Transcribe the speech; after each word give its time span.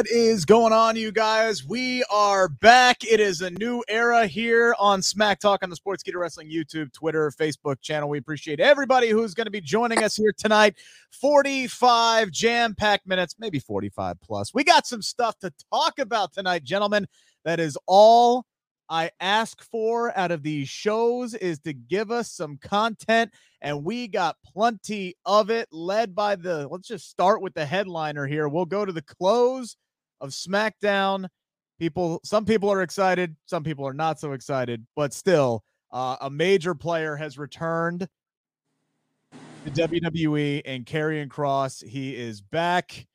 What 0.00 0.08
is 0.08 0.46
going 0.46 0.72
on, 0.72 0.96
you 0.96 1.12
guys? 1.12 1.62
We 1.62 2.02
are 2.04 2.48
back. 2.48 3.04
It 3.04 3.20
is 3.20 3.42
a 3.42 3.50
new 3.50 3.84
era 3.86 4.26
here 4.26 4.74
on 4.78 5.02
Smack 5.02 5.40
Talk 5.40 5.62
on 5.62 5.68
the 5.68 5.76
Sportskeeda 5.76 6.14
Wrestling 6.14 6.50
YouTube, 6.50 6.90
Twitter, 6.94 7.30
Facebook 7.38 7.82
channel. 7.82 8.08
We 8.08 8.16
appreciate 8.16 8.60
everybody 8.60 9.10
who's 9.10 9.34
going 9.34 9.44
to 9.44 9.50
be 9.50 9.60
joining 9.60 10.02
us 10.02 10.16
here 10.16 10.32
tonight. 10.34 10.76
45 11.10 12.30
jam 12.30 12.74
packed 12.74 13.06
minutes, 13.06 13.36
maybe 13.38 13.58
45 13.58 14.18
plus. 14.22 14.54
We 14.54 14.64
got 14.64 14.86
some 14.86 15.02
stuff 15.02 15.38
to 15.40 15.52
talk 15.70 15.98
about 15.98 16.32
tonight, 16.32 16.64
gentlemen. 16.64 17.06
That 17.44 17.60
is 17.60 17.76
all 17.86 18.46
I 18.88 19.10
ask 19.20 19.62
for 19.62 20.16
out 20.16 20.30
of 20.30 20.42
these 20.42 20.70
shows 20.70 21.34
is 21.34 21.58
to 21.58 21.74
give 21.74 22.10
us 22.10 22.32
some 22.32 22.56
content, 22.56 23.34
and 23.60 23.84
we 23.84 24.08
got 24.08 24.38
plenty 24.46 25.14
of 25.26 25.50
it. 25.50 25.68
Led 25.70 26.14
by 26.14 26.36
the, 26.36 26.68
let's 26.68 26.88
just 26.88 27.10
start 27.10 27.42
with 27.42 27.52
the 27.52 27.66
headliner 27.66 28.26
here. 28.26 28.48
We'll 28.48 28.64
go 28.64 28.86
to 28.86 28.92
the 28.92 29.02
close 29.02 29.76
of 30.20 30.30
SmackDown. 30.30 31.28
People, 31.78 32.20
some 32.24 32.44
people 32.44 32.70
are 32.70 32.82
excited, 32.82 33.36
some 33.46 33.64
people 33.64 33.86
are 33.86 33.94
not 33.94 34.20
so 34.20 34.32
excited, 34.32 34.86
but 34.94 35.14
still, 35.14 35.64
uh, 35.92 36.16
a 36.20 36.30
major 36.30 36.74
player 36.74 37.16
has 37.16 37.38
returned 37.38 38.06
to 39.64 39.70
WWE 39.70 40.62
and 40.64 40.84
Karrion 40.84 41.28
Kross. 41.28 41.86
He 41.86 42.14
is 42.14 42.40
back. 42.40 43.06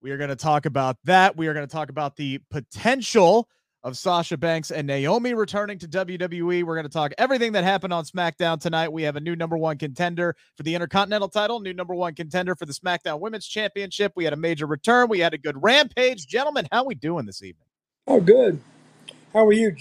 We 0.00 0.10
are 0.10 0.16
going 0.16 0.30
to 0.30 0.36
talk 0.36 0.66
about 0.66 0.96
that. 1.04 1.36
We 1.36 1.46
are 1.46 1.54
going 1.54 1.66
to 1.66 1.72
talk 1.72 1.90
about 1.90 2.16
the 2.16 2.38
potential 2.50 3.48
of 3.84 3.98
Sasha 3.98 4.36
Banks 4.36 4.70
and 4.70 4.86
Naomi 4.86 5.34
returning 5.34 5.78
to 5.78 5.88
WWE. 5.88 6.62
We're 6.64 6.74
going 6.74 6.84
to 6.84 6.92
talk 6.92 7.12
everything 7.18 7.52
that 7.52 7.64
happened 7.64 7.92
on 7.92 8.04
SmackDown 8.04 8.60
tonight. 8.60 8.92
We 8.92 9.02
have 9.02 9.16
a 9.16 9.20
new 9.20 9.34
number 9.34 9.56
one 9.56 9.78
contender 9.78 10.36
for 10.56 10.62
the 10.62 10.74
Intercontinental 10.74 11.28
title, 11.28 11.60
new 11.60 11.72
number 11.72 11.94
one 11.94 12.14
contender 12.14 12.54
for 12.54 12.66
the 12.66 12.72
SmackDown 12.72 13.20
Women's 13.20 13.46
Championship. 13.46 14.12
We 14.14 14.24
had 14.24 14.32
a 14.32 14.36
major 14.36 14.66
return. 14.66 15.08
We 15.08 15.18
had 15.18 15.34
a 15.34 15.38
good 15.38 15.60
rampage. 15.62 16.26
Gentlemen, 16.26 16.68
how 16.70 16.84
we 16.84 16.94
doing 16.94 17.26
this 17.26 17.42
evening? 17.42 17.66
Oh, 18.06 18.20
good. 18.20 18.60
How 19.32 19.46
are 19.46 19.52
you? 19.52 19.74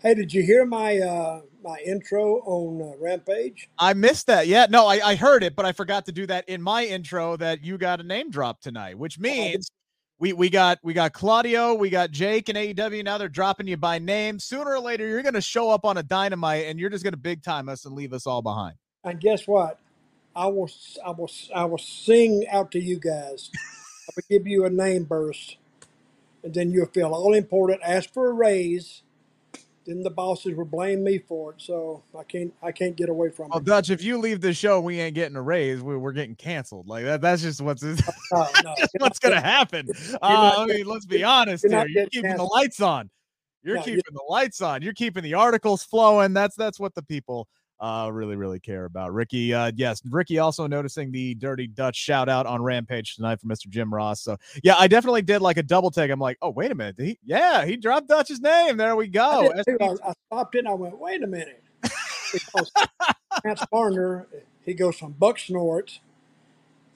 Hey, 0.00 0.14
did 0.14 0.32
you 0.32 0.42
hear 0.42 0.64
my 0.64 0.98
uh, 0.98 1.40
my 1.62 1.78
intro 1.84 2.36
on 2.40 2.80
uh, 2.80 2.96
Rampage? 3.00 3.68
I 3.78 3.94
missed 3.94 4.28
that. 4.28 4.46
Yeah, 4.46 4.66
no, 4.70 4.86
I, 4.86 5.00
I 5.04 5.14
heard 5.16 5.42
it, 5.42 5.56
but 5.56 5.66
I 5.66 5.72
forgot 5.72 6.06
to 6.06 6.12
do 6.12 6.26
that 6.26 6.48
in 6.48 6.62
my 6.62 6.84
intro 6.84 7.36
that 7.38 7.64
you 7.64 7.78
got 7.78 8.00
a 8.00 8.04
name 8.04 8.30
drop 8.30 8.60
tonight, 8.60 8.96
which 8.96 9.18
means 9.18 9.70
we 10.18 10.32
we 10.32 10.50
got 10.50 10.78
we 10.82 10.94
got 10.94 11.12
Claudio, 11.12 11.74
we 11.74 11.90
got 11.90 12.10
Jake 12.10 12.48
and 12.48 12.58
AEW. 12.58 13.04
Now 13.04 13.18
they're 13.18 13.28
dropping 13.28 13.68
you 13.68 13.76
by 13.76 13.98
name. 13.98 14.38
Sooner 14.38 14.70
or 14.70 14.80
later, 14.80 15.06
you're 15.06 15.22
going 15.22 15.34
to 15.34 15.40
show 15.40 15.70
up 15.70 15.84
on 15.84 15.96
a 15.96 16.02
dynamite, 16.02 16.66
and 16.66 16.78
you're 16.78 16.90
just 16.90 17.04
going 17.04 17.12
to 17.12 17.18
big 17.18 17.42
time 17.42 17.68
us 17.68 17.84
and 17.84 17.94
leave 17.94 18.12
us 18.12 18.26
all 18.26 18.42
behind. 18.42 18.76
And 19.04 19.20
guess 19.20 19.46
what? 19.46 19.78
I 20.34 20.46
will 20.46 20.70
I 21.04 21.10
will 21.10 21.30
I 21.54 21.64
will 21.64 21.78
sing 21.78 22.46
out 22.50 22.72
to 22.72 22.80
you 22.80 22.98
guys. 22.98 23.50
I 23.54 24.12
will 24.16 24.24
give 24.28 24.46
you 24.46 24.64
a 24.64 24.70
name 24.70 25.04
burst, 25.04 25.56
and 26.42 26.52
then 26.52 26.70
you'll 26.72 26.86
feel 26.86 27.12
all 27.14 27.34
important. 27.34 27.80
Ask 27.84 28.12
for 28.12 28.28
a 28.28 28.32
raise. 28.32 29.02
Then 29.88 30.02
the 30.02 30.10
bosses 30.10 30.54
will 30.54 30.66
blame 30.66 31.02
me 31.02 31.16
for 31.16 31.52
it, 31.54 31.62
so 31.62 32.02
I 32.16 32.22
can't 32.22 32.52
I 32.62 32.72
can't 32.72 32.94
get 32.94 33.08
away 33.08 33.30
from 33.30 33.48
Well, 33.48 33.60
it. 33.60 33.64
Dutch, 33.64 33.88
if 33.88 34.02
you 34.02 34.18
leave 34.18 34.42
the 34.42 34.52
show, 34.52 34.82
we 34.82 35.00
ain't 35.00 35.14
getting 35.14 35.34
a 35.34 35.40
raise. 35.40 35.80
We, 35.80 35.96
we're 35.96 36.12
getting 36.12 36.36
canceled. 36.36 36.86
Like 36.88 37.04
that. 37.04 37.22
That's 37.22 37.40
just 37.40 37.62
what's 37.62 37.82
No, 37.82 37.96
no, 38.62 38.74
just 38.78 38.94
what's 38.98 39.18
gonna 39.18 39.36
getting 39.36 39.50
happen. 39.50 39.88
Uh, 40.20 40.52
I 40.58 40.66
getting 40.66 40.84
mean, 40.84 40.92
let's 40.92 41.06
be 41.06 41.24
honest 41.24 41.64
you're 41.64 41.72
here. 41.72 41.88
You're 41.88 42.06
keeping 42.08 42.36
the 42.36 42.44
lights 42.44 42.82
on. 42.82 43.08
You're 43.62 43.76
No, 43.76 43.82
keeping 43.82 44.02
the 44.12 44.24
lights 44.28 44.60
on. 44.60 44.82
You're 44.82 44.92
keeping 44.92 45.22
the 45.22 45.32
articles 45.32 45.84
flowing. 45.84 46.34
That's 46.34 46.54
that's 46.54 46.78
what 46.78 46.94
the 46.94 47.02
people 47.02 47.48
uh 47.80 48.10
really 48.12 48.36
really 48.36 48.60
care 48.60 48.84
about. 48.84 49.12
Ricky, 49.14 49.54
uh 49.54 49.72
yes, 49.76 50.02
Ricky 50.08 50.38
also 50.38 50.66
noticing 50.66 51.12
the 51.12 51.34
dirty 51.34 51.66
Dutch 51.66 51.96
shout 51.96 52.28
out 52.28 52.46
on 52.46 52.62
Rampage 52.62 53.16
tonight 53.16 53.40
from 53.40 53.50
Mr. 53.50 53.68
Jim 53.68 53.92
Ross. 53.92 54.22
So 54.22 54.36
yeah, 54.62 54.76
I 54.78 54.88
definitely 54.88 55.22
did 55.22 55.40
like 55.42 55.56
a 55.56 55.62
double 55.62 55.90
take. 55.90 56.10
I'm 56.10 56.20
like, 56.20 56.38
oh 56.42 56.50
wait 56.50 56.70
a 56.72 56.74
minute, 56.74 56.96
he, 56.98 57.18
yeah, 57.24 57.64
he 57.64 57.76
dropped 57.76 58.08
Dutch's 58.08 58.40
name. 58.40 58.76
There 58.76 58.96
we 58.96 59.06
I 59.06 59.08
go. 59.08 59.52
did 59.56 59.64
too. 59.66 59.78
I, 59.80 60.10
I 60.10 60.12
stopped 60.28 60.54
it 60.54 60.60
and 60.60 60.68
I 60.68 60.74
went, 60.74 60.98
wait 60.98 61.22
a 61.22 61.26
minute. 61.26 61.62
Because 62.32 62.70
Lance 63.44 63.64
Barner, 63.72 64.26
he 64.64 64.74
goes 64.74 64.96
from 64.96 65.14
Bucksnort, 65.14 65.98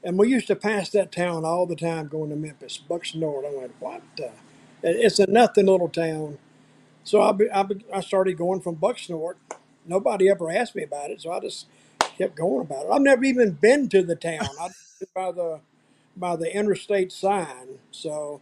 and 0.05 0.19
we 0.19 0.29
used 0.29 0.47
to 0.49 0.57
pass 0.57 0.91
that 0.91 1.13
town 1.13 1.45
all 1.45 1.67
the 1.67 1.77
time 1.77 2.09
going 2.09 2.31
to 2.31 2.37
Memphis. 2.37 2.81
Bucksnort. 2.89 3.47
I 3.47 3.57
went, 3.57 3.73
what 3.81 4.03
the? 4.17 4.31
It's 4.83 5.19
a 5.19 5.27
nothing 5.31 5.67
little 5.67 5.89
town. 5.89 6.39
So 7.05 7.23
I, 7.23 7.33
be, 7.33 7.51
I, 7.51 7.63
be, 7.63 7.85
I 7.93 8.01
started 8.01 8.37
going 8.37 8.61
from 8.61 8.77
Bucksnort. 8.77 9.35
Nobody 9.87 10.31
ever 10.31 10.51
asked 10.51 10.77
me 10.77 10.85
about 10.85 11.11
it, 11.11 11.23
so 11.23 11.33
I 11.33 11.41
just 11.41 11.67
kept 12.19 12.37
going 12.37 12.63
about 12.63 12.87
it. 12.87 12.91
I've 12.93 13.03
never 13.03 13.25
even 13.25 13.53
been 13.53 13.89
to 13.91 14.03
the 14.03 14.17
town. 14.17 14.41
I 14.61 14.71
by 15.15 15.33
the 15.33 15.61
by 16.17 16.37
the 16.37 16.55
interstate 16.55 17.13
sign. 17.13 17.81
So, 17.91 18.41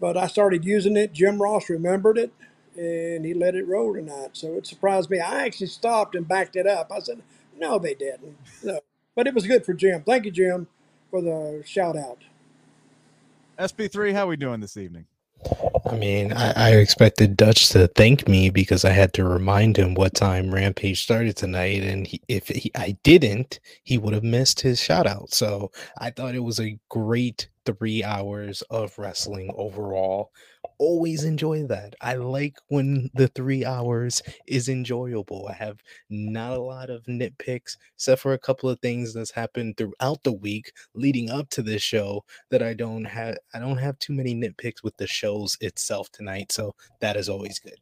but 0.00 0.16
I 0.16 0.28
started 0.28 0.64
using 0.64 0.96
it. 0.96 1.12
Jim 1.12 1.42
Ross 1.42 1.70
remembered 1.70 2.18
it, 2.18 2.32
and 2.76 3.24
he 3.24 3.34
let 3.34 3.54
it 3.56 3.68
roll 3.68 3.94
tonight. 3.94 4.30
So 4.34 4.54
it 4.54 4.66
surprised 4.66 5.10
me. 5.10 5.20
I 5.20 5.46
actually 5.46 5.68
stopped 5.68 6.14
and 6.16 6.28
backed 6.28 6.56
it 6.56 6.66
up. 6.66 6.92
I 6.92 7.00
said, 7.00 7.22
"No, 7.58 7.78
they 7.78 7.94
didn't." 7.94 8.38
No, 8.62 8.80
but 9.16 9.26
it 9.28 9.34
was 9.34 9.46
good 9.46 9.66
for 9.66 9.74
Jim. 9.74 10.02
Thank 10.04 10.26
you, 10.26 10.32
Jim, 10.32 10.68
for 11.10 11.22
the 11.22 11.62
shout 11.66 11.96
out. 11.96 12.18
SP3, 13.58 14.12
how 14.14 14.26
we 14.28 14.36
doing 14.36 14.60
this 14.60 14.76
evening? 14.76 15.06
I 15.90 15.96
mean, 15.96 16.32
I, 16.32 16.52
I 16.56 16.70
expected 16.76 17.36
Dutch 17.36 17.70
to 17.70 17.88
thank 17.88 18.28
me 18.28 18.50
because 18.50 18.84
I 18.84 18.90
had 18.90 19.12
to 19.14 19.24
remind 19.24 19.76
him 19.76 19.94
what 19.94 20.14
time 20.14 20.54
Rampage 20.54 21.02
started 21.02 21.36
tonight, 21.36 21.82
and 21.82 22.06
he, 22.06 22.22
if 22.28 22.48
he, 22.48 22.70
I 22.76 22.98
didn't, 23.04 23.60
he 23.84 23.98
would 23.98 24.14
have 24.14 24.24
missed 24.24 24.60
his 24.60 24.80
shout 24.80 25.06
out. 25.06 25.32
So 25.32 25.72
I 25.98 26.10
thought 26.10 26.34
it 26.36 26.44
was 26.44 26.60
a 26.60 26.78
great 26.90 27.48
three 27.66 28.04
hours 28.04 28.62
of 28.70 28.98
wrestling 28.98 29.52
overall. 29.56 30.30
Always 30.80 31.24
enjoy 31.24 31.64
that. 31.66 31.94
I 32.00 32.14
like 32.14 32.56
when 32.68 33.10
the 33.12 33.28
three 33.28 33.66
hours 33.66 34.22
is 34.46 34.66
enjoyable. 34.70 35.46
I 35.46 35.52
have 35.52 35.76
not 36.08 36.52
a 36.52 36.62
lot 36.62 36.88
of 36.88 37.04
nitpicks, 37.04 37.76
except 37.94 38.22
for 38.22 38.32
a 38.32 38.38
couple 38.38 38.70
of 38.70 38.80
things 38.80 39.12
that's 39.12 39.30
happened 39.30 39.76
throughout 39.76 40.22
the 40.22 40.32
week 40.32 40.72
leading 40.94 41.28
up 41.28 41.50
to 41.50 41.62
this 41.62 41.82
show 41.82 42.24
that 42.50 42.62
I 42.62 42.72
don't 42.72 43.04
have 43.04 43.36
I 43.52 43.58
don't 43.58 43.76
have 43.76 43.98
too 43.98 44.14
many 44.14 44.34
nitpicks 44.34 44.82
with 44.82 44.96
the 44.96 45.06
shows 45.06 45.58
itself 45.60 46.10
tonight, 46.12 46.50
so 46.50 46.74
that 47.00 47.14
is 47.14 47.28
always 47.28 47.58
good. 47.58 47.76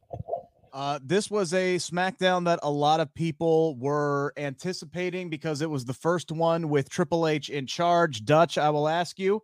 Uh, 0.73 0.99
this 1.01 1.31
was 1.31 1.53
a 1.53 1.77
SmackDown 1.77 2.43
that 2.45 2.59
a 2.63 2.69
lot 2.69 2.99
of 2.99 3.13
people 3.13 3.77
were 3.77 4.33
anticipating 4.35 5.29
because 5.29 5.61
it 5.61 5.69
was 5.69 5.85
the 5.85 5.93
first 5.93 6.33
one 6.33 6.67
with 6.67 6.89
Triple 6.89 7.27
H 7.27 7.49
in 7.49 7.65
charge. 7.65 8.25
Dutch, 8.25 8.57
I 8.57 8.69
will 8.69 8.89
ask 8.89 9.17
you, 9.17 9.41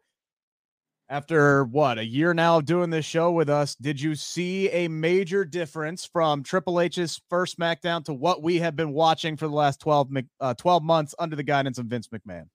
after 1.09 1.63
what 1.65 1.99
a 1.99 2.05
year 2.05 2.33
now 2.33 2.57
of 2.57 2.65
doing 2.65 2.89
this 2.89 3.05
show 3.05 3.31
with 3.31 3.49
us, 3.49 3.75
did 3.75 4.01
you 4.01 4.15
see 4.15 4.69
a 4.69 4.87
major 4.87 5.45
difference 5.45 6.05
from 6.05 6.43
Triple 6.43 6.81
H's 6.81 7.21
first 7.29 7.59
SmackDown 7.59 8.03
to 8.05 8.13
what 8.13 8.41
we 8.41 8.59
have 8.59 8.75
been 8.75 8.91
watching 8.91 9.37
for 9.37 9.47
the 9.47 9.53
last 9.53 9.79
12, 9.81 10.09
uh, 10.39 10.53
12 10.55 10.83
months 10.83 11.13
under 11.19 11.35
the 11.35 11.43
guidance 11.43 11.77
of 11.77 11.85
Vince 11.85 12.07
McMahon? 12.07 12.47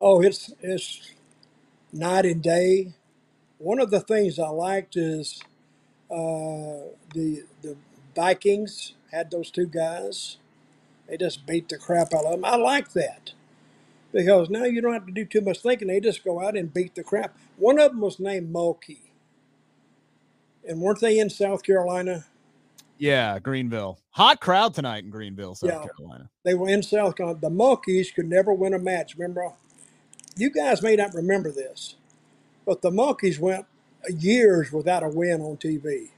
Oh, 0.00 0.20
it's 0.20 0.52
it's 0.60 1.12
night 1.92 2.24
and 2.24 2.40
day. 2.40 2.94
One 3.58 3.80
of 3.80 3.90
the 3.90 4.00
things 4.00 4.38
I 4.38 4.48
liked 4.48 4.96
is 4.96 5.42
uh, 6.10 6.94
the 7.12 7.42
the 7.62 7.76
Vikings 8.14 8.94
had 9.10 9.30
those 9.30 9.50
two 9.50 9.66
guys. 9.66 10.38
They 11.08 11.16
just 11.16 11.46
beat 11.46 11.68
the 11.68 11.78
crap 11.78 12.14
out 12.14 12.26
of 12.26 12.32
them. 12.32 12.44
I 12.44 12.56
like 12.56 12.92
that 12.92 13.32
because 14.24 14.50
now 14.50 14.64
you 14.64 14.80
don't 14.80 14.92
have 14.94 15.06
to 15.06 15.12
do 15.12 15.24
too 15.24 15.40
much 15.40 15.60
thinking. 15.60 15.88
They 15.88 16.00
just 16.00 16.24
go 16.24 16.40
out 16.40 16.56
and 16.56 16.72
beat 16.72 16.94
the 16.94 17.04
crap. 17.04 17.36
One 17.56 17.78
of 17.78 17.92
them 17.92 18.00
was 18.00 18.18
named 18.18 18.52
Mulkey, 18.52 18.98
and 20.66 20.80
weren't 20.80 21.00
they 21.00 21.18
in 21.18 21.30
South 21.30 21.62
Carolina? 21.62 22.26
Yeah, 22.98 23.38
Greenville. 23.38 24.00
Hot 24.10 24.40
crowd 24.40 24.74
tonight 24.74 25.04
in 25.04 25.10
Greenville, 25.10 25.54
South 25.54 25.70
Yeah. 25.70 25.86
Carolina. 25.96 26.30
They 26.44 26.54
were 26.54 26.68
in 26.68 26.82
South 26.82 27.16
Carolina. 27.16 27.38
The 27.40 27.50
Mulkeys 27.50 28.12
could 28.12 28.28
never 28.28 28.52
win 28.52 28.74
a 28.74 28.78
match. 28.78 29.14
Remember, 29.16 29.52
you 30.36 30.50
guys 30.50 30.82
may 30.82 30.96
not 30.96 31.14
remember 31.14 31.52
this, 31.52 31.94
but 32.66 32.82
the 32.82 32.90
Mulkeys 32.90 33.38
went 33.38 33.66
years 34.08 34.72
without 34.72 35.04
a 35.04 35.08
win 35.08 35.40
on 35.40 35.56
TV. 35.58 36.08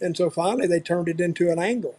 And 0.00 0.16
so 0.16 0.30
finally 0.30 0.66
they 0.68 0.80
turned 0.80 1.08
it 1.08 1.20
into 1.20 1.50
an 1.50 1.58
angle. 1.58 1.96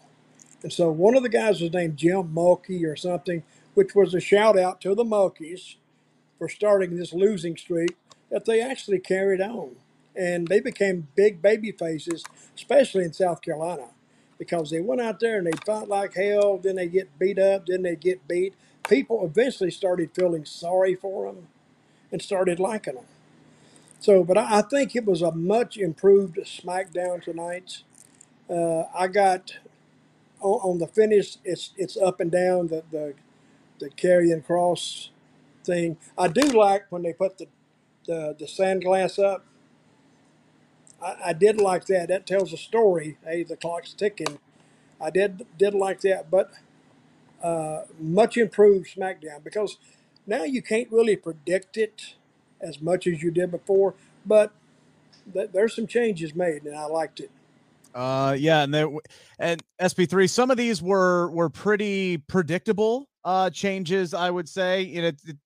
And 0.63 0.71
so 0.71 0.91
one 0.91 1.15
of 1.15 1.23
the 1.23 1.29
guys 1.29 1.61
was 1.61 1.73
named 1.73 1.97
Jim 1.97 2.33
Mulkey 2.33 2.85
or 2.85 2.95
something, 2.95 3.43
which 3.75 3.95
was 3.95 4.13
a 4.13 4.19
shout 4.21 4.57
out 4.59 4.81
to 4.81 4.95
the 4.95 5.05
Mulkeys 5.05 5.75
for 6.39 6.49
starting 6.49 6.97
this 6.97 7.13
losing 7.13 7.57
streak 7.57 7.97
that 8.31 8.45
they 8.45 8.61
actually 8.61 8.99
carried 8.99 9.41
on. 9.41 9.77
And 10.15 10.47
they 10.47 10.59
became 10.61 11.07
big 11.15 11.41
baby 11.41 11.71
faces, 11.71 12.23
especially 12.55 13.05
in 13.05 13.13
South 13.13 13.41
Carolina, 13.41 13.89
because 14.39 14.71
they 14.71 14.81
went 14.81 15.01
out 15.01 15.19
there 15.21 15.37
and 15.39 15.47
they 15.47 15.53
fought 15.65 15.89
like 15.89 16.15
hell, 16.15 16.57
then 16.57 16.77
they 16.77 16.87
get 16.87 17.17
beat 17.19 17.39
up, 17.39 17.67
then 17.67 17.83
they 17.83 17.95
get 17.95 18.27
beat. 18.27 18.55
People 18.89 19.25
eventually 19.25 19.71
started 19.71 20.11
feeling 20.15 20.45
sorry 20.45 20.95
for 20.95 21.27
them 21.27 21.47
and 22.11 22.21
started 22.21 22.59
liking 22.59 22.95
them. 22.95 23.05
So, 23.99 24.23
but 24.23 24.37
I, 24.37 24.59
I 24.59 24.61
think 24.63 24.95
it 24.95 25.05
was 25.05 25.21
a 25.21 25.31
much 25.31 25.77
improved 25.77 26.37
SmackDown 26.37 27.23
tonight. 27.23 27.83
Uh, 28.49 28.83
I 28.95 29.07
got 29.07 29.57
on, 30.41 30.59
on 30.73 30.79
the 30.79 30.87
finish. 30.87 31.37
It's 31.45 31.71
it's 31.77 31.97
up 31.97 32.19
and 32.21 32.31
down 32.31 32.67
the 32.69 32.83
the 32.91 33.15
the 33.81 33.89
Karrion 33.91 34.45
Kross 34.45 35.09
thing. 35.65 35.97
I 36.17 36.29
do 36.29 36.43
like 36.43 36.85
when 36.91 37.03
they 37.03 37.13
put 37.13 37.39
the 37.39 37.47
the, 38.07 38.35
the 38.39 38.47
sand 38.47 38.83
glass 38.83 39.19
up 39.19 39.45
I, 41.01 41.15
I 41.27 41.33
did 41.33 41.59
like 41.59 41.85
that. 41.87 42.07
That 42.09 42.25
tells 42.27 42.53
a 42.53 42.57
story. 42.57 43.17
Hey, 43.25 43.43
the 43.43 43.57
clock's 43.57 43.93
ticking. 43.93 44.39
I 44.99 45.09
did 45.09 45.45
did 45.57 45.73
like 45.73 46.01
that, 46.01 46.29
but 46.29 46.51
uh, 47.43 47.83
much 47.99 48.37
improved 48.37 48.89
SmackDown 48.95 49.43
because 49.43 49.77
now 50.27 50.43
you 50.43 50.61
can't 50.61 50.91
really 50.91 51.15
predict 51.15 51.77
it 51.77 52.15
as 52.61 52.81
much 52.81 53.07
as 53.07 53.23
you 53.23 53.31
did 53.31 53.51
before. 53.51 53.95
But 54.25 54.53
th- 55.33 55.49
there's 55.53 55.75
some 55.75 55.87
changes 55.87 56.35
made, 56.35 56.63
and 56.63 56.75
I 56.75 56.85
liked 56.85 57.19
it. 57.19 57.31
Uh, 57.95 58.35
yeah, 58.39 58.63
and 58.63 58.73
there 58.73 58.89
and 59.39 59.61
SP3. 59.81 60.29
Some 60.29 60.51
of 60.51 60.57
these 60.57 60.81
were 60.81 61.31
were 61.31 61.49
pretty 61.49 62.17
predictable 62.17 63.09
uh 63.23 63.49
changes. 63.49 64.13
I 64.13 64.29
would 64.29 64.49
say. 64.49 64.81
You 64.81 65.01
know, 65.01 65.07
it, 65.09 65.37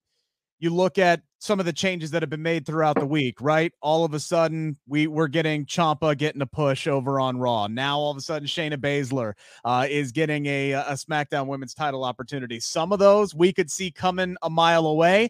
you 0.60 0.70
look 0.70 0.98
at 0.98 1.22
some 1.40 1.60
of 1.60 1.66
the 1.66 1.74
changes 1.74 2.12
that 2.12 2.24
have 2.24 2.30
been 2.30 2.42
made 2.42 2.66
throughout 2.66 2.98
the 2.98 3.06
week, 3.06 3.40
right? 3.42 3.72
All 3.82 4.06
of 4.06 4.14
a 4.14 4.20
sudden, 4.20 4.78
we 4.88 5.08
we're 5.08 5.28
getting 5.28 5.66
Ciampa 5.66 6.18
getting 6.18 6.42
a 6.42 6.48
push 6.48 6.88
over 6.88 7.20
on 7.20 7.38
Raw. 7.38 7.68
Now, 7.68 8.00
all 8.00 8.12
of 8.12 8.18
a 8.18 8.22
sudden, 8.22 8.48
Shayna 8.48 8.78
Baszler 8.78 9.34
uh, 9.64 9.86
is 9.90 10.12
getting 10.12 10.46
a 10.46 10.72
a 10.72 10.94
SmackDown 10.94 11.48
Women's 11.48 11.74
Title 11.74 12.04
opportunity. 12.04 12.60
Some 12.60 12.92
of 12.92 13.00
those 13.00 13.36
we 13.36 13.54
could 13.54 13.70
see 13.70 13.92
coming 13.92 14.38
a 14.42 14.50
mile 14.50 14.88
away 14.88 15.30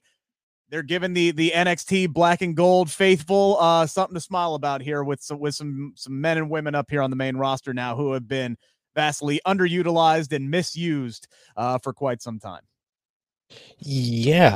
they're 0.69 0.83
giving 0.83 1.13
the 1.13 1.31
the 1.31 1.51
NXT 1.55 2.09
black 2.11 2.41
and 2.41 2.55
gold 2.55 2.91
faithful 2.91 3.57
uh, 3.59 3.85
something 3.85 4.15
to 4.15 4.21
smile 4.21 4.55
about 4.55 4.81
here 4.81 5.03
with 5.03 5.21
some 5.21 5.39
with 5.39 5.55
some 5.55 5.93
some 5.95 6.19
men 6.19 6.37
and 6.37 6.49
women 6.49 6.75
up 6.75 6.89
here 6.89 7.01
on 7.01 7.09
the 7.09 7.15
main 7.15 7.37
roster 7.37 7.73
now 7.73 7.95
who 7.95 8.13
have 8.13 8.27
been 8.27 8.57
vastly 8.95 9.39
underutilized 9.45 10.33
and 10.33 10.49
misused 10.49 11.27
uh, 11.57 11.77
for 11.79 11.93
quite 11.93 12.21
some 12.21 12.39
time. 12.39 12.61
Yeah, 13.79 14.55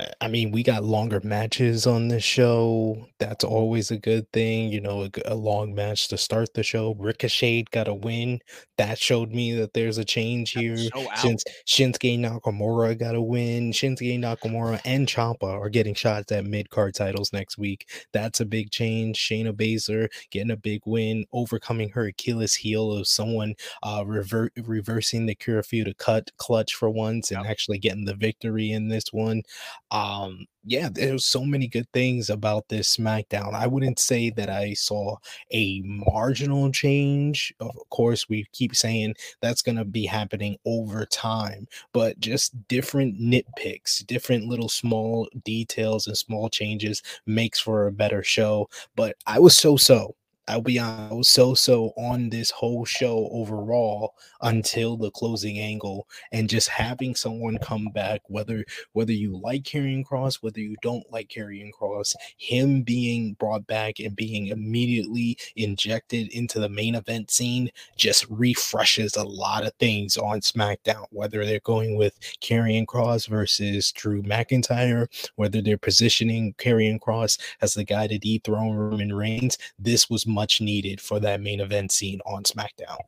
I, 0.00 0.06
I 0.22 0.28
mean, 0.28 0.50
we 0.50 0.62
got 0.62 0.84
longer 0.84 1.20
matches 1.22 1.86
on 1.86 2.08
this 2.08 2.24
show. 2.24 3.06
That's 3.18 3.44
always 3.44 3.90
a 3.90 3.98
good 3.98 4.30
thing. 4.32 4.72
You 4.72 4.80
know, 4.80 5.02
a, 5.02 5.08
g- 5.10 5.22
a 5.26 5.34
long 5.34 5.74
match 5.74 6.08
to 6.08 6.16
start 6.18 6.54
the 6.54 6.62
show. 6.62 6.94
Ricochet 6.98 7.64
got 7.72 7.88
a 7.88 7.94
win. 7.94 8.40
That 8.78 8.98
showed 8.98 9.32
me 9.32 9.52
that 9.56 9.74
there's 9.74 9.98
a 9.98 10.04
change 10.04 10.52
here. 10.52 10.76
Show 10.78 11.10
out. 11.10 11.18
Since 11.18 11.44
Shinsuke 11.66 12.18
Nakamura 12.18 12.98
got 12.98 13.14
a 13.14 13.20
win, 13.22 13.70
Shinsuke 13.72 14.18
Nakamura 14.18 14.80
and 14.84 15.06
Ciampa 15.06 15.44
are 15.44 15.68
getting 15.68 15.94
shots 15.94 16.32
at 16.32 16.44
mid 16.46 16.70
card 16.70 16.94
titles 16.94 17.32
next 17.32 17.58
week. 17.58 17.88
That's 18.12 18.40
a 18.40 18.46
big 18.46 18.70
change. 18.70 19.18
Shayna 19.18 19.52
Baszler 19.52 20.08
getting 20.30 20.50
a 20.50 20.56
big 20.56 20.80
win, 20.86 21.24
overcoming 21.32 21.90
her 21.90 22.06
Achilles 22.06 22.54
heel 22.54 22.92
of 22.92 23.06
someone 23.06 23.54
uh 23.82 24.04
revert 24.06 24.52
reversing 24.64 25.26
the 25.26 25.34
Kirifuda 25.34 25.96
cut 25.98 26.30
clutch 26.38 26.74
for 26.74 26.88
once 26.90 27.30
and 27.30 27.44
Yep. 27.44 27.50
actually 27.50 27.78
getting 27.78 28.04
the 28.04 28.14
victory 28.14 28.33
in 28.42 28.88
this 28.88 29.04
one. 29.12 29.42
Um 29.90 30.46
yeah, 30.66 30.88
there's 30.90 31.26
so 31.26 31.44
many 31.44 31.68
good 31.68 31.86
things 31.92 32.30
about 32.30 32.68
this 32.68 32.96
SmackDown. 32.96 33.52
I 33.52 33.66
wouldn't 33.66 33.98
say 33.98 34.30
that 34.30 34.48
I 34.48 34.72
saw 34.72 35.16
a 35.52 35.82
marginal 35.84 36.72
change. 36.72 37.52
Of 37.60 37.70
course, 37.90 38.28
we 38.30 38.46
keep 38.52 38.74
saying 38.74 39.14
that's 39.42 39.60
going 39.60 39.76
to 39.76 39.84
be 39.84 40.06
happening 40.06 40.56
over 40.64 41.04
time, 41.04 41.66
but 41.92 42.18
just 42.18 42.66
different 42.68 43.20
nitpicks, 43.20 44.06
different 44.06 44.46
little 44.46 44.70
small 44.70 45.28
details 45.44 46.06
and 46.06 46.16
small 46.16 46.48
changes 46.48 47.02
makes 47.26 47.60
for 47.60 47.86
a 47.86 47.92
better 47.92 48.22
show. 48.22 48.68
But 48.96 49.16
I 49.26 49.38
was 49.40 49.56
so 49.56 49.76
so. 49.76 50.14
I'll 50.46 50.60
be 50.60 50.78
honest, 50.78 51.12
I 51.12 51.14
was 51.14 51.30
so 51.30 51.54
so 51.54 51.92
on 51.96 52.28
this 52.28 52.50
whole 52.50 52.84
show 52.84 53.30
overall 53.32 54.14
until 54.42 54.98
the 54.98 55.10
closing 55.10 55.58
angle 55.58 56.06
and 56.32 56.50
just 56.50 56.68
having 56.68 57.14
someone 57.14 57.56
come 57.58 57.86
back, 57.86 58.20
whether 58.26 58.62
whether 58.92 59.12
you 59.12 59.40
like 59.42 59.62
Karrion 59.62 60.04
Kross, 60.04 60.42
whether 60.42 60.60
you 60.60 60.76
don't 60.82 61.10
like 61.10 61.28
Karrion 61.28 61.70
Kross, 61.72 62.14
him 62.36 62.82
being 62.82 63.32
brought 63.34 63.66
back 63.66 64.00
and 64.00 64.14
being 64.14 64.48
immediately 64.48 65.38
injected 65.56 66.28
into 66.34 66.60
the 66.60 66.68
main 66.68 66.94
event 66.94 67.30
scene 67.30 67.70
just 67.96 68.26
refreshes 68.28 69.16
a 69.16 69.24
lot 69.24 69.64
of 69.64 69.72
things 69.74 70.18
on 70.18 70.40
SmackDown, 70.40 71.06
whether 71.10 71.46
they're 71.46 71.60
going 71.60 71.96
with 71.96 72.18
Karrion 72.42 72.84
Kross 72.84 73.26
versus 73.26 73.92
Drew 73.92 74.22
McIntyre, 74.22 75.06
whether 75.36 75.62
they're 75.62 75.78
positioning 75.78 76.52
Karrion 76.58 76.98
Kross 77.00 77.40
as 77.62 77.72
the 77.72 77.84
guy 77.84 78.08
to 78.08 78.18
dethrone 78.18 78.76
Roman 78.76 79.14
Reigns. 79.14 79.56
This 79.78 80.10
was 80.10 80.26
much 80.34 80.60
needed 80.60 81.00
for 81.00 81.20
that 81.20 81.40
main 81.40 81.60
event 81.60 81.92
scene 81.92 82.20
on 82.26 82.42
SmackDown. 82.42 82.98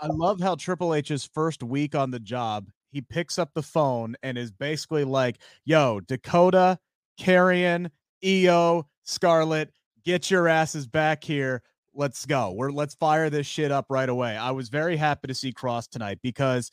I 0.00 0.06
love 0.06 0.40
how 0.40 0.56
Triple 0.56 0.94
H's 0.94 1.28
first 1.32 1.62
week 1.62 1.94
on 1.94 2.10
the 2.10 2.18
job, 2.18 2.68
he 2.90 3.00
picks 3.00 3.38
up 3.38 3.50
the 3.54 3.62
phone 3.62 4.16
and 4.22 4.36
is 4.36 4.50
basically 4.50 5.04
like, 5.04 5.38
"Yo, 5.64 6.00
Dakota, 6.00 6.78
Karrion, 7.18 7.90
Iyo, 8.24 8.84
Scarlett, 9.04 9.72
get 10.04 10.30
your 10.30 10.48
asses 10.48 10.86
back 10.86 11.22
here. 11.22 11.62
Let's 11.94 12.26
go. 12.26 12.52
We're 12.52 12.72
let's 12.72 12.94
fire 12.94 13.30
this 13.30 13.46
shit 13.46 13.70
up 13.70 13.86
right 13.90 14.08
away." 14.08 14.36
I 14.36 14.50
was 14.50 14.68
very 14.68 14.96
happy 14.96 15.28
to 15.28 15.34
see 15.34 15.52
Kross 15.52 15.88
tonight 15.88 16.18
because 16.22 16.72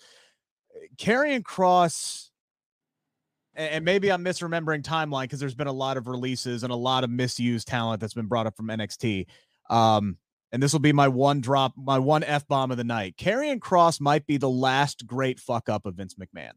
eh, 0.75 0.87
Karrion 0.97 1.43
Kross 1.43 2.29
and 3.57 3.83
maybe 3.83 4.11
I'm 4.11 4.23
misremembering 4.23 4.83
timeline 4.83 5.23
because 5.23 5.39
there's 5.39 5.55
been 5.55 5.67
a 5.67 5.73
lot 5.73 5.97
of 5.97 6.07
releases 6.07 6.63
and 6.63 6.71
a 6.71 6.75
lot 6.75 7.03
of 7.03 7.09
misused 7.09 7.67
talent 7.67 7.99
that's 7.99 8.13
been 8.13 8.27
brought 8.27 8.45
up 8.45 8.55
from 8.55 8.67
NXT. 8.67 9.25
Um, 9.69 10.17
and 10.51 10.63
this 10.63 10.73
will 10.73 10.79
be 10.79 10.93
my 10.93 11.07
one 11.07 11.41
drop, 11.41 11.73
my 11.75 11.99
one 11.99 12.23
F 12.23 12.47
bomb 12.47 12.71
of 12.71 12.77
the 12.77 12.83
night. 12.83 13.15
Karrion 13.17 13.59
Kross 13.59 13.99
might 13.99 14.25
be 14.25 14.37
the 14.37 14.49
last 14.49 15.05
great 15.05 15.39
fuck 15.39 15.69
up 15.69 15.85
of 15.85 15.95
Vince 15.95 16.15
McMahon, 16.15 16.53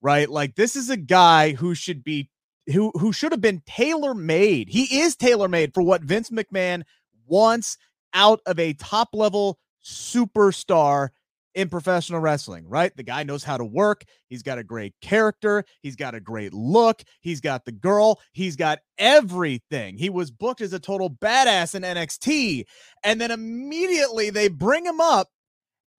right? 0.00 0.28
Like 0.28 0.54
this 0.54 0.76
is 0.76 0.90
a 0.90 0.96
guy 0.96 1.52
who 1.52 1.74
should 1.74 2.02
be 2.02 2.30
who 2.72 2.90
who 2.94 3.12
should 3.12 3.32
have 3.32 3.40
been 3.40 3.62
tailor 3.66 4.14
made. 4.14 4.68
He 4.70 5.00
is 5.00 5.16
tailor 5.16 5.48
made 5.48 5.74
for 5.74 5.82
what 5.82 6.02
Vince 6.02 6.30
McMahon 6.30 6.82
wants 7.26 7.76
out 8.14 8.40
of 8.46 8.58
a 8.58 8.72
top 8.72 9.10
level 9.12 9.58
superstar 9.84 11.10
in 11.54 11.68
professional 11.68 12.20
wrestling, 12.20 12.68
right? 12.68 12.96
The 12.96 13.02
guy 13.02 13.22
knows 13.22 13.44
how 13.44 13.56
to 13.56 13.64
work. 13.64 14.04
He's 14.28 14.42
got 14.42 14.58
a 14.58 14.64
great 14.64 14.94
character. 15.00 15.64
He's 15.82 15.96
got 15.96 16.14
a 16.14 16.20
great 16.20 16.52
look. 16.52 17.02
He's 17.20 17.40
got 17.40 17.64
the 17.64 17.72
girl. 17.72 18.20
He's 18.32 18.56
got 18.56 18.80
everything. 18.98 19.96
He 19.96 20.10
was 20.10 20.30
booked 20.30 20.60
as 20.60 20.72
a 20.72 20.78
total 20.78 21.10
badass 21.10 21.74
in 21.74 21.82
NXT. 21.82 22.64
And 23.02 23.20
then 23.20 23.30
immediately 23.30 24.30
they 24.30 24.48
bring 24.48 24.84
him 24.84 25.00
up, 25.00 25.28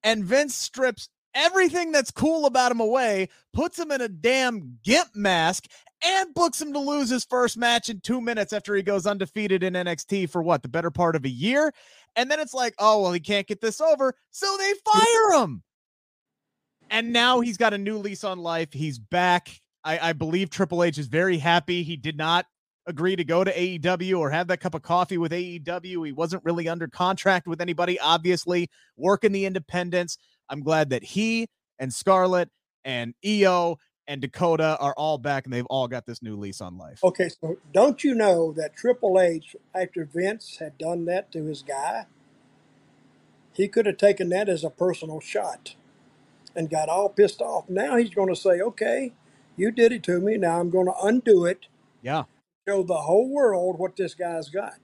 and 0.03 0.23
Vince 0.23 0.55
strips 0.55 1.09
everything 1.33 1.91
that's 1.91 2.11
cool 2.11 2.45
about 2.45 2.71
him 2.71 2.79
away, 2.79 3.29
puts 3.53 3.79
him 3.79 3.91
in 3.91 4.01
a 4.01 4.09
damn 4.09 4.77
gimp 4.83 5.15
mask, 5.15 5.67
and 6.03 6.33
books 6.33 6.61
him 6.61 6.73
to 6.73 6.79
lose 6.79 7.09
his 7.09 7.25
first 7.25 7.57
match 7.57 7.89
in 7.89 7.99
two 8.01 8.21
minutes 8.21 8.53
after 8.53 8.75
he 8.75 8.81
goes 8.81 9.05
undefeated 9.05 9.63
in 9.63 9.73
NXT 9.73 10.29
for 10.29 10.41
what, 10.41 10.61
the 10.61 10.69
better 10.69 10.91
part 10.91 11.15
of 11.15 11.25
a 11.25 11.29
year? 11.29 11.73
And 12.15 12.29
then 12.29 12.39
it's 12.39 12.53
like, 12.53 12.73
oh, 12.79 13.01
well, 13.01 13.11
he 13.11 13.19
can't 13.19 13.47
get 13.47 13.61
this 13.61 13.79
over. 13.81 14.13
So 14.31 14.55
they 14.57 14.73
fire 14.85 15.41
him. 15.41 15.63
And 16.89 17.13
now 17.13 17.39
he's 17.39 17.57
got 17.57 17.73
a 17.73 17.77
new 17.77 17.97
lease 17.97 18.23
on 18.23 18.39
life. 18.39 18.73
He's 18.73 18.99
back. 18.99 19.49
I, 19.83 20.09
I 20.09 20.13
believe 20.13 20.49
Triple 20.49 20.83
H 20.83 20.97
is 20.97 21.07
very 21.07 21.37
happy. 21.37 21.83
He 21.83 21.95
did 21.95 22.17
not 22.17 22.45
agree 22.87 23.15
to 23.15 23.23
go 23.23 23.43
to 23.43 23.53
AEW 23.53 24.19
or 24.19 24.29
have 24.29 24.47
that 24.47 24.59
cup 24.59 24.75
of 24.75 24.81
coffee 24.81 25.17
with 25.17 25.31
AEW. 25.31 26.05
He 26.05 26.11
wasn't 26.11 26.43
really 26.43 26.67
under 26.67 26.87
contract 26.87 27.47
with 27.47 27.61
anybody, 27.61 27.99
obviously, 27.99 28.69
working 28.97 29.31
the 29.31 29.45
independents. 29.45 30.17
I'm 30.49 30.61
glad 30.61 30.89
that 30.89 31.03
he 31.03 31.47
and 31.79 31.93
Scarlett 31.93 32.49
and 32.83 33.13
Iyo 33.23 33.77
and 34.11 34.21
Dakota 34.21 34.77
are 34.79 34.93
all 34.97 35.17
back 35.17 35.45
and 35.45 35.53
they've 35.53 35.65
all 35.67 35.87
got 35.87 36.05
this 36.05 36.21
new 36.21 36.35
lease 36.35 36.59
on 36.59 36.77
life. 36.77 36.99
Okay, 37.01 37.29
so 37.29 37.57
don't 37.73 38.03
you 38.03 38.13
know 38.13 38.51
that 38.51 38.75
Triple 38.75 39.19
H, 39.19 39.55
after 39.73 40.03
Vince 40.03 40.57
had 40.57 40.77
done 40.77 41.05
that 41.05 41.31
to 41.31 41.45
his 41.45 41.63
guy, 41.63 42.07
he 43.53 43.69
could 43.69 43.85
have 43.85 43.97
taken 43.97 44.27
that 44.29 44.49
as 44.49 44.63
a 44.65 44.69
personal 44.69 45.21
shot 45.21 45.75
and 46.55 46.69
got 46.69 46.89
all 46.89 47.07
pissed 47.09 47.41
off. 47.41 47.69
Now 47.69 47.95
he's 47.95 48.13
going 48.13 48.27
to 48.27 48.35
say, 48.35 48.59
okay, 48.61 49.13
you 49.55 49.71
did 49.71 49.93
it 49.93 50.03
to 50.03 50.19
me. 50.19 50.37
Now 50.37 50.59
I'm 50.59 50.69
going 50.69 50.87
to 50.87 50.95
undo 51.01 51.45
it, 51.45 51.67
Yeah. 52.01 52.23
show 52.67 52.83
the 52.83 52.95
whole 53.03 53.29
world 53.29 53.79
what 53.79 53.95
this 53.95 54.13
guy's 54.13 54.49
got. 54.49 54.75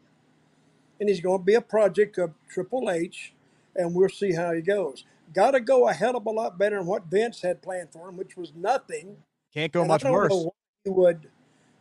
And 1.00 1.10
he's 1.10 1.22
going 1.22 1.40
to 1.40 1.46
be 1.46 1.54
a 1.56 1.62
project 1.62 2.18
of 2.18 2.34
Triple 2.50 2.90
H, 2.90 3.34
and 3.76 3.94
we'll 3.94 4.10
see 4.10 4.34
how 4.34 4.54
he 4.54 4.62
goes. 4.62 5.04
Got 5.34 5.52
to 5.52 5.62
go 5.62 5.88
a 5.90 5.94
hell 5.94 6.18
of 6.18 6.26
a 6.26 6.32
lot 6.32 6.58
better 6.60 6.78
than 6.78 6.88
what 6.88 7.06
Vince 7.08 7.42
had 7.44 7.62
planned 7.62 7.92
for 7.94 8.10
him, 8.10 8.18
which 8.18 8.38
was 8.38 8.54
nothing. 8.56 9.18
Can't 9.54 9.74
go 9.74 9.84
And 9.84 9.94
much 9.94 10.06
I 10.06 10.10
don't 10.10 10.28
worse. 10.28 10.30
know 10.30 10.52
why 10.52 10.52
he 10.86 10.92
would 10.92 11.30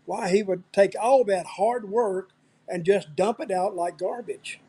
why 0.06 0.30
he 0.30 0.42
would 0.42 0.64
take 0.72 0.94
all 1.00 1.24
that 1.24 1.46
hard 1.58 1.90
work 1.90 2.30
and 2.68 2.84
just 2.84 3.16
dump 3.16 3.40
it 3.40 3.50
out 3.52 3.76
like 3.76 3.98
garbage. 3.98 4.60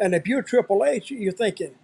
And 0.00 0.14
if 0.14 0.26
you're 0.28 0.42
Triple 0.42 0.84
H, 0.84 1.10
you're 1.10 1.32
thinking 1.32 1.76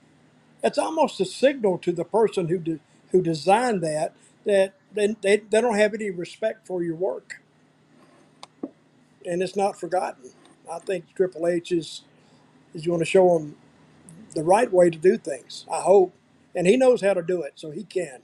it's 0.63 0.79
almost 0.79 1.21
a 1.21 1.27
signal 1.27 1.79
to 1.79 1.93
the 1.93 2.05
person 2.05 2.49
who 2.49 2.59
de- 2.59 2.81
who 3.13 3.23
designed 3.23 3.83
that 3.83 4.15
that 4.47 4.75
they, 4.95 5.17
they, 5.23 5.39
they 5.39 5.61
don't 5.63 5.77
have 5.77 5.95
any 5.95 6.11
respect 6.11 6.67
for 6.67 6.83
your 6.83 6.97
work, 6.97 7.43
and 9.27 9.43
it's 9.43 9.57
not 9.57 9.81
forgotten. 9.81 10.31
I 10.73 10.81
think 10.81 11.15
Triple 11.15 11.47
H 11.49 11.73
is 11.73 12.03
is 12.75 12.87
going 12.87 13.01
to 13.01 13.07
show 13.07 13.39
them 13.39 13.57
the 14.35 14.43
right 14.43 14.73
way 14.73 14.91
to 14.91 14.99
do 14.99 15.17
things. 15.17 15.67
I 15.73 15.81
hope, 15.81 16.13
and 16.55 16.67
he 16.67 16.77
knows 16.77 17.01
how 17.01 17.15
to 17.15 17.23
do 17.23 17.43
it, 17.43 17.53
so 17.57 17.71
he 17.71 17.85
can. 17.85 18.21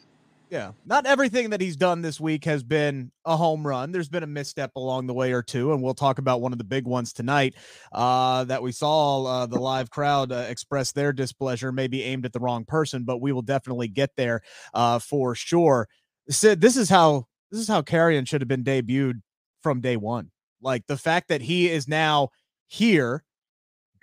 Yeah. 0.49 0.73
Not 0.85 1.07
everything 1.07 1.51
that 1.51 1.61
he's 1.61 1.77
done 1.77 2.03
this 2.03 2.21
week 2.21 2.45
has 2.45 2.63
been 2.63 3.11
a 3.25 3.37
home 3.37 3.67
run. 3.67 3.91
There's 3.91 4.09
been 4.09 4.23
a 4.23 4.29
misstep 4.29 4.77
along 4.77 5.09
the 5.09 5.15
way 5.15 5.33
or 5.33 5.43
two. 5.43 5.73
And 5.73 5.83
we'll 5.83 5.95
talk 5.95 6.19
about 6.19 6.41
one 6.41 6.53
of 6.53 6.59
the 6.59 6.65
big 6.65 6.87
ones 6.87 7.13
tonight 7.13 7.55
uh, 7.91 8.45
that 8.45 8.63
we 8.63 8.71
saw 8.71 9.25
uh, 9.25 9.47
the 9.47 9.59
live 9.59 9.91
crowd 9.91 10.31
uh, 10.31 10.47
express 10.49 10.93
their 10.93 11.13
displeasure, 11.13 11.73
maybe 11.73 12.05
aimed 12.05 12.25
at 12.25 12.33
the 12.33 12.39
wrong 12.39 12.65
person, 12.65 13.03
but 13.03 13.21
we 13.21 13.33
will 13.33 13.43
definitely 13.43 13.89
get 13.89 14.11
there 14.17 14.41
uh, 14.73 15.01
for 15.01 15.35
sure. 15.35 15.89
Sid, 16.29 16.61
this 16.61 16.77
is 16.77 16.89
how 16.89 17.27
this 17.51 17.61
is 17.61 17.69
how 17.69 17.83
Karrion 17.83 18.27
should 18.27 18.41
have 18.41 18.49
been 18.49 18.65
debuted 18.65 19.23
from 19.63 19.81
day 19.81 19.97
one. 19.97 20.31
Like 20.61 20.87
the 20.87 20.97
fact 20.97 21.29
that 21.29 21.43
he 21.43 21.69
is 21.69 21.89
now 21.89 22.31
here, 22.69 23.25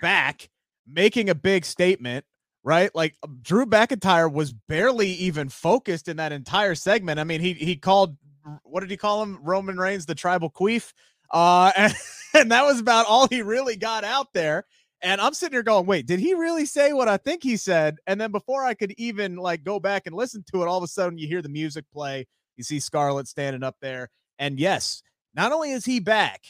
back, 0.02 0.50
making 0.88 1.30
a 1.30 1.36
big 1.36 1.66
statement 1.66 2.26
right? 2.64 2.94
Like 2.96 3.16
uh, 3.24 3.28
Drew 3.42 3.66
McIntyre 3.66 4.32
was 4.32 4.54
barely 4.54 5.10
even 5.10 5.50
focused 5.50 6.08
in 6.08 6.18
that 6.18 6.32
entire 6.32 6.76
segment. 6.76 7.20
I 7.20 7.24
mean, 7.24 7.42
he 7.42 7.54
he 7.54 7.76
called 7.76 8.18
what 8.64 8.82
did 8.82 8.92
he 8.92 8.98
call 8.98 9.24
him? 9.24 9.40
Roman 9.42 9.78
Reigns 9.78 10.06
the 10.06 10.16
tribal 10.16 10.50
queef. 10.50 10.94
Uh 11.32 11.72
and, 11.78 11.94
and 12.34 12.52
that 12.52 12.64
was 12.64 12.80
about 12.80 13.06
all 13.08 13.28
he 13.28 13.42
really 13.42 13.76
got 13.76 14.04
out 14.04 14.34
there. 14.34 14.66
And 15.02 15.20
I'm 15.20 15.34
sitting 15.34 15.54
here 15.54 15.64
going, 15.64 15.86
wait, 15.86 16.06
did 16.06 16.22
he 16.22 16.34
really 16.34 16.66
say 16.66 16.94
what 16.94 17.10
I 17.10 17.18
think 17.18 17.44
he 17.44 17.58
said? 17.58 17.98
And 18.08 18.22
then 18.22 18.32
before 18.32 18.64
I 18.64 18.74
could 18.74 18.94
even 18.98 19.36
like 19.36 19.64
go 19.66 19.78
back 19.80 20.04
and 20.06 20.16
listen 20.16 20.46
to 20.54 20.64
it, 20.64 20.68
all 20.68 20.78
of 20.78 20.84
a 20.84 20.88
sudden 20.88 21.18
you 21.18 21.28
hear 21.28 21.42
the 21.42 21.50
music 21.50 21.84
play. 21.92 22.26
You 22.56 22.64
see 22.64 22.80
Scarlett 22.80 23.28
standing 23.28 23.64
up 23.64 23.76
there. 23.82 24.10
And 24.40 24.60
yes, 24.60 25.04
not 25.36 25.52
only 25.52 25.72
is 25.72 25.84
he 25.84 26.00
back, 26.00 26.42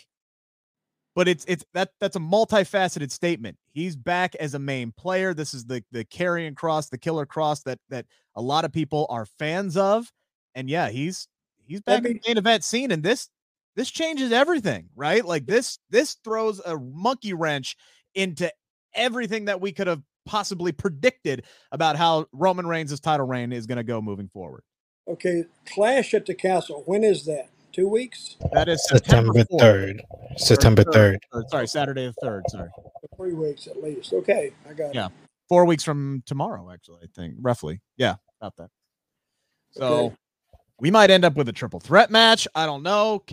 but 1.16 1.28
it's 1.28 1.46
it's 1.48 1.64
that 1.74 1.92
that's 2.00 2.16
a 2.16 2.20
multifaceted 2.20 3.12
statement. 3.12 3.58
He's 3.72 3.96
back 3.96 4.36
as 4.36 4.54
a 4.54 4.60
main 4.60 4.92
player. 4.92 5.34
This 5.34 5.54
is 5.54 5.66
the 5.66 5.84
the 5.92 6.06
Karrion 6.06 6.54
Kross, 6.54 6.90
the 6.90 6.98
Killer 6.98 7.26
Kross 7.26 7.64
that 7.64 7.80
that 7.90 8.06
a 8.36 8.42
lot 8.42 8.66
of 8.66 8.72
people 8.72 9.06
are 9.10 9.26
fans 9.26 9.78
of. 9.78 10.12
And 10.56 10.70
yeah, 10.70 10.90
he's 10.90 11.28
he's 11.66 11.82
back 11.82 12.06
in 12.06 12.14
the 12.14 12.22
main 12.28 12.38
event 12.38 12.64
scene, 12.64 12.92
and 12.92 13.04
this 13.04 13.30
this 13.76 13.90
changes 13.90 14.32
everything, 14.32 14.90
right? 14.96 15.24
Like 15.24 15.46
this 15.46 15.80
this 15.90 16.18
throws 16.24 16.60
a 16.60 16.78
monkey 16.78 17.34
wrench 17.34 17.76
into 18.16 18.52
everything 18.94 19.46
that 19.46 19.62
we 19.62 19.72
could 19.72 19.88
have 19.88 20.02
possibly 20.26 20.72
predicted 20.72 21.44
about 21.72 21.96
how 21.96 22.28
Roman 22.32 22.68
Reigns' 22.68 23.00
title 23.00 23.26
reign 23.26 23.52
is 23.52 23.66
going 23.66 23.78
to 23.78 23.84
go 23.84 24.02
moving 24.02 24.30
forward. 24.30 24.64
Okay, 25.08 25.44
Clash 25.66 26.14
at 26.14 26.26
the 26.26 26.36
Castle. 26.36 26.84
When 26.86 27.04
is 27.04 27.26
that? 27.26 27.50
Two 27.74 27.88
weeks. 27.88 28.38
That 28.52 28.70
is 28.70 28.88
September 28.88 29.44
third. 29.58 30.04
September 30.38 30.84
third. 30.84 31.20
Sorry, 31.48 31.68
Saturday 31.68 32.06
the 32.06 32.14
third. 32.22 32.44
Sorry, 32.50 32.70
three 33.18 33.34
weeks 33.34 33.66
at 33.66 33.82
least. 33.82 34.14
Okay, 34.14 34.52
I 34.70 34.74
got 34.74 34.94
yeah. 34.94 35.08
it. 35.08 35.12
Four 35.50 35.66
weeks 35.66 35.84
from 35.84 36.22
tomorrow, 36.28 36.72
actually. 36.72 37.00
I 37.02 37.08
think 37.16 37.34
roughly. 37.42 37.82
Yeah, 37.98 38.16
about 38.40 38.56
that. 38.58 38.70
So 39.72 39.86
okay. 39.86 40.16
we 40.80 40.92
might 40.92 41.10
end 41.10 41.26
up 41.26 41.36
with 41.36 41.50
a 41.50 41.52
triple 41.52 41.80
threat 41.80 42.12
match. 42.12 42.48
I 42.54 42.68
don't 42.68 42.84
know. 42.84 43.24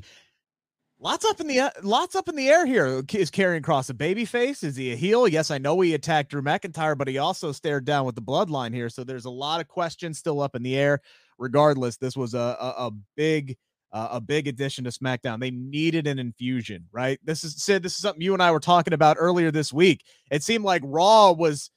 Lots 0.99 1.27
up 1.27 1.41
in 1.41 1.47
the 1.47 1.71
lots 1.83 2.17
up 2.17 2.31
in 2.31 2.35
the 2.35 2.49
air 2.49 2.65
here. 2.65 3.03
Is 3.13 3.31
Karrion 3.31 3.61
Kross 3.61 3.91
a 3.91 3.95
baby 3.95 4.25
face? 4.25 4.63
Is 4.63 4.75
he 4.75 4.93
a 4.93 4.97
heel? 4.97 5.29
Yes, 5.29 5.51
I 5.51 5.59
know 5.59 5.79
he 5.83 5.93
attacked 5.93 6.31
Drew 6.31 6.41
McIntyre, 6.41 6.97
but 6.97 7.09
he 7.09 7.19
also 7.19 7.53
stared 7.53 7.85
down 7.85 8.07
with 8.07 8.15
the 8.15 8.23
bloodline 8.23 8.73
here. 8.73 8.89
So 8.89 9.05
there's 9.05 9.27
a 9.27 9.31
lot 9.31 9.61
of 9.61 9.69
questions 9.69 10.19
still 10.19 10.41
up 10.41 10.55
in 10.55 10.63
the 10.63 10.79
air. 10.79 11.01
Regardless, 11.39 11.99
this 11.99 12.17
was 12.17 12.33
a, 12.33 12.57
a, 12.59 12.87
a 12.87 12.91
big 13.17 13.59
uh, 13.93 14.09
a 14.13 14.21
big 14.21 14.47
addition 14.47 14.85
to 14.85 14.91
SmackDown. 14.91 15.41
They 15.41 15.51
needed 15.51 16.07
an 16.07 16.19
infusion, 16.19 16.87
right? 16.93 17.19
This 17.25 17.45
is 17.45 17.63
Sid. 17.63 17.83
This 17.83 17.93
is 17.93 17.99
something 17.99 18.23
you 18.23 18.33
and 18.33 18.43
I 18.43 18.51
were 18.51 18.61
talking 18.61 18.93
about 18.93 19.17
earlier 19.19 19.51
this 19.51 19.73
week. 19.73 20.05
It 20.31 20.43
seemed 20.43 20.65
like 20.65 20.83
Raw 20.85 21.33
was 21.33 21.71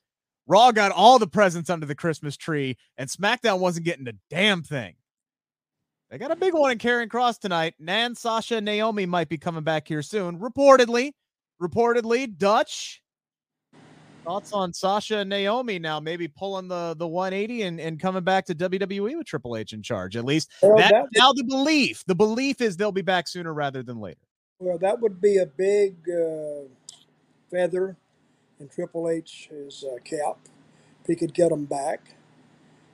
Raw 0.45 0.71
got 0.71 0.91
all 0.91 1.19
the 1.19 1.27
presents 1.27 1.69
under 1.69 1.85
the 1.85 1.95
Christmas 1.95 2.35
tree, 2.35 2.77
and 2.97 3.09
SmackDown 3.09 3.59
wasn't 3.59 3.85
getting 3.85 4.07
a 4.07 4.13
damn 4.29 4.61
thing. 4.61 4.95
They 6.09 6.17
got 6.17 6.31
a 6.31 6.35
big 6.35 6.53
one 6.53 6.71
in 6.71 6.77
Karrion 6.77 7.07
Kross 7.07 7.39
tonight. 7.39 7.73
Nan, 7.79 8.13
Sasha, 8.13 8.61
Naomi 8.61 9.05
might 9.05 9.29
be 9.29 9.37
coming 9.37 9.63
back 9.63 9.87
here 9.87 10.03
soon. 10.03 10.37
Reportedly, 10.39 11.13
reportedly, 11.61 12.37
Dutch 12.37 13.02
Thoughts 14.25 14.53
on 14.53 14.73
Sasha 14.73 15.17
and 15.17 15.29
Naomi 15.29 15.79
now 15.79 15.99
maybe 15.99 16.27
pulling 16.27 16.67
the 16.67 16.95
the 16.97 17.07
180 17.07 17.63
and, 17.63 17.79
and 17.79 17.99
coming 17.99 18.23
back 18.23 18.45
to 18.45 18.55
WWE 18.55 19.17
with 19.17 19.27
Triple 19.27 19.57
H 19.57 19.73
in 19.73 19.81
charge. 19.81 20.15
At 20.15 20.23
least 20.23 20.51
well, 20.61 20.77
that's 20.77 20.91
that, 20.91 21.05
now 21.15 21.33
the 21.33 21.43
belief. 21.43 22.03
The 22.05 22.15
belief 22.15 22.61
is 22.61 22.77
they'll 22.77 22.91
be 22.91 23.01
back 23.01 23.27
sooner 23.27 23.53
rather 23.53 23.83
than 23.83 23.99
later. 23.99 24.19
Well, 24.59 24.77
that 24.77 25.01
would 25.01 25.19
be 25.19 25.37
a 25.37 25.45
big 25.45 25.97
uh, 26.09 26.69
feather 27.51 27.97
in 28.59 28.69
Triple 28.69 29.09
H's 29.09 29.83
uh, 29.83 29.97
cap 30.03 30.37
if 31.01 31.07
he 31.07 31.15
could 31.15 31.33
get 31.33 31.49
them 31.49 31.65
back, 31.65 32.15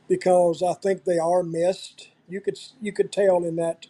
because 0.08 0.64
I 0.64 0.74
think 0.74 1.04
they 1.04 1.20
are 1.20 1.44
missed. 1.44 2.10
You 2.28 2.42
could 2.42 2.58
you 2.82 2.92
could 2.92 3.12
tell 3.12 3.44
in 3.44 3.56
that 3.58 3.86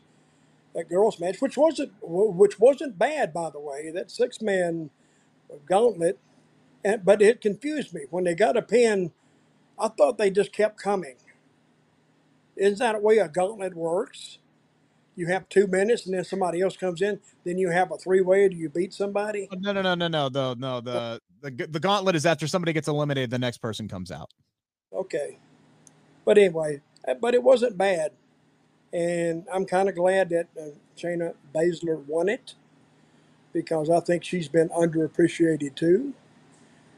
that 0.76 0.90
girls 0.90 1.20
match, 1.20 1.42
which 1.42 1.58
wasn't 1.58 1.94
which 2.02 2.60
wasn't 2.60 3.00
bad 3.00 3.34
by 3.34 3.50
the 3.50 3.60
way. 3.60 3.92
That 3.92 4.12
six 4.12 4.42
man 4.42 4.90
gauntlet 5.68 6.20
and, 6.84 7.04
but 7.04 7.22
it 7.22 7.42
confused 7.42 7.94
me. 7.94 8.02
When 8.10 8.24
they 8.24 8.36
got 8.36 8.58
a 8.58 8.62
pin, 8.62 9.12
I 9.78 9.90
thought 9.90 10.18
they 10.18 10.30
just 10.32 10.52
kept 10.52 10.82
coming. 10.82 11.16
Isn't 12.56 12.80
that 12.80 12.94
the 12.94 13.00
way 13.00 13.18
a 13.20 13.28
gauntlet 13.28 13.76
works? 13.76 14.40
You 15.16 15.28
have 15.28 15.50
two 15.50 15.68
minutes 15.68 16.06
and 16.06 16.16
then 16.16 16.24
somebody 16.24 16.62
else 16.62 16.78
comes 16.78 17.02
in. 17.02 17.20
Then 17.44 17.58
you 17.58 17.72
have 17.72 17.92
a 17.92 17.98
three 17.98 18.22
way. 18.22 18.48
Do 18.48 18.56
you 18.56 18.70
beat 18.70 18.94
somebody? 18.94 19.50
Oh, 19.52 19.58
no, 19.60 19.74
no, 19.74 19.82
no, 19.82 19.96
no, 19.96 20.08
no. 20.08 20.30
The 20.30 20.56
no 20.56 20.82
the 20.82 21.20
the 21.42 21.68
the 21.68 21.80
gauntlet 21.80 22.16
is 22.16 22.26
after 22.26 22.48
somebody 22.48 22.74
gets 22.74 22.88
eliminated, 22.88 23.30
the 23.30 23.40
next 23.40 23.58
person 23.58 23.88
comes 23.88 24.12
out. 24.12 24.30
Okay, 24.94 25.38
but 26.26 26.38
anyway, 26.38 26.82
uh, 27.08 27.16
but 27.16 27.34
it 27.34 27.44
wasn't 27.44 27.78
bad, 27.78 28.12
and 28.94 29.46
I'm 29.54 29.66
kind 29.66 29.90
of 29.90 29.96
glad 29.96 30.30
that 30.30 30.48
uh, 30.60 30.70
Shayna 30.98 31.34
Baszler 31.54 32.04
won 32.08 32.30
it 32.30 32.56
because 33.54 33.90
I 33.90 34.00
think 34.00 34.24
she's 34.24 34.48
been 34.48 34.70
underappreciated 34.70 35.76
too. 35.76 36.14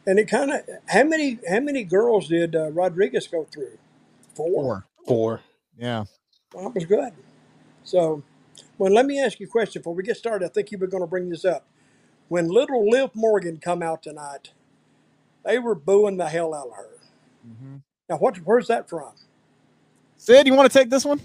And 0.06 0.18
it 0.18 0.28
kind 0.28 0.52
of 0.52 0.62
how 0.88 1.04
many 1.04 1.40
how 1.48 1.60
many 1.60 1.84
girls 1.84 2.28
did 2.28 2.56
uh, 2.56 2.72
Rodriguez 2.72 3.28
go 3.28 3.46
through? 3.52 3.78
Four. 4.36 4.48
Four. 4.48 4.86
Four. 5.08 5.42
Yeah. 5.78 6.06
Well, 6.54 6.66
that 6.66 6.76
was 6.76 6.86
good. 6.86 7.14
So, 7.84 8.24
well, 8.78 8.92
let 8.92 9.06
me 9.06 9.20
ask 9.20 9.40
you 9.40 9.48
a 9.48 9.50
question 9.50 9.82
before 9.82 9.94
we 9.94 10.04
get 10.04 10.18
started. 10.18 10.46
I 10.46 10.50
think 10.50 10.72
you 10.72 10.78
were 10.78 10.88
going 10.88 11.04
to 11.04 11.08
bring 11.08 11.30
this 11.30 11.46
up. 11.46 11.66
When 12.28 12.48
little 12.48 12.90
Liv 12.90 13.12
Morgan 13.14 13.58
come 13.58 13.82
out 13.84 14.04
tonight, 14.04 14.52
they 15.44 15.60
were 15.60 15.76
booing 15.76 16.18
the 16.18 16.30
hell 16.30 16.54
out 16.54 16.68
of 16.68 16.76
her. 16.76 16.90
Mm-hmm. 17.48 17.76
Now, 18.10 18.18
what? 18.18 18.38
Where's 18.38 18.68
that 18.68 18.90
from? 18.90 19.12
Sid, 20.18 20.46
you 20.46 20.54
want 20.54 20.72
to 20.72 20.78
take 20.78 20.90
this 20.90 21.06
one? 21.06 21.20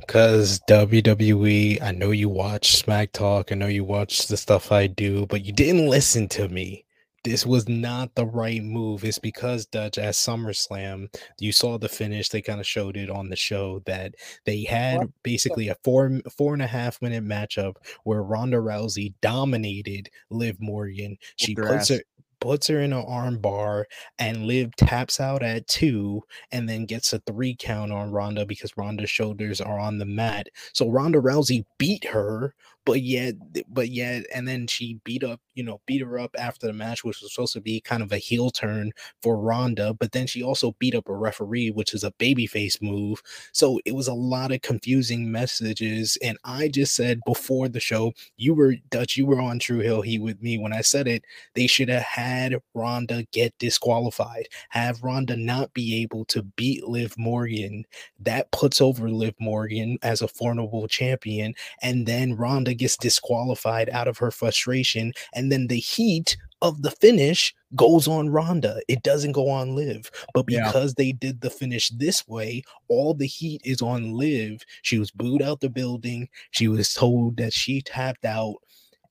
Because 0.00 0.60
WWE, 0.68 1.80
I 1.80 1.92
know 1.92 2.10
you 2.10 2.28
watch 2.28 2.76
Smack 2.76 3.12
Talk, 3.12 3.52
I 3.52 3.54
know 3.54 3.68
you 3.68 3.84
watch 3.84 4.26
the 4.26 4.36
stuff 4.36 4.72
I 4.72 4.86
do, 4.86 5.26
but 5.26 5.44
you 5.44 5.52
didn't 5.52 5.86
listen 5.86 6.28
to 6.30 6.48
me 6.48 6.84
this 7.24 7.44
was 7.44 7.68
not 7.68 8.14
the 8.14 8.26
right 8.26 8.62
move. 8.62 9.04
It's 9.04 9.18
because 9.18 9.66
Dutch 9.66 9.98
at 9.98 10.14
SummerSlam, 10.14 11.14
you 11.38 11.52
saw 11.52 11.78
the 11.78 11.88
finish. 11.88 12.28
They 12.28 12.42
kind 12.42 12.60
of 12.60 12.66
showed 12.66 12.96
it 12.96 13.10
on 13.10 13.28
the 13.28 13.36
show 13.36 13.80
that 13.86 14.14
they 14.46 14.64
had 14.64 15.12
basically 15.22 15.68
a 15.68 15.76
four 15.84 16.20
four 16.36 16.54
and 16.54 16.62
a 16.62 16.66
half 16.66 17.00
minute 17.02 17.24
matchup 17.24 17.76
where 18.04 18.22
Ronda 18.22 18.58
Rousey 18.58 19.14
dominated 19.20 20.08
Liv 20.30 20.56
Morgan. 20.60 21.18
She 21.36 21.54
puts 21.54 21.88
her 21.88 22.00
puts 22.40 22.68
her 22.68 22.80
in 22.80 22.92
an 22.92 23.04
arm 23.06 23.38
bar, 23.38 23.86
and 24.18 24.46
Liv 24.46 24.74
taps 24.76 25.20
out 25.20 25.42
at 25.42 25.68
two 25.68 26.22
and 26.50 26.68
then 26.68 26.86
gets 26.86 27.12
a 27.12 27.20
three 27.20 27.54
count 27.54 27.92
on 27.92 28.10
Ronda 28.10 28.46
because 28.46 28.76
Ronda's 28.76 29.10
shoulders 29.10 29.60
are 29.60 29.78
on 29.78 29.98
the 29.98 30.06
mat. 30.06 30.48
So 30.72 30.88
Ronda 30.88 31.18
Rousey 31.18 31.64
beat 31.78 32.06
her 32.06 32.54
but 32.84 33.02
yet, 33.02 33.34
but 33.68 33.88
yet, 33.90 34.24
and 34.34 34.48
then 34.48 34.66
she 34.66 35.00
beat 35.04 35.22
up, 35.22 35.40
you 35.54 35.62
know, 35.62 35.80
beat 35.86 36.02
her 36.02 36.18
up 36.18 36.34
after 36.38 36.66
the 36.66 36.72
match, 36.72 37.04
which 37.04 37.20
was 37.20 37.32
supposed 37.32 37.52
to 37.52 37.60
be 37.60 37.80
kind 37.80 38.02
of 38.02 38.12
a 38.12 38.18
heel 38.18 38.50
turn 38.50 38.92
for 39.22 39.38
Ronda. 39.38 39.94
But 39.94 40.12
then 40.12 40.26
she 40.26 40.42
also 40.42 40.74
beat 40.78 40.94
up 40.94 41.08
a 41.08 41.14
referee, 41.14 41.70
which 41.70 41.94
is 41.94 42.04
a 42.04 42.12
babyface 42.12 42.80
move. 42.80 43.22
So 43.52 43.80
it 43.84 43.94
was 43.94 44.08
a 44.08 44.14
lot 44.14 44.52
of 44.52 44.62
confusing 44.62 45.30
messages. 45.30 46.16
And 46.22 46.38
I 46.44 46.68
just 46.68 46.94
said 46.94 47.20
before 47.26 47.68
the 47.68 47.80
show, 47.80 48.12
you 48.36 48.54
were 48.54 48.76
Dutch, 48.90 49.16
you 49.16 49.26
were 49.26 49.40
on 49.40 49.58
True 49.58 49.80
Hill 49.80 50.02
Heat 50.02 50.22
with 50.22 50.42
me 50.42 50.58
when 50.58 50.72
I 50.72 50.80
said 50.80 51.06
it. 51.06 51.24
They 51.54 51.66
should 51.66 51.88
have 51.88 52.02
had 52.02 52.56
Ronda 52.74 53.24
get 53.32 53.54
disqualified, 53.58 54.48
have 54.70 55.02
Ronda 55.02 55.36
not 55.36 55.74
be 55.74 56.02
able 56.02 56.24
to 56.26 56.42
beat 56.42 56.84
Liv 56.84 57.14
Morgan. 57.18 57.84
That 58.18 58.50
puts 58.52 58.80
over 58.80 59.10
Liv 59.10 59.34
Morgan 59.38 59.98
as 60.02 60.22
a 60.22 60.28
formidable 60.28 60.88
champion, 60.88 61.54
and 61.82 62.06
then 62.06 62.36
Ronda 62.36 62.69
gets 62.74 62.96
disqualified 62.96 63.88
out 63.90 64.08
of 64.08 64.18
her 64.18 64.30
frustration, 64.30 65.12
and 65.34 65.50
then 65.50 65.66
the 65.66 65.78
heat 65.78 66.36
of 66.62 66.82
the 66.82 66.90
finish 66.90 67.54
goes 67.74 68.06
on 68.06 68.28
Ronda. 68.28 68.80
It 68.86 69.02
doesn't 69.02 69.32
go 69.32 69.48
on 69.48 69.74
Liv. 69.74 70.10
But 70.34 70.44
because 70.46 70.90
yeah. 70.90 71.04
they 71.04 71.12
did 71.12 71.40
the 71.40 71.48
finish 71.50 71.88
this 71.88 72.28
way, 72.28 72.62
all 72.88 73.14
the 73.14 73.26
heat 73.26 73.62
is 73.64 73.80
on 73.80 74.12
Liv. 74.12 74.62
She 74.82 74.98
was 74.98 75.10
booed 75.10 75.40
out 75.40 75.60
the 75.60 75.70
building. 75.70 76.28
She 76.50 76.68
was 76.68 76.92
told 76.92 77.38
that 77.38 77.52
she 77.54 77.80
tapped 77.80 78.24
out. 78.24 78.56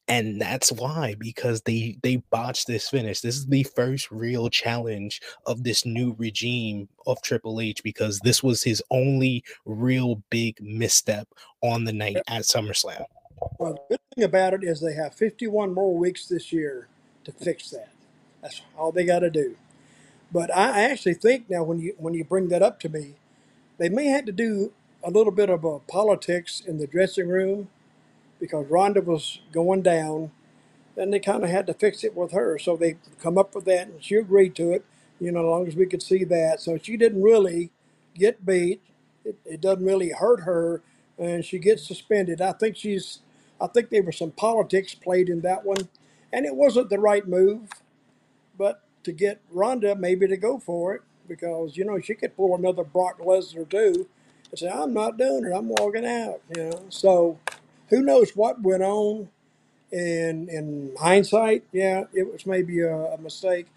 and 0.09 0.41
that's 0.41 0.71
why 0.71 1.15
because 1.19 1.61
they 1.61 1.95
they 2.01 2.17
botched 2.31 2.67
this 2.67 2.89
finish. 2.89 3.21
This 3.21 3.35
is 3.35 3.45
the 3.47 3.63
first 3.63 4.09
real 4.11 4.49
challenge 4.49 5.21
of 5.45 5.63
this 5.63 5.85
new 5.85 6.15
regime 6.17 6.89
of 7.05 7.21
Triple 7.21 7.61
H 7.61 7.83
because 7.83 8.19
this 8.23 8.41
was 8.41 8.63
his 8.63 8.81
only 8.89 9.43
real 9.65 10.21
big 10.31 10.57
misstep 10.61 11.27
on 11.61 11.83
the 11.85 11.93
night 11.93 12.17
at 12.27 12.41
SummerSlam. 12.41 13.05
Well, 13.59 13.73
the 13.89 13.97
good 13.97 13.99
thing 14.15 14.23
about 14.25 14.53
it 14.53 14.63
is 14.63 14.81
they 14.81 14.93
have 14.93 15.15
51 15.15 15.73
more 15.73 15.97
weeks 15.97 16.27
this 16.27 16.53
year 16.53 16.87
to 17.25 17.31
fix 17.31 17.71
that. 17.71 17.89
That's 18.41 18.61
all 18.77 18.91
they 18.91 19.05
got 19.05 19.19
to 19.19 19.31
do. 19.31 19.57
But 20.31 20.55
I 20.55 20.83
actually 20.83 21.15
think 21.15 21.49
now 21.49 21.63
when 21.63 21.79
you 21.79 21.95
when 21.97 22.13
you 22.15 22.23
bring 22.25 22.49
that 22.49 22.63
up 22.63 22.79
to 22.81 22.89
me, 22.89 23.15
they 23.79 23.89
may 23.89 24.07
have 24.07 24.25
to 24.25 24.33
do 24.33 24.73
a 25.03 25.11
little 25.11 25.33
bit 25.33 25.49
of 25.49 25.63
a 25.65 25.79
politics 25.79 26.61
in 26.65 26.79
the 26.79 26.87
dressing 26.87 27.29
room 27.29 27.69
because 28.39 28.67
Ronda 28.67 29.01
was 29.01 29.41
going 29.51 29.83
down, 29.83 30.31
and 30.97 31.13
they 31.13 31.19
kind 31.19 31.43
of 31.43 31.49
had 31.49 31.67
to 31.67 31.75
fix 31.75 32.03
it 32.03 32.15
with 32.15 32.31
her. 32.33 32.59
So 32.59 32.77
they 32.77 32.97
come 33.21 33.37
up 33.37 33.55
with 33.55 33.65
that, 33.65 33.87
and 33.87 34.03
she 34.03 34.15
agreed 34.15 34.55
to 34.57 34.71
it. 34.73 34.85
You 35.19 35.31
know, 35.31 35.41
as 35.41 35.45
long 35.45 35.67
as 35.67 35.75
we 35.75 35.87
could 35.87 36.03
see 36.03 36.23
that, 36.25 36.61
so 36.61 36.77
she 36.77 36.97
didn't 36.97 37.23
really 37.23 37.71
get 38.15 38.45
beat. 38.45 38.81
It, 39.25 39.37
it 39.45 39.61
doesn't 39.61 39.85
really 39.85 40.11
hurt 40.11 40.41
her, 40.41 40.81
and 41.19 41.45
she 41.45 41.59
gets 41.59 41.87
suspended. 41.87 42.41
I 42.41 42.53
think 42.53 42.77
she's. 42.77 43.19
I 43.61 43.67
think 43.67 43.89
there 43.89 44.03
was 44.03 44.17
some 44.17 44.31
politics 44.31 44.95
played 44.95 45.29
in 45.29 45.41
that 45.41 45.65
one, 45.65 45.89
and 46.31 46.45
it 46.45 46.55
wasn't 46.55 46.89
the 46.89 46.99
right 46.99 47.27
move, 47.27 47.69
but 48.57 48.81
to 49.03 49.11
get 49.11 49.41
Ronda 49.51 49.95
maybe 49.95 50.27
to 50.27 50.37
go 50.37 50.59
for 50.59 50.95
it 50.95 51.01
because 51.27 51.77
you 51.77 51.85
know 51.85 51.99
she 51.99 52.15
could 52.15 52.35
pull 52.35 52.55
another 52.55 52.83
Brock 52.83 53.19
Lesnar 53.19 53.69
too 53.69 54.07
and 54.49 54.59
say 54.59 54.69
I'm 54.69 54.93
not 54.93 55.17
doing 55.17 55.45
it. 55.45 55.55
I'm 55.55 55.69
walking 55.69 56.05
out. 56.05 56.41
You 56.55 56.69
know, 56.69 56.85
so 56.89 57.39
who 57.89 58.01
knows 58.01 58.31
what 58.35 58.61
went 58.61 58.83
on? 58.83 59.29
And 59.91 60.49
in 60.49 60.95
hindsight, 60.99 61.63
yeah, 61.71 62.03
it 62.13 62.31
was 62.31 62.45
maybe 62.45 62.81
a, 62.81 62.95
a 62.95 63.17
mistake. 63.17 63.67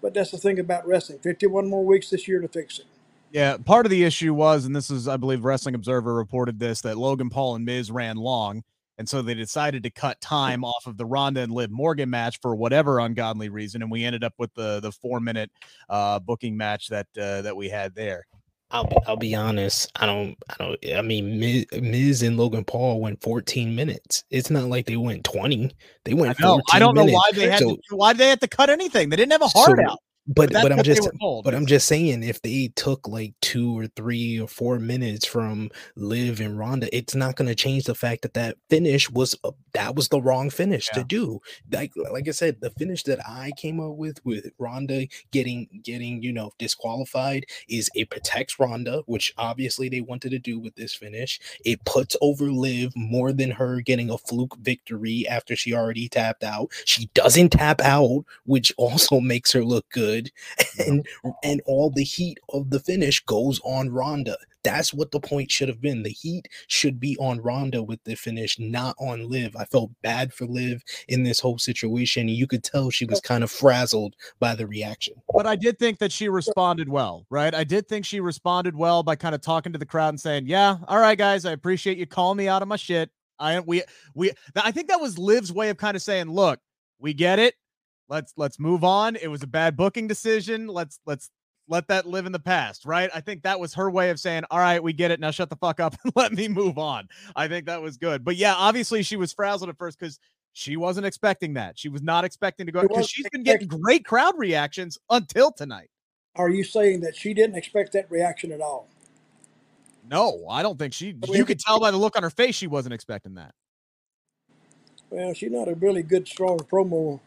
But 0.00 0.14
that's 0.14 0.30
the 0.30 0.38
thing 0.38 0.58
about 0.58 0.86
wrestling. 0.86 1.18
51 1.18 1.68
more 1.68 1.84
weeks 1.84 2.08
this 2.08 2.26
year 2.26 2.40
to 2.40 2.48
fix 2.48 2.78
it. 2.78 2.86
Yeah, 3.30 3.58
part 3.58 3.84
of 3.84 3.90
the 3.90 4.04
issue 4.04 4.32
was, 4.32 4.64
and 4.64 4.74
this 4.74 4.90
is, 4.90 5.06
I 5.06 5.18
believe, 5.18 5.44
Wrestling 5.44 5.74
Observer 5.74 6.14
reported 6.14 6.58
this, 6.58 6.80
that 6.82 6.96
Logan 6.96 7.28
Paul 7.28 7.56
and 7.56 7.64
Miz 7.64 7.90
ran 7.90 8.16
long. 8.16 8.62
And 8.98 9.08
so 9.08 9.22
they 9.22 9.34
decided 9.34 9.84
to 9.84 9.90
cut 9.90 10.20
time 10.20 10.64
off 10.64 10.86
of 10.86 10.96
the 10.96 11.06
Ronda 11.06 11.40
and 11.40 11.52
Liv 11.52 11.70
Morgan 11.70 12.10
match 12.10 12.38
for 12.42 12.56
whatever 12.56 12.98
ungodly 12.98 13.48
reason, 13.48 13.80
and 13.80 13.90
we 13.90 14.04
ended 14.04 14.24
up 14.24 14.34
with 14.38 14.52
the 14.54 14.80
the 14.80 14.92
four 14.92 15.20
minute 15.20 15.50
uh, 15.88 16.18
booking 16.18 16.56
match 16.56 16.88
that 16.88 17.06
uh, 17.16 17.42
that 17.42 17.56
we 17.56 17.68
had 17.68 17.94
there. 17.94 18.26
I'll 18.70 18.84
be, 18.84 18.96
I'll 19.06 19.16
be 19.16 19.34
honest. 19.34 19.90
I 19.96 20.04
don't 20.04 20.36
I 20.50 20.54
don't. 20.58 20.78
I 20.94 21.00
mean, 21.02 21.38
Miz, 21.38 21.64
Miz 21.80 22.22
and 22.22 22.36
Logan 22.36 22.64
Paul 22.64 23.00
went 23.00 23.22
14 23.22 23.74
minutes. 23.74 24.24
It's 24.30 24.50
not 24.50 24.64
like 24.64 24.84
they 24.84 24.96
went 24.96 25.24
20. 25.24 25.70
They 26.04 26.14
went. 26.14 26.42
I, 26.42 26.58
I 26.72 26.78
don't 26.78 26.94
minutes. 26.94 27.12
know 27.12 27.16
why 27.16 27.30
they 27.32 27.48
had 27.48 27.60
so, 27.60 27.76
to, 27.76 27.96
why 27.96 28.12
they 28.12 28.28
had 28.28 28.40
to 28.42 28.48
cut 28.48 28.68
anything. 28.68 29.08
They 29.08 29.16
didn't 29.16 29.32
have 29.32 29.42
a 29.42 29.48
hard 29.48 29.78
so, 29.78 29.92
out 29.92 29.98
but 30.28 30.52
but, 30.52 30.62
but 30.62 30.72
I'm 30.72 30.82
just 30.82 31.08
but 31.18 31.54
I'm 31.54 31.64
just 31.64 31.88
saying 31.88 32.22
if 32.22 32.42
they 32.42 32.70
took 32.76 33.08
like 33.08 33.32
two 33.40 33.76
or 33.78 33.86
three 33.86 34.38
or 34.38 34.46
four 34.46 34.78
minutes 34.78 35.24
from 35.24 35.70
Liv 35.96 36.40
and 36.40 36.58
Ronda, 36.58 36.94
it's 36.94 37.14
not 37.14 37.36
going 37.36 37.48
to 37.48 37.54
change 37.54 37.84
the 37.84 37.94
fact 37.94 38.22
that 38.22 38.34
that 38.34 38.56
finish 38.68 39.10
was 39.10 39.34
a, 39.42 39.52
that 39.72 39.96
was 39.96 40.08
the 40.08 40.20
wrong 40.20 40.50
finish 40.50 40.88
yeah. 40.92 40.98
to 40.98 41.04
do. 41.04 41.40
Like 41.72 41.92
like 42.12 42.28
I 42.28 42.32
said, 42.32 42.60
the 42.60 42.70
finish 42.70 43.04
that 43.04 43.26
I 43.26 43.52
came 43.56 43.80
up 43.80 43.96
with 43.96 44.24
with 44.24 44.50
Ronda 44.58 45.06
getting 45.30 45.66
getting 45.82 46.22
you 46.22 46.32
know 46.32 46.52
disqualified 46.58 47.46
is 47.68 47.90
it 47.94 48.10
protects 48.10 48.58
Ronda, 48.58 49.02
which 49.06 49.32
obviously 49.38 49.88
they 49.88 50.02
wanted 50.02 50.30
to 50.32 50.38
do 50.38 50.58
with 50.58 50.74
this 50.74 50.94
finish. 50.94 51.40
It 51.64 51.84
puts 51.86 52.16
over 52.20 52.50
Liv 52.50 52.92
more 52.94 53.32
than 53.32 53.52
her 53.52 53.80
getting 53.80 54.10
a 54.10 54.18
fluke 54.18 54.58
victory 54.58 55.26
after 55.26 55.56
she 55.56 55.72
already 55.72 56.08
tapped 56.08 56.44
out. 56.44 56.70
She 56.84 57.06
doesn't 57.14 57.50
tap 57.50 57.80
out, 57.80 58.24
which 58.44 58.74
also 58.78 59.20
makes 59.20 59.52
her 59.52 59.64
look 59.64 59.88
good 59.88 60.17
good 60.18 60.32
and 60.86 61.06
and 61.42 61.62
all 61.66 61.90
the 61.90 62.04
heat 62.04 62.38
of 62.52 62.70
the 62.70 62.80
finish 62.80 63.24
goes 63.24 63.60
on 63.64 63.90
Ronda. 63.90 64.36
That's 64.64 64.92
what 64.92 65.12
the 65.12 65.20
point 65.20 65.50
should 65.50 65.68
have 65.68 65.80
been. 65.80 66.02
The 66.02 66.10
heat 66.10 66.48
should 66.66 66.98
be 66.98 67.16
on 67.18 67.40
Ronda 67.40 67.82
with 67.82 68.02
the 68.04 68.16
finish, 68.16 68.58
not 68.58 68.96
on 68.98 69.28
Liv. 69.28 69.54
I 69.56 69.64
felt 69.64 69.90
bad 70.02 70.34
for 70.34 70.46
Liv 70.46 70.82
in 71.08 71.22
this 71.22 71.40
whole 71.40 71.58
situation. 71.58 72.28
You 72.28 72.46
could 72.46 72.64
tell 72.64 72.90
she 72.90 73.04
was 73.04 73.20
kind 73.20 73.44
of 73.44 73.50
frazzled 73.50 74.14
by 74.40 74.54
the 74.54 74.66
reaction. 74.66 75.14
But 75.32 75.46
I 75.46 75.56
did 75.56 75.78
think 75.78 75.98
that 75.98 76.12
she 76.12 76.28
responded 76.28 76.88
well, 76.88 77.24
right? 77.30 77.54
I 77.54 77.64
did 77.64 77.88
think 77.88 78.04
she 78.04 78.20
responded 78.20 78.76
well 78.76 79.02
by 79.02 79.16
kind 79.16 79.34
of 79.34 79.40
talking 79.40 79.72
to 79.72 79.78
the 79.78 79.86
crowd 79.86 80.10
and 80.10 80.20
saying, 80.20 80.46
"Yeah, 80.46 80.76
all 80.88 80.98
right, 80.98 81.16
guys, 81.16 81.44
I 81.44 81.52
appreciate 81.52 81.98
you 81.98 82.06
calling 82.06 82.36
me 82.36 82.48
out 82.48 82.62
of 82.62 82.68
my 82.68 82.76
shit. 82.76 83.10
I 83.38 83.60
we 83.60 83.84
we 84.14 84.32
I 84.56 84.72
think 84.72 84.88
that 84.88 85.00
was 85.00 85.18
Liv's 85.18 85.52
way 85.52 85.70
of 85.70 85.76
kind 85.76 85.96
of 85.96 86.02
saying, 86.02 86.28
look, 86.28 86.58
we 86.98 87.14
get 87.14 87.38
it 87.38 87.54
let's 88.08 88.32
let's 88.36 88.58
move 88.58 88.84
on. 88.84 89.16
It 89.16 89.28
was 89.28 89.42
a 89.42 89.46
bad 89.46 89.76
booking 89.76 90.06
decision. 90.06 90.66
Let's 90.66 91.00
let's 91.06 91.30
let 91.68 91.88
that 91.88 92.06
live 92.06 92.26
in 92.26 92.32
the 92.32 92.38
past, 92.38 92.86
right? 92.86 93.10
I 93.14 93.20
think 93.20 93.42
that 93.42 93.60
was 93.60 93.74
her 93.74 93.90
way 93.90 94.10
of 94.10 94.18
saying, 94.18 94.44
"All 94.50 94.58
right, 94.58 94.82
we 94.82 94.92
get 94.92 95.10
it. 95.10 95.20
Now 95.20 95.30
shut 95.30 95.50
the 95.50 95.56
fuck 95.56 95.80
up 95.80 95.94
and 96.02 96.12
let 96.16 96.32
me 96.32 96.48
move 96.48 96.78
on." 96.78 97.08
I 97.36 97.48
think 97.48 97.66
that 97.66 97.82
was 97.82 97.96
good. 97.96 98.24
But 98.24 98.36
yeah, 98.36 98.54
obviously 98.54 99.02
she 99.02 99.16
was 99.16 99.32
frazzled 99.32 99.70
at 99.70 99.78
first 99.78 99.98
because 99.98 100.18
she 100.52 100.76
wasn't 100.76 101.06
expecting 101.06 101.54
that. 101.54 101.78
She 101.78 101.88
was 101.88 102.02
not 102.02 102.24
expecting 102.24 102.66
to 102.66 102.72
go 102.72 102.82
because 102.82 103.08
she's 103.08 103.28
been 103.30 103.42
getting 103.42 103.68
great 103.68 104.04
crowd 104.04 104.34
reactions 104.36 104.98
until 105.10 105.52
tonight. 105.52 105.90
Are 106.36 106.48
you 106.48 106.64
saying 106.64 107.00
that 107.00 107.16
she 107.16 107.34
didn't 107.34 107.56
expect 107.56 107.92
that 107.92 108.10
reaction 108.10 108.52
at 108.52 108.60
all? 108.60 108.88
No, 110.08 110.46
I 110.48 110.62
don't 110.62 110.78
think 110.78 110.94
she. 110.94 111.14
You 111.28 111.44
could 111.44 111.60
tell 111.60 111.80
by 111.80 111.90
the 111.90 111.98
look 111.98 112.16
on 112.16 112.22
her 112.22 112.30
face 112.30 112.54
she 112.54 112.66
wasn't 112.66 112.94
expecting 112.94 113.34
that. 113.34 113.54
Well, 115.10 115.32
she's 115.32 115.50
not 115.50 115.68
a 115.68 115.74
really 115.74 116.02
good, 116.02 116.28
strong 116.28 116.58
promo 116.58 117.20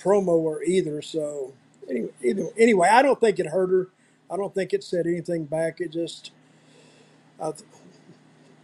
promo 0.00 0.28
or 0.28 0.62
either. 0.62 1.02
So 1.02 1.52
anyway, 1.88 2.10
either, 2.22 2.48
anyway, 2.58 2.88
I 2.90 3.02
don't 3.02 3.20
think 3.20 3.38
it 3.38 3.46
hurt 3.46 3.70
her. 3.70 3.88
I 4.30 4.36
don't 4.36 4.54
think 4.54 4.72
it 4.72 4.84
said 4.84 5.06
anything 5.06 5.44
back. 5.44 5.80
It 5.80 5.92
just, 5.92 6.30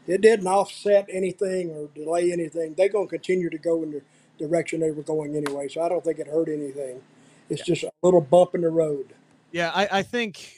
it 0.07 0.21
didn't 0.21 0.47
offset 0.47 1.07
anything 1.11 1.71
or 1.71 1.89
delay 1.95 2.33
anything. 2.33 2.75
They're 2.75 2.89
going 2.89 3.09
to 3.09 3.11
continue 3.11 3.51
to 3.51 3.59
go 3.59 3.83
in 3.83 3.91
the 3.91 4.03
direction 4.39 4.81
they 4.81 4.93
were 4.93 5.03
going 5.03 5.35
anyway. 5.35 5.69
So 5.69 5.83
I 5.83 5.89
don't 5.89 6.05
think 6.05 6.19
it 6.19 6.29
hurt 6.29 6.49
anything. 6.49 7.03
It's 7.49 7.63
just 7.63 7.85
a 7.85 7.91
little 8.03 8.21
bump 8.21 8.55
in 8.55 8.61
the 8.61 8.71
road. 8.71 9.15
Yeah, 9.53 9.71
I, 9.75 9.89
I 9.91 10.03
think 10.03 10.53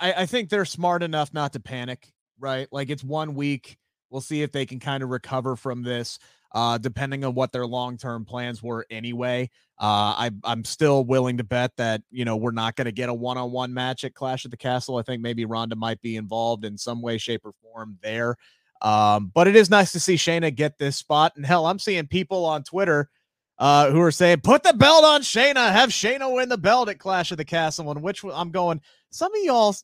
I, 0.00 0.12
I 0.12 0.26
think 0.26 0.48
they're 0.48 0.64
smart 0.64 1.02
enough 1.02 1.32
not 1.32 1.52
to 1.52 1.60
panic, 1.60 2.12
right? 2.38 2.66
Like 2.72 2.90
it's 2.90 3.04
one 3.04 3.34
week. 3.34 3.76
We'll 4.10 4.20
see 4.20 4.42
if 4.42 4.52
they 4.52 4.66
can 4.66 4.80
kind 4.80 5.02
of 5.02 5.10
recover 5.10 5.56
from 5.56 5.82
this 5.82 6.18
uh, 6.54 6.78
depending 6.78 7.24
on 7.24 7.34
what 7.34 7.52
their 7.52 7.66
long 7.66 7.98
term 7.98 8.24
plans 8.24 8.62
were 8.62 8.86
anyway. 8.88 9.50
Uh, 9.78 10.14
I, 10.16 10.30
I'm 10.44 10.64
still 10.64 11.04
willing 11.04 11.36
to 11.38 11.44
bet 11.44 11.72
that, 11.78 12.00
you 12.12 12.24
know, 12.24 12.36
we're 12.36 12.52
not 12.52 12.76
going 12.76 12.84
to 12.84 12.92
get 12.92 13.08
a 13.08 13.14
one 13.14 13.36
on 13.36 13.50
one 13.50 13.74
match 13.74 14.04
at 14.04 14.14
Clash 14.14 14.44
of 14.44 14.52
the 14.52 14.56
Castle. 14.56 14.96
I 14.96 15.02
think 15.02 15.20
maybe 15.20 15.44
Ronda 15.44 15.74
might 15.74 16.00
be 16.00 16.16
involved 16.16 16.64
in 16.64 16.78
some 16.78 17.02
way, 17.02 17.18
shape, 17.18 17.44
or 17.44 17.52
form 17.60 17.98
there. 18.00 18.36
Um, 18.82 19.32
but 19.34 19.48
it 19.48 19.56
is 19.56 19.70
nice 19.70 19.90
to 19.92 20.00
see 20.00 20.14
Shayna 20.14 20.54
get 20.54 20.78
this 20.78 20.96
spot. 20.96 21.32
And 21.34 21.44
hell, 21.44 21.66
I'm 21.66 21.80
seeing 21.80 22.06
people 22.06 22.44
on 22.44 22.62
Twitter 22.62 23.10
uh, 23.58 23.90
who 23.90 24.00
are 24.00 24.12
saying, 24.12 24.42
put 24.42 24.62
the 24.62 24.74
belt 24.74 25.04
on 25.04 25.22
Shayna, 25.22 25.72
have 25.72 25.90
Shayna 25.90 26.32
win 26.32 26.48
the 26.48 26.58
belt 26.58 26.88
at 26.88 27.00
Clash 27.00 27.32
of 27.32 27.38
the 27.38 27.44
Castle. 27.44 27.90
And 27.90 28.02
which 28.02 28.22
I'm 28.24 28.52
going, 28.52 28.80
some 29.10 29.34
of 29.34 29.42
y'all 29.42 29.74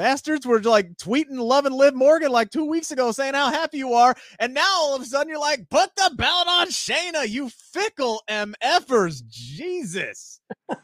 bastards 0.00 0.46
were 0.46 0.62
like 0.62 0.96
tweeting 0.96 1.36
loving 1.38 1.74
Liv 1.74 1.94
Morgan 1.94 2.32
like 2.32 2.48
two 2.48 2.64
weeks 2.64 2.90
ago 2.90 3.12
saying 3.12 3.34
how 3.34 3.50
happy 3.50 3.76
you 3.76 3.92
are. 3.92 4.14
And 4.38 4.54
now 4.54 4.64
all 4.66 4.96
of 4.96 5.02
a 5.02 5.04
sudden 5.04 5.28
you're 5.28 5.38
like, 5.38 5.68
put 5.68 5.94
the 5.94 6.10
belt 6.16 6.46
on 6.48 6.68
Shayna, 6.68 7.28
you 7.28 7.50
fickle 7.50 8.22
MFers. 8.26 9.22
Jesus. 9.28 10.40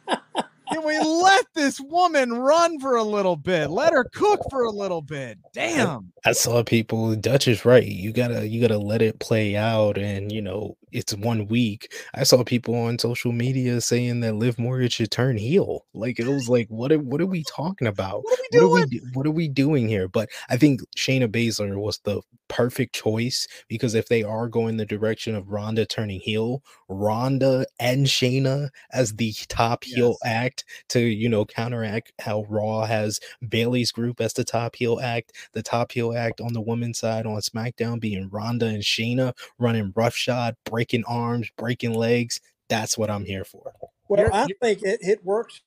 Can 0.71 0.85
we 0.85 0.99
let 0.99 1.47
this 1.55 1.81
woman 1.81 2.35
run 2.35 2.79
for 2.79 2.97
a 2.97 3.03
little 3.03 3.37
bit? 3.37 3.71
Let 3.71 3.95
her 3.95 4.05
cook 4.05 4.41
for 4.51 4.65
a 4.65 4.71
little 4.71 5.01
bit. 5.01 5.39
Damn. 5.55 6.13
I, 6.27 6.31
I 6.31 6.33
saw 6.33 6.63
people. 6.63 7.15
Dutch 7.15 7.49
is 7.49 7.65
right. 7.65 7.87
You 7.87 8.13
gotta 8.13 8.47
you 8.47 8.61
gotta 8.61 8.77
let 8.77 9.01
it 9.01 9.21
play 9.21 9.57
out, 9.57 9.97
and 9.97 10.31
you 10.31 10.43
know 10.43 10.77
it's 10.97 11.15
one 11.15 11.47
week. 11.47 11.93
I 12.15 12.23
saw 12.23 12.43
people 12.43 12.75
on 12.75 12.99
social 12.99 13.31
media 13.31 13.83
saying 13.83 14.21
that 14.21 14.37
Liv 14.37 14.59
Morgan 14.59 14.89
should 14.89 15.11
turn 15.11 15.37
heel. 15.37 15.85
Like 15.93 16.19
it 16.19 16.27
was 16.27 16.49
like, 16.49 16.69
what 16.69 16.91
are 16.91 16.99
what 16.99 17.21
are 17.21 17.27
we 17.27 17.45
talking 17.45 17.87
about? 17.87 18.25
What 18.25 18.39
are 18.39 18.43
we 18.43 18.59
doing? 18.59 18.71
What 18.71 18.83
are 18.83 18.87
we, 18.87 19.01
what 19.13 19.27
are 19.27 19.31
we 19.31 19.49
doing 19.49 19.89
here? 19.89 20.09
But 20.09 20.31
I 20.49 20.57
think 20.57 20.81
Shayna 20.97 21.29
Baszler 21.29 21.77
was 21.77 22.01
the 22.05 22.23
perfect 22.49 22.95
choice 22.95 23.47
because 23.69 23.95
if 23.95 24.09
they 24.09 24.23
are 24.23 24.49
going 24.49 24.77
the 24.77 24.87
direction 24.87 25.35
of 25.35 25.51
Ronda 25.51 25.85
turning 25.85 26.21
heel, 26.21 26.63
Ronda 26.89 27.67
and 27.79 28.07
Shayna 28.07 28.71
as 28.91 29.17
the 29.17 29.35
top 29.49 29.85
yes. 29.85 29.97
heel 29.97 30.17
act 30.25 30.65
to 30.89 31.01
you 31.01 31.29
know 31.29 31.45
counteract 31.45 32.13
how 32.21 32.47
Raw 32.49 32.87
has 32.87 33.21
Bayley's 33.47 33.93
group 33.93 34.19
as 34.21 34.33
the 34.33 34.45
top 34.45 34.77
heel 34.77 34.99
act, 35.03 35.33
the 35.53 35.63
top 35.63 35.93
heel 35.93 36.17
act 36.17 36.41
on 36.41 36.55
the 36.55 36.63
women's 36.63 36.99
side 36.99 37.27
on 37.27 37.37
SmackDown 37.41 38.01
being 38.01 38.31
Ronda 38.31 38.67
and 38.67 38.83
Shayna 38.83 39.35
running 39.59 39.93
roughshod, 39.95 40.57
breaking 40.65 40.86
arms, 41.07 41.51
breaking 41.57 41.95
legs. 41.95 42.41
That's 42.69 42.99
what 42.99 43.11
I'm 43.11 43.25
here 43.25 43.45
for. 43.45 43.73
Well, 44.09 44.21
you're, 44.21 44.35
I 44.35 44.47
you're, 44.47 44.59
think 44.61 44.83
it, 44.83 44.99
it 45.03 45.25
works 45.25 45.63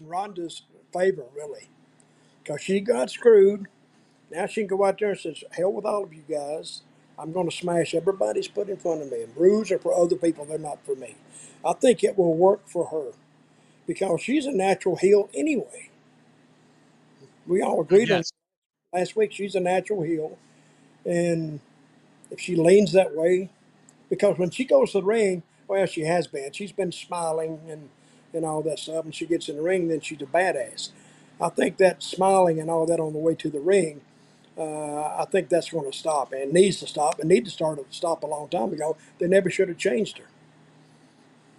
in 0.00 0.06
Ronda's 0.06 0.62
favor, 0.92 1.24
really, 1.34 1.68
because 2.42 2.60
she 2.60 2.80
got 2.80 3.10
screwed. 3.10 3.66
Now 4.30 4.46
she 4.46 4.62
can 4.62 4.68
go 4.68 4.84
out 4.84 4.98
there 4.98 5.10
and 5.10 5.18
says, 5.18 5.44
"Hell 5.52 5.72
with 5.72 5.84
all 5.84 6.04
of 6.04 6.12
you 6.14 6.24
guys. 6.28 6.82
I'm 7.18 7.32
going 7.32 7.48
to 7.48 7.54
smash 7.56 7.94
everybody's 7.94 8.48
put 8.48 8.68
in 8.68 8.76
front 8.76 9.02
of 9.02 9.10
me. 9.12 9.22
And 9.22 9.36
rules 9.36 9.70
are 9.70 9.78
for 9.78 9.94
other 9.94 10.16
people, 10.16 10.44
they're 10.44 10.58
not 10.58 10.84
for 10.84 10.96
me. 10.96 11.14
I 11.64 11.72
think 11.74 12.02
it 12.02 12.18
will 12.18 12.34
work 12.34 12.66
for 12.66 12.86
her 12.86 13.12
because 13.86 14.20
she's 14.22 14.46
a 14.46 14.52
natural 14.52 14.96
heel 14.96 15.28
anyway. 15.34 15.90
We 17.46 17.62
all 17.62 17.80
agreed 17.80 18.08
Yes. 18.08 18.32
on 18.92 19.00
last 19.00 19.16
week 19.16 19.32
she's 19.32 19.54
a 19.54 19.60
natural 19.60 20.02
heel. 20.02 20.38
And 21.04 21.60
if 22.30 22.40
she 22.40 22.56
leans 22.56 22.92
that 22.92 23.14
way, 23.14 23.50
because 24.12 24.36
when 24.36 24.50
she 24.50 24.66
goes 24.66 24.92
to 24.92 25.00
the 25.00 25.06
ring, 25.06 25.42
well, 25.66 25.86
she 25.86 26.02
has 26.02 26.26
been. 26.26 26.52
She's 26.52 26.70
been 26.70 26.92
smiling 26.92 27.60
and, 27.66 27.88
and 28.34 28.44
all 28.44 28.60
that 28.60 28.78
stuff. 28.78 29.06
And 29.06 29.14
she 29.14 29.24
gets 29.24 29.48
in 29.48 29.56
the 29.56 29.62
ring, 29.62 29.88
then 29.88 30.02
she's 30.02 30.20
a 30.20 30.26
badass. 30.26 30.90
I 31.40 31.48
think 31.48 31.78
that 31.78 32.02
smiling 32.02 32.60
and 32.60 32.68
all 32.68 32.84
that 32.84 33.00
on 33.00 33.14
the 33.14 33.18
way 33.18 33.34
to 33.36 33.48
the 33.48 33.58
ring, 33.58 34.02
uh, 34.58 34.62
I 34.62 35.26
think 35.32 35.48
that's 35.48 35.70
going 35.70 35.90
to 35.90 35.96
stop 35.96 36.34
and 36.34 36.52
needs 36.52 36.78
to 36.80 36.86
stop 36.86 37.20
and 37.20 37.28
need 37.30 37.46
to 37.46 37.50
start 37.50 37.78
to 37.78 37.86
stop 37.88 38.22
a 38.22 38.26
long 38.26 38.50
time 38.50 38.74
ago. 38.74 38.98
They 39.18 39.28
never 39.28 39.48
should 39.48 39.70
have 39.70 39.78
changed 39.78 40.18
her. 40.18 40.26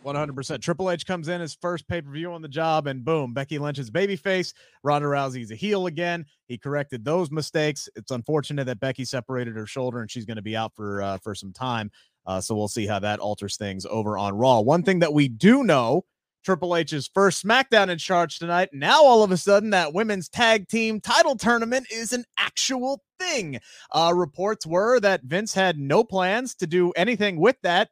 100%. 0.03 0.61
Triple 0.61 0.91
H 0.91 1.05
comes 1.05 1.27
in 1.27 1.41
his 1.41 1.55
first 1.55 1.87
pay 1.87 2.01
per 2.01 2.11
view 2.11 2.33
on 2.33 2.41
the 2.41 2.47
job, 2.47 2.87
and 2.87 3.03
boom, 3.03 3.33
Becky 3.33 3.57
Lynch 3.57 3.79
is 3.79 3.89
babyface. 3.89 4.53
Ronda 4.83 5.07
Rousey's 5.07 5.51
a 5.51 5.55
heel 5.55 5.87
again. 5.87 6.25
He 6.47 6.57
corrected 6.57 7.05
those 7.05 7.31
mistakes. 7.31 7.89
It's 7.95 8.11
unfortunate 8.11 8.65
that 8.65 8.79
Becky 8.79 9.05
separated 9.05 9.55
her 9.55 9.65
shoulder 9.65 10.01
and 10.01 10.11
she's 10.11 10.25
going 10.25 10.35
to 10.37 10.43
be 10.43 10.55
out 10.55 10.73
for 10.75 11.01
uh, 11.01 11.17
for 11.23 11.33
some 11.33 11.53
time. 11.53 11.89
Uh, 12.25 12.39
so 12.41 12.55
we'll 12.55 12.67
see 12.67 12.87
how 12.87 12.99
that 12.99 13.19
alters 13.19 13.57
things 13.57 13.85
over 13.85 14.17
on 14.17 14.37
Raw. 14.37 14.61
One 14.61 14.83
thing 14.83 14.99
that 14.99 15.13
we 15.13 15.27
do 15.27 15.63
know 15.63 16.05
Triple 16.43 16.75
H's 16.75 17.09
first 17.13 17.43
SmackDown 17.43 17.89
in 17.89 17.97
charge 17.97 18.37
tonight. 18.37 18.69
Now, 18.73 19.03
all 19.03 19.23
of 19.23 19.31
a 19.31 19.37
sudden, 19.37 19.69
that 19.71 19.93
women's 19.93 20.29
tag 20.29 20.67
team 20.67 20.99
title 20.99 21.37
tournament 21.37 21.87
is 21.91 22.11
an 22.11 22.25
actual 22.37 23.01
thing. 23.19 23.59
Uh, 23.91 24.11
reports 24.13 24.65
were 24.65 24.99
that 24.99 25.23
Vince 25.23 25.53
had 25.53 25.79
no 25.79 26.03
plans 26.03 26.53
to 26.55 26.67
do 26.67 26.91
anything 26.91 27.39
with 27.39 27.55
that 27.63 27.89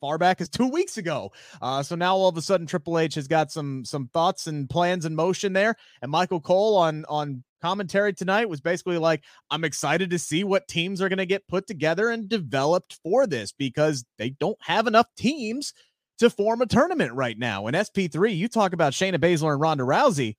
far 0.00 0.18
back 0.18 0.40
as 0.40 0.48
two 0.48 0.68
weeks 0.68 0.98
ago. 0.98 1.32
Uh, 1.60 1.82
so 1.82 1.94
now, 1.94 2.16
all 2.16 2.28
of 2.28 2.36
a 2.36 2.42
sudden, 2.42 2.66
Triple 2.66 2.98
H 2.98 3.14
has 3.14 3.28
got 3.28 3.50
some 3.50 3.84
some 3.84 4.08
thoughts 4.12 4.46
and 4.46 4.68
plans 4.68 5.04
in 5.04 5.14
motion 5.14 5.52
there. 5.52 5.76
And 6.02 6.10
Michael 6.10 6.40
Cole 6.40 6.76
on 6.76 7.04
on 7.08 7.44
commentary 7.60 8.12
tonight 8.12 8.48
was 8.48 8.60
basically 8.60 8.98
like, 8.98 9.24
I'm 9.50 9.64
excited 9.64 10.10
to 10.10 10.18
see 10.18 10.44
what 10.44 10.68
teams 10.68 11.00
are 11.02 11.08
going 11.08 11.18
to 11.18 11.26
get 11.26 11.48
put 11.48 11.66
together 11.66 12.10
and 12.10 12.28
developed 12.28 12.98
for 13.02 13.26
this 13.26 13.52
because 13.52 14.04
they 14.16 14.30
don't 14.30 14.58
have 14.60 14.86
enough 14.86 15.06
teams 15.16 15.72
to 16.18 16.30
form 16.30 16.60
a 16.60 16.66
tournament 16.66 17.12
right 17.14 17.38
now. 17.38 17.66
In 17.66 17.74
SP3, 17.74 18.36
you 18.36 18.48
talk 18.48 18.72
about 18.72 18.92
Shayna 18.92 19.18
Baszler 19.18 19.52
and 19.52 19.60
Ronda 19.60 19.84
Rousey. 19.84 20.36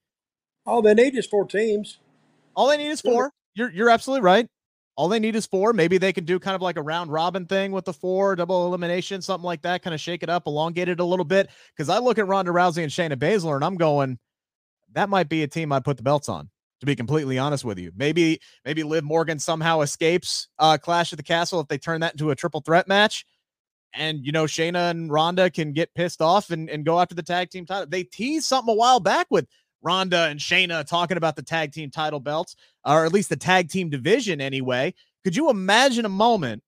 All 0.65 0.81
they 0.81 0.93
need 0.93 1.15
is 1.15 1.25
four 1.25 1.45
teams. 1.45 1.99
All 2.55 2.67
they 2.67 2.77
need 2.77 2.89
is 2.89 3.01
four. 3.01 3.31
You're 3.55 3.71
you're 3.71 3.89
absolutely 3.89 4.23
right. 4.23 4.47
All 4.99 5.07
they 5.07 5.19
need 5.19 5.37
is 5.37 5.45
four. 5.45 5.71
Maybe 5.71 5.97
they 5.97 6.11
can 6.11 6.25
do 6.25 6.39
kind 6.39 6.55
of 6.55 6.61
like 6.61 6.75
a 6.75 6.81
round 6.81 7.09
robin 7.09 7.45
thing 7.45 7.71
with 7.71 7.85
the 7.85 7.93
four, 7.93 8.35
double 8.35 8.67
elimination, 8.67 9.21
something 9.21 9.45
like 9.45 9.61
that, 9.61 9.81
kind 9.81 9.93
of 9.93 10.01
shake 10.01 10.23
it 10.23 10.29
up, 10.29 10.45
elongate 10.45 10.89
it 10.89 10.99
a 10.99 11.05
little 11.05 11.23
bit. 11.23 11.49
Because 11.69 11.87
I 11.87 11.99
look 11.99 12.19
at 12.19 12.27
Ronda 12.27 12.51
Rousey 12.51 12.83
and 12.83 12.91
Shayna 12.91 13.15
Baszler 13.17 13.55
and 13.55 13.63
I'm 13.63 13.77
going, 13.77 14.19
that 14.91 15.07
might 15.07 15.29
be 15.29 15.41
a 15.41 15.47
team 15.47 15.71
I'd 15.71 15.85
put 15.85 15.95
the 15.95 16.03
belts 16.03 16.27
on. 16.27 16.49
To 16.81 16.85
be 16.85 16.97
completely 16.97 17.37
honest 17.37 17.63
with 17.63 17.79
you, 17.79 17.93
maybe 17.95 18.41
maybe 18.65 18.83
Liv 18.83 19.05
Morgan 19.05 19.39
somehow 19.39 19.79
escapes 19.79 20.49
uh, 20.59 20.77
Clash 20.77 21.13
of 21.13 21.17
the 21.17 21.23
Castle 21.23 21.61
if 21.61 21.69
they 21.69 21.77
turn 21.77 22.01
that 22.01 22.15
into 22.15 22.31
a 22.31 22.35
triple 22.35 22.59
threat 22.59 22.85
match 22.85 23.25
and 23.93 24.25
you 24.25 24.31
know 24.31 24.45
Shayna 24.45 24.91
and 24.91 25.11
Ronda 25.11 25.49
can 25.49 25.73
get 25.73 25.93
pissed 25.93 26.21
off 26.21 26.49
and, 26.49 26.69
and 26.69 26.85
go 26.85 26.99
after 26.99 27.15
the 27.15 27.23
tag 27.23 27.49
team 27.49 27.65
title. 27.65 27.87
They 27.87 28.03
teased 28.03 28.45
something 28.45 28.71
a 28.71 28.75
while 28.75 28.99
back 28.99 29.27
with 29.29 29.47
Ronda 29.81 30.27
and 30.27 30.39
Shayna 30.39 30.85
talking 30.85 31.17
about 31.17 31.35
the 31.35 31.43
tag 31.43 31.71
team 31.71 31.89
title 31.89 32.19
belts, 32.19 32.55
or 32.85 33.05
at 33.05 33.13
least 33.13 33.29
the 33.29 33.37
tag 33.37 33.69
team 33.69 33.89
division 33.89 34.41
anyway. 34.41 34.93
Could 35.23 35.35
you 35.35 35.49
imagine 35.49 36.05
a 36.05 36.09
moment 36.09 36.63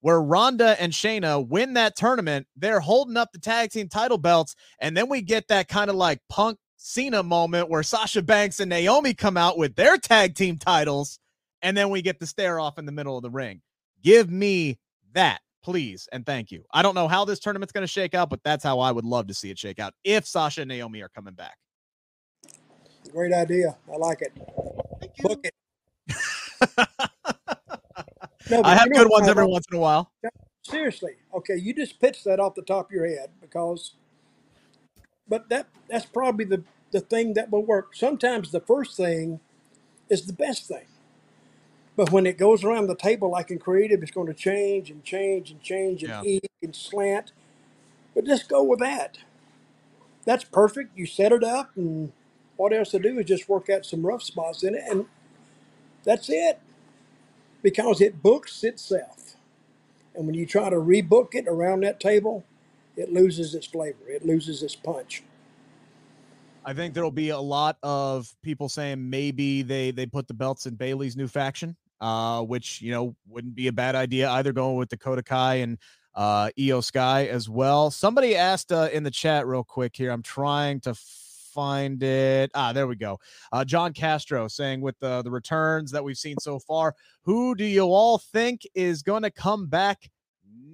where 0.00 0.20
Ronda 0.20 0.80
and 0.80 0.92
Shayna 0.92 1.46
win 1.46 1.74
that 1.74 1.96
tournament? 1.96 2.46
They're 2.56 2.80
holding 2.80 3.16
up 3.16 3.32
the 3.32 3.38
tag 3.38 3.70
team 3.70 3.88
title 3.88 4.18
belts, 4.18 4.54
and 4.78 4.96
then 4.96 5.08
we 5.08 5.22
get 5.22 5.48
that 5.48 5.68
kind 5.68 5.90
of 5.90 5.96
like 5.96 6.20
punk 6.28 6.58
Cena 6.76 7.22
moment 7.22 7.70
where 7.70 7.82
Sasha 7.82 8.22
Banks 8.22 8.60
and 8.60 8.68
Naomi 8.68 9.14
come 9.14 9.36
out 9.36 9.56
with 9.56 9.74
their 9.74 9.96
tag 9.96 10.34
team 10.34 10.58
titles, 10.58 11.18
and 11.62 11.76
then 11.76 11.90
we 11.90 12.02
get 12.02 12.20
the 12.20 12.26
stare 12.26 12.60
off 12.60 12.78
in 12.78 12.86
the 12.86 12.92
middle 12.92 13.16
of 13.16 13.22
the 13.22 13.30
ring. 13.30 13.62
Give 14.02 14.30
me 14.30 14.78
that 15.14 15.40
please 15.64 16.06
and 16.12 16.24
thank 16.26 16.52
you. 16.52 16.62
I 16.72 16.82
don't 16.82 16.94
know 16.94 17.08
how 17.08 17.24
this 17.24 17.40
tournament's 17.40 17.72
going 17.72 17.82
to 17.82 17.88
shake 17.88 18.14
out, 18.14 18.28
but 18.28 18.40
that's 18.44 18.62
how 18.62 18.78
I 18.80 18.92
would 18.92 19.04
love 19.04 19.26
to 19.28 19.34
see 19.34 19.50
it 19.50 19.58
shake 19.58 19.78
out 19.80 19.94
if 20.04 20.26
Sasha 20.26 20.60
and 20.60 20.68
Naomi 20.68 21.02
are 21.02 21.08
coming 21.08 21.34
back. 21.34 21.56
Great 23.14 23.32
idea. 23.32 23.76
I 23.92 23.96
like 23.96 24.22
it. 24.22 24.32
Book 25.22 25.46
it. 25.46 25.54
No, 28.50 28.60
I 28.62 28.74
have 28.74 28.92
good 28.92 29.08
ones 29.08 29.26
every 29.26 29.46
once 29.46 29.64
in 29.72 29.78
a 29.78 29.80
while. 29.80 30.12
Seriously. 30.62 31.12
Okay, 31.34 31.56
you 31.56 31.72
just 31.72 31.98
pitched 31.98 32.24
that 32.24 32.38
off 32.38 32.54
the 32.54 32.60
top 32.62 32.86
of 32.86 32.92
your 32.92 33.06
head 33.06 33.30
because 33.40 33.94
but 35.26 35.48
that 35.48 35.66
that's 35.88 36.04
probably 36.04 36.44
the 36.44 36.62
the 36.90 37.00
thing 37.00 37.32
that 37.34 37.50
will 37.50 37.64
work. 37.64 37.96
Sometimes 37.96 38.50
the 38.50 38.60
first 38.60 38.98
thing 38.98 39.40
is 40.10 40.26
the 40.26 40.34
best 40.34 40.68
thing. 40.68 40.84
But 41.96 42.12
when 42.12 42.26
it 42.26 42.36
goes 42.36 42.62
around 42.62 42.88
the 42.88 42.96
table 42.96 43.30
like 43.30 43.50
in 43.50 43.58
creative, 43.58 44.02
it's 44.02 44.12
going 44.12 44.26
to 44.26 44.34
change 44.34 44.90
and 44.90 45.02
change 45.02 45.50
and 45.50 45.62
change 45.62 46.02
and 46.02 46.10
Yeah. 46.10 46.22
eke 46.22 46.50
and 46.62 46.76
slant. 46.76 47.32
But 48.14 48.26
just 48.26 48.48
go 48.48 48.62
with 48.62 48.80
that. 48.80 49.18
That's 50.26 50.44
perfect. 50.44 50.96
You 50.98 51.06
set 51.06 51.32
it 51.32 51.42
up, 51.42 51.70
and 51.76 52.12
what 52.56 52.72
else 52.72 52.90
to 52.90 52.98
do 52.98 53.18
is 53.18 53.26
just 53.26 53.48
work 53.48 53.68
out 53.70 53.84
some 53.84 54.04
rough 54.04 54.22
spots 54.22 54.62
in 54.62 54.74
it, 54.74 54.82
and 54.88 55.06
that's 56.04 56.28
it. 56.30 56.60
Because 57.62 58.00
it 58.00 58.22
books 58.22 58.62
itself. 58.62 59.36
And 60.14 60.26
when 60.26 60.34
you 60.34 60.46
try 60.46 60.70
to 60.70 60.76
rebook 60.76 61.34
it 61.34 61.46
around 61.48 61.82
that 61.82 61.98
table, 61.98 62.44
it 62.96 63.12
loses 63.12 63.54
its 63.54 63.66
flavor. 63.66 64.06
It 64.06 64.24
loses 64.24 64.62
its 64.62 64.76
punch. 64.76 65.22
I 66.64 66.72
think 66.72 66.94
there'll 66.94 67.10
be 67.10 67.30
a 67.30 67.38
lot 67.38 67.76
of 67.82 68.34
people 68.42 68.68
saying 68.68 69.10
maybe 69.10 69.62
they 69.62 69.90
they 69.90 70.06
put 70.06 70.28
the 70.28 70.34
belts 70.34 70.66
in 70.66 70.76
Bayley's 70.76 71.16
new 71.16 71.28
faction, 71.28 71.76
uh, 72.00 72.42
which 72.42 72.80
you 72.80 72.92
know 72.92 73.14
wouldn't 73.28 73.54
be 73.54 73.66
a 73.66 73.72
bad 73.72 73.94
idea 73.94 74.30
either. 74.30 74.52
Going 74.52 74.76
with 74.76 74.88
Dakota 74.88 75.22
Kai 75.22 75.56
and 75.56 75.78
uh, 76.14 76.50
Iyo 76.58 76.82
Sky 76.82 77.26
as 77.26 77.48
well. 77.48 77.90
Somebody 77.90 78.36
asked 78.36 78.72
uh, 78.72 78.88
in 78.92 79.02
the 79.02 79.10
chat 79.10 79.46
real 79.46 79.64
quick 79.64 79.96
here. 79.96 80.10
I'm 80.10 80.22
trying 80.22 80.80
to 80.80 80.94
find 81.54 82.02
it. 82.02 82.50
Ah, 82.54 82.72
there 82.72 82.86
we 82.86 82.96
go. 82.96 83.18
Uh, 83.52 83.64
John 83.64 83.92
Castro 83.92 84.48
saying 84.48 84.80
with 84.80 84.98
the 84.98 85.22
the 85.22 85.30
returns 85.30 85.90
that 85.92 86.02
we've 86.02 86.18
seen 86.18 86.36
so 86.40 86.58
far, 86.58 86.94
who 87.22 87.54
do 87.54 87.64
you 87.64 87.84
all 87.84 88.18
think 88.18 88.62
is 88.74 89.02
going 89.02 89.22
to 89.22 89.30
come 89.30 89.66
back 89.66 90.10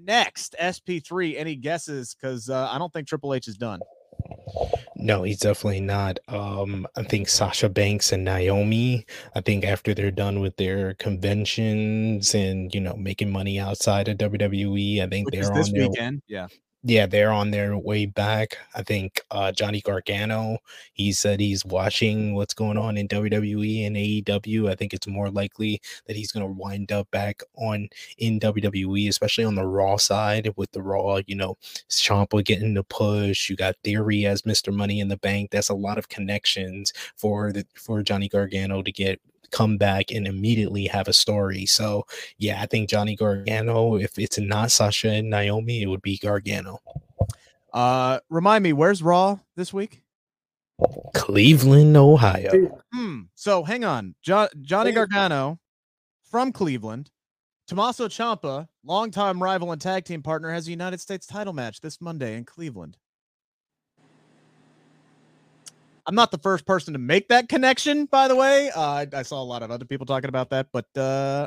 next? 0.05 0.57
SP3. 0.61 1.37
Any 1.37 1.57
guesses? 1.57 2.15
Because 2.15 2.49
uh, 2.49 2.69
I 2.71 2.79
don't 2.79 2.93
think 2.93 3.07
Triple 3.07 3.35
H 3.35 3.49
is 3.49 3.57
done. 3.57 3.81
No, 4.97 5.23
he's 5.23 5.39
definitely 5.39 5.81
not. 5.81 6.19
Um, 6.29 6.87
I 6.97 7.03
think 7.03 7.29
Sasha 7.29 7.69
Banks 7.69 8.13
and 8.13 8.25
Naomi, 8.25 9.07
I 9.35 9.41
think 9.41 9.65
after 9.65 9.95
they're 9.95 10.11
done 10.11 10.41
with 10.41 10.57
their 10.57 10.95
conventions 10.95 12.35
and 12.35 12.75
you 12.75 12.81
know 12.81 12.95
making 12.97 13.31
money 13.31 13.59
outside 13.59 14.09
of 14.09 14.19
WWE, 14.19 15.03
I 15.03 15.07
think 15.07 15.27
Which 15.27 15.35
they're 15.35 15.55
this 15.55 15.69
on 15.69 15.75
their 15.75 15.89
weekend. 15.89 16.23
Yeah. 16.27 16.49
Yeah, 16.83 17.05
they're 17.07 17.31
on 17.33 17.51
their 17.51 17.77
way 17.77 18.07
back. 18.07 18.57
I 18.75 18.83
think 18.83 19.21
uh 19.31 19.53
Johnny 19.53 19.83
Gargano, 19.83 20.59
he 20.95 21.13
said 21.13 21.39
he's 21.39 21.63
watching 21.65 22.35
what's 22.35 22.55
going 22.55 22.79
on 22.79 22.97
in 22.97 23.07
WWE 23.07 23.87
and 23.87 23.97
AEW. 23.97 24.71
I 24.71 24.75
think 24.77 24.95
it's 24.95 25.07
more 25.07 25.31
likely 25.31 25.81
that 26.07 26.17
he's 26.17 26.33
going 26.33 26.47
to 26.47 26.53
wind 26.53 26.91
up 26.91 27.11
back 27.11 27.43
on 27.57 27.89
in 28.17 28.41
WWE, 28.41 29.09
especially 29.09 29.45
on 29.45 29.57
the 29.57 29.67
Raw 29.67 29.97
side 29.99 30.51
with 30.57 30.71
the 30.73 30.83
Raw, 30.83 31.21
you 31.27 31.35
know, 31.37 31.59
Ciampa 31.91 32.43
getting 32.45 32.73
the 32.75 32.85
push. 32.85 33.51
You 33.51 33.57
got 33.57 33.77
Theory 33.85 34.25
as 34.25 34.43
Mr. 34.43 34.73
Money 34.73 35.01
in 35.01 35.09
the 35.09 35.19
Bank. 35.19 35.51
That's 35.51 35.69
a 35.69 35.75
lot 35.75 35.99
of 35.99 36.09
connections 36.09 36.93
for 37.17 37.53
the 37.53 37.67
for 37.75 38.03
Johnny 38.03 38.29
Gargano 38.29 38.83
to 38.83 38.91
get 38.93 39.21
come 39.51 39.77
back 39.77 40.11
and 40.11 40.27
immediately 40.27 40.87
have 40.87 41.09
a 41.09 41.13
story. 41.13 41.67
So 41.67 42.07
yeah, 42.39 42.61
I 42.63 42.67
think 42.67 42.89
Johnny 42.89 43.17
Gargano, 43.17 43.97
if 43.97 44.19
it's 44.19 44.39
not 44.39 44.71
Sasha 44.71 45.11
and 45.11 45.31
Naomi, 45.31 45.83
it 45.83 45.87
would 45.87 46.03
be 46.03 46.19
Gargano. 46.19 46.79
Uh, 47.73 48.19
remind 48.29 48.65
me, 48.65 48.73
where's 48.73 49.03
Raw 49.03 49.39
this 49.57 49.73
week? 49.73 50.03
Cleveland, 51.15 51.97
Ohio. 51.97 52.81
Hmm. 52.93 53.21
So 53.35 53.63
hang 53.63 53.85
on, 53.85 54.15
jo- 54.23 54.49
Johnny 54.63 54.93
Gargano 54.93 55.59
from 56.25 56.53
Cleveland, 56.53 57.11
Tommaso 57.69 58.09
Ciampa, 58.09 58.69
longtime 58.85 59.43
rival 59.43 59.73
and 59.73 59.81
tag 59.81 60.05
team 60.05 60.23
partner, 60.23 60.51
has 60.53 60.67
a 60.67 60.71
United 60.71 61.01
States 61.01 61.27
title 61.27 61.53
match 61.53 61.81
this 61.81 62.01
Monday 62.01 62.37
in 62.37 62.45
Cleveland. 62.45 62.97
I'm 66.11 66.17
not 66.17 66.33
the 66.33 66.39
first 66.39 66.67
person 66.67 66.93
to 66.95 66.99
make 66.99 67.29
that 67.29 67.49
connection, 67.49 68.07
by 68.07 68.27
the 68.27 68.35
way. 68.35 68.69
Uh, 68.75 68.81
I, 68.81 69.07
I 69.13 69.23
saw 69.23 69.41
a 69.41 69.45
lot 69.45 69.63
of 69.63 69.71
other 69.71 69.85
people 69.85 70.07
talking 70.07 70.27
about 70.27 70.51
that, 70.51 70.67
but 70.73 70.87
uh, 70.97 71.47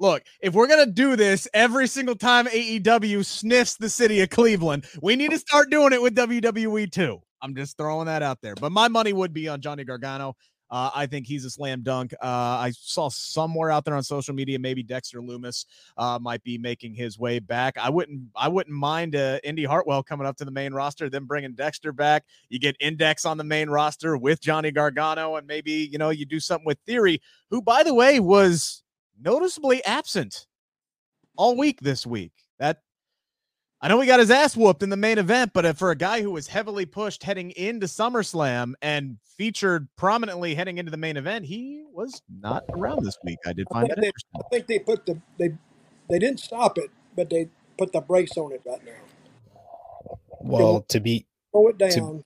look, 0.00 0.24
if 0.42 0.54
we're 0.54 0.66
gonna 0.66 0.86
do 0.86 1.14
this 1.14 1.46
every 1.54 1.86
single 1.86 2.16
time 2.16 2.46
AEW 2.46 3.24
sniffs 3.24 3.76
the 3.76 3.88
city 3.88 4.22
of 4.22 4.30
Cleveland, 4.30 4.86
we 5.02 5.14
need 5.14 5.30
to 5.30 5.38
start 5.38 5.70
doing 5.70 5.92
it 5.92 6.02
with 6.02 6.16
WWE 6.16 6.90
too. 6.90 7.20
I'm 7.40 7.54
just 7.54 7.76
throwing 7.76 8.06
that 8.06 8.24
out 8.24 8.38
there. 8.42 8.56
But 8.56 8.72
my 8.72 8.88
money 8.88 9.12
would 9.12 9.32
be 9.32 9.48
on 9.48 9.60
Johnny 9.60 9.84
Gargano. 9.84 10.34
Uh, 10.70 10.90
I 10.94 11.06
think 11.06 11.26
he's 11.26 11.44
a 11.44 11.50
slam 11.50 11.82
dunk. 11.82 12.12
Uh, 12.14 12.26
I 12.26 12.72
saw 12.76 13.08
somewhere 13.08 13.70
out 13.70 13.84
there 13.84 13.94
on 13.94 14.02
social 14.02 14.34
media, 14.34 14.58
maybe 14.58 14.82
Dexter 14.82 15.20
Lumis 15.20 15.64
uh, 15.96 16.18
might 16.20 16.42
be 16.42 16.58
making 16.58 16.94
his 16.94 17.18
way 17.18 17.38
back. 17.38 17.76
I 17.78 17.90
wouldn't, 17.90 18.22
I 18.34 18.48
wouldn't 18.48 18.74
mind 18.74 19.16
uh, 19.16 19.38
Indi 19.44 19.64
Hartwell 19.64 20.02
coming 20.02 20.26
up 20.26 20.36
to 20.38 20.44
the 20.44 20.50
main 20.50 20.72
roster, 20.72 21.08
then 21.08 21.24
bringing 21.24 21.52
Dexter 21.52 21.92
back. 21.92 22.24
You 22.48 22.58
get 22.58 22.76
Index 22.80 23.24
on 23.24 23.36
the 23.36 23.44
main 23.44 23.70
roster 23.70 24.16
with 24.16 24.40
Johnny 24.40 24.70
Gargano, 24.70 25.36
and 25.36 25.46
maybe 25.46 25.72
you 25.72 25.98
know 25.98 26.10
you 26.10 26.24
do 26.24 26.40
something 26.40 26.66
with 26.66 26.78
Theory, 26.86 27.20
who 27.50 27.62
by 27.62 27.82
the 27.82 27.94
way 27.94 28.20
was 28.20 28.82
noticeably 29.20 29.84
absent 29.84 30.46
all 31.36 31.56
week 31.56 31.80
this 31.80 32.06
week. 32.06 32.32
That 32.58 32.80
I 33.80 33.88
know 33.88 34.00
he 34.00 34.06
got 34.06 34.20
his 34.20 34.30
ass 34.30 34.56
whooped 34.56 34.82
in 34.82 34.88
the 34.88 34.96
main 34.96 35.18
event, 35.18 35.52
but 35.52 35.66
uh, 35.66 35.72
for 35.74 35.90
a 35.90 35.96
guy 35.96 36.22
who 36.22 36.30
was 36.30 36.46
heavily 36.46 36.86
pushed 36.86 37.22
heading 37.22 37.50
into 37.52 37.86
SummerSlam 37.86 38.72
and 38.80 39.18
featured 39.36 39.86
prominently 39.96 40.54
heading 40.54 40.78
into 40.78 40.90
the 40.90 40.96
main 40.96 41.16
event, 41.18 41.44
he 41.44 41.84
was 41.92 42.22
not 42.40 42.64
around 42.70 43.04
this 43.04 43.18
week. 43.22 43.38
I 43.46 43.52
did 43.52 43.68
find 43.70 43.84
I 43.84 43.88
that 43.88 44.00
they, 44.00 44.06
interesting. 44.06 44.40
I 44.40 44.48
think 44.50 44.66
they 44.66 44.78
put 44.78 45.04
the 45.04 45.20
they 45.38 45.50
they 46.08 46.18
didn't 46.18 46.40
stop 46.40 46.78
it, 46.78 46.90
but 47.14 47.28
they 47.28 47.48
put 47.76 47.92
the 47.92 48.00
brakes 48.00 48.36
on 48.38 48.52
it 48.52 48.62
right 48.64 48.84
now. 48.84 50.16
Well, 50.40 50.82
to 50.88 51.00
be 51.00 51.26
Slow 51.50 51.68
it 51.68 51.78
down. 51.78 52.24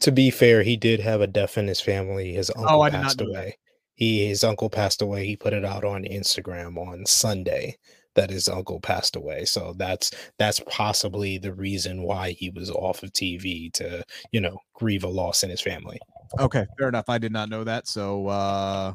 to 0.00 0.12
be 0.12 0.30
fair, 0.30 0.62
he 0.62 0.76
did 0.76 1.00
have 1.00 1.20
a 1.20 1.26
death 1.26 1.58
in 1.58 1.66
his 1.66 1.80
family. 1.80 2.32
His 2.32 2.50
oh, 2.50 2.60
uncle 2.60 2.76
Oh, 2.76 2.80
I 2.82 2.90
did 2.90 2.98
not 2.98 3.02
passed 3.02 3.20
know 3.20 3.32
that. 3.32 3.38
away. 3.38 3.58
He 3.94 4.28
his 4.28 4.44
uncle 4.44 4.70
passed 4.70 5.02
away. 5.02 5.26
He 5.26 5.36
put 5.36 5.52
it 5.52 5.64
out 5.64 5.84
on 5.84 6.04
Instagram 6.04 6.78
on 6.78 7.06
Sunday 7.06 7.76
that 8.14 8.30
his 8.30 8.48
uncle 8.48 8.80
passed 8.80 9.16
away. 9.16 9.44
So 9.44 9.74
that's 9.76 10.10
that's 10.38 10.60
possibly 10.68 11.38
the 11.38 11.52
reason 11.54 12.02
why 12.02 12.30
he 12.32 12.50
was 12.50 12.70
off 12.70 13.02
of 13.02 13.12
TV 13.12 13.72
to, 13.74 14.04
you 14.32 14.40
know, 14.40 14.58
grieve 14.74 15.04
a 15.04 15.08
loss 15.08 15.42
in 15.42 15.50
his 15.50 15.60
family. 15.60 16.00
Okay, 16.38 16.66
fair 16.78 16.88
enough. 16.88 17.08
I 17.08 17.18
did 17.18 17.32
not 17.32 17.48
know 17.48 17.64
that. 17.64 17.86
So 17.88 18.26
uh 18.28 18.94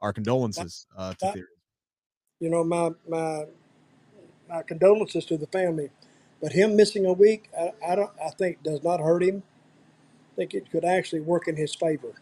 our 0.00 0.12
condolences 0.12 0.86
uh 0.96 1.10
to 1.12 1.16
that- 1.22 1.34
Theory. 1.34 1.46
You 2.40 2.50
know, 2.50 2.64
my 2.64 2.90
my 3.08 3.46
my 4.48 4.62
condolences 4.62 5.24
to 5.26 5.36
the 5.38 5.46
family, 5.46 5.90
but 6.40 6.52
him 6.52 6.76
missing 6.76 7.06
a 7.06 7.12
week, 7.12 7.48
I, 7.58 7.72
I 7.86 7.94
don't. 7.94 8.10
I 8.24 8.30
think 8.30 8.62
does 8.62 8.82
not 8.82 9.00
hurt 9.00 9.22
him. 9.22 9.42
I 10.20 10.36
think 10.36 10.54
it 10.54 10.70
could 10.70 10.84
actually 10.84 11.20
work 11.22 11.48
in 11.48 11.56
his 11.56 11.74
favor 11.74 12.14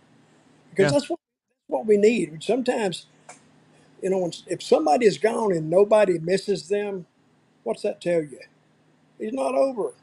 because 0.70 0.84
Yeah. 0.86 0.90
that's 0.92 1.10
what 1.10 1.20
what 1.66 1.86
we 1.86 1.96
need. 1.96 2.42
Sometimes, 2.42 3.06
you 4.04 4.10
know, 4.10 4.20
when, 4.20 4.32
if 4.48 4.62
somebody 4.62 5.06
is 5.06 5.18
gone 5.18 5.52
and 5.54 5.70
nobody 5.70 6.20
misses 6.20 6.68
them, 6.68 7.06
what's 7.64 7.82
that 7.82 8.02
tell 8.02 8.22
you? 8.22 8.40
He's 9.18 9.32
not 9.34 9.54
over. 9.56 9.94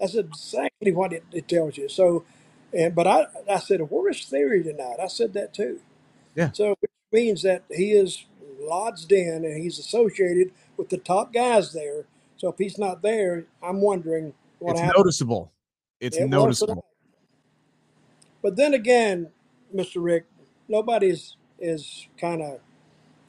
That's 0.00 0.14
exactly 0.16 0.92
what 0.92 1.12
it, 1.12 1.24
it 1.32 1.48
tells 1.48 1.76
you. 1.78 1.88
So, 1.88 2.24
and 2.72 2.94
but 2.94 3.06
I 3.06 3.26
I 3.50 3.58
said, 3.58 3.80
where 3.90 4.10
is 4.10 4.24
Theory 4.24 4.62
tonight? 4.64 4.96
I 5.02 5.08
said 5.08 5.34
that 5.34 5.54
too. 5.54 5.80
Yeah. 6.36 6.52
So 6.52 6.76
which 6.80 6.92
means 7.12 7.42
that 7.42 7.64
he 7.70 7.92
is 7.92 8.26
lodged 8.60 9.12
in 9.12 9.44
and 9.44 9.62
he's 9.62 9.78
associated 9.78 10.52
with 10.76 10.90
the 10.90 10.98
top 10.98 11.32
guys 11.32 11.72
there. 11.72 12.06
So 12.36 12.48
if 12.50 12.58
he's 12.58 12.78
not 12.78 13.02
there, 13.02 13.46
I'm 13.62 13.80
wondering 13.82 14.34
what 14.60 14.76
It's 14.76 14.82
happened. 14.82 14.96
noticeable. 14.96 15.52
It's 16.00 16.20
It 16.20 16.30
was 16.32 16.62
noticeable. 16.62 16.84
But 18.42 18.56
then 18.56 18.74
again, 18.74 19.30
Mr. 19.74 19.96
Rick, 20.02 20.26
nobody's 20.68 21.36
is 21.62 22.08
kind 22.18 22.42
of 22.42 22.60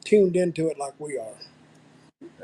tuned 0.04 0.36
into 0.36 0.68
it 0.68 0.78
like 0.78 0.94
we 1.00 1.18
are. 1.18 1.36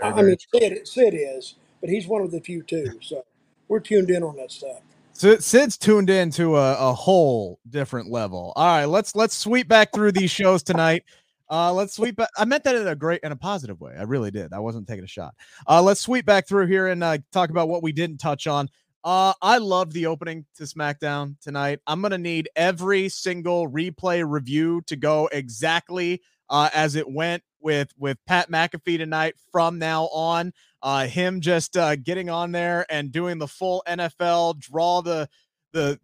I 0.01 0.11
very 0.11 0.29
mean, 0.29 0.37
Sid, 0.53 0.87
Sid 0.87 1.13
is, 1.13 1.55
but 1.81 1.89
he's 1.89 2.07
one 2.07 2.21
of 2.21 2.31
the 2.31 2.39
few 2.39 2.63
too. 2.63 2.99
So 3.01 3.25
we're 3.67 3.79
tuned 3.79 4.09
in 4.09 4.23
on 4.23 4.37
that 4.37 4.51
stuff. 4.51 4.79
Sid, 5.13 5.43
Sid's 5.43 5.77
tuned 5.77 6.09
in 6.09 6.31
to 6.31 6.57
a, 6.57 6.91
a 6.91 6.93
whole 6.93 7.59
different 7.69 8.09
level. 8.09 8.53
All 8.55 8.65
right, 8.65 8.85
let's 8.85 9.15
let's 9.15 9.35
sweep 9.35 9.67
back 9.67 9.91
through 9.93 10.13
these 10.13 10.31
shows 10.31 10.63
tonight. 10.63 11.03
Uh, 11.51 11.73
let's 11.73 11.95
sweep 11.95 12.15
back. 12.15 12.29
I 12.37 12.45
meant 12.45 12.63
that 12.63 12.75
in 12.75 12.87
a 12.87 12.95
great 12.95 13.21
and 13.23 13.33
a 13.33 13.35
positive 13.35 13.81
way. 13.81 13.95
I 13.97 14.03
really 14.03 14.31
did. 14.31 14.53
I 14.53 14.59
wasn't 14.59 14.87
taking 14.87 15.03
a 15.03 15.07
shot. 15.07 15.33
Uh, 15.67 15.81
let's 15.81 15.99
sweep 15.99 16.25
back 16.25 16.47
through 16.47 16.67
here 16.67 16.87
and 16.87 17.03
uh, 17.03 17.17
talk 17.31 17.49
about 17.49 17.69
what 17.69 17.81
we 17.81 17.91
didn't 17.91 18.19
touch 18.19 18.45
on. 18.47 18.69
Uh, 19.03 19.33
I 19.41 19.59
love 19.59 19.93
the 19.93 20.07
opening 20.07 20.45
to 20.55 20.63
SmackDown 20.63 21.39
tonight. 21.41 21.79
I'm 21.87 22.01
gonna 22.01 22.17
need 22.17 22.49
every 22.55 23.09
single 23.09 23.69
replay 23.69 24.23
review 24.27 24.81
to 24.87 24.95
go 24.95 25.29
exactly 25.31 26.21
uh, 26.49 26.69
as 26.73 26.95
it 26.95 27.09
went 27.09 27.43
with 27.61 27.93
with 27.97 28.17
Pat 28.25 28.51
McAfee 28.51 28.97
tonight 28.97 29.35
from 29.51 29.79
now 29.79 30.05
on. 30.07 30.53
Uh, 30.81 31.07
him 31.07 31.41
just 31.41 31.77
uh, 31.77 31.95
getting 31.95 32.29
on 32.29 32.51
there 32.51 32.85
and 32.89 33.11
doing 33.11 33.37
the 33.37 33.47
full 33.47 33.83
NFL 33.87 34.59
draw 34.59 35.01
the 35.01 35.29
the 35.71 35.99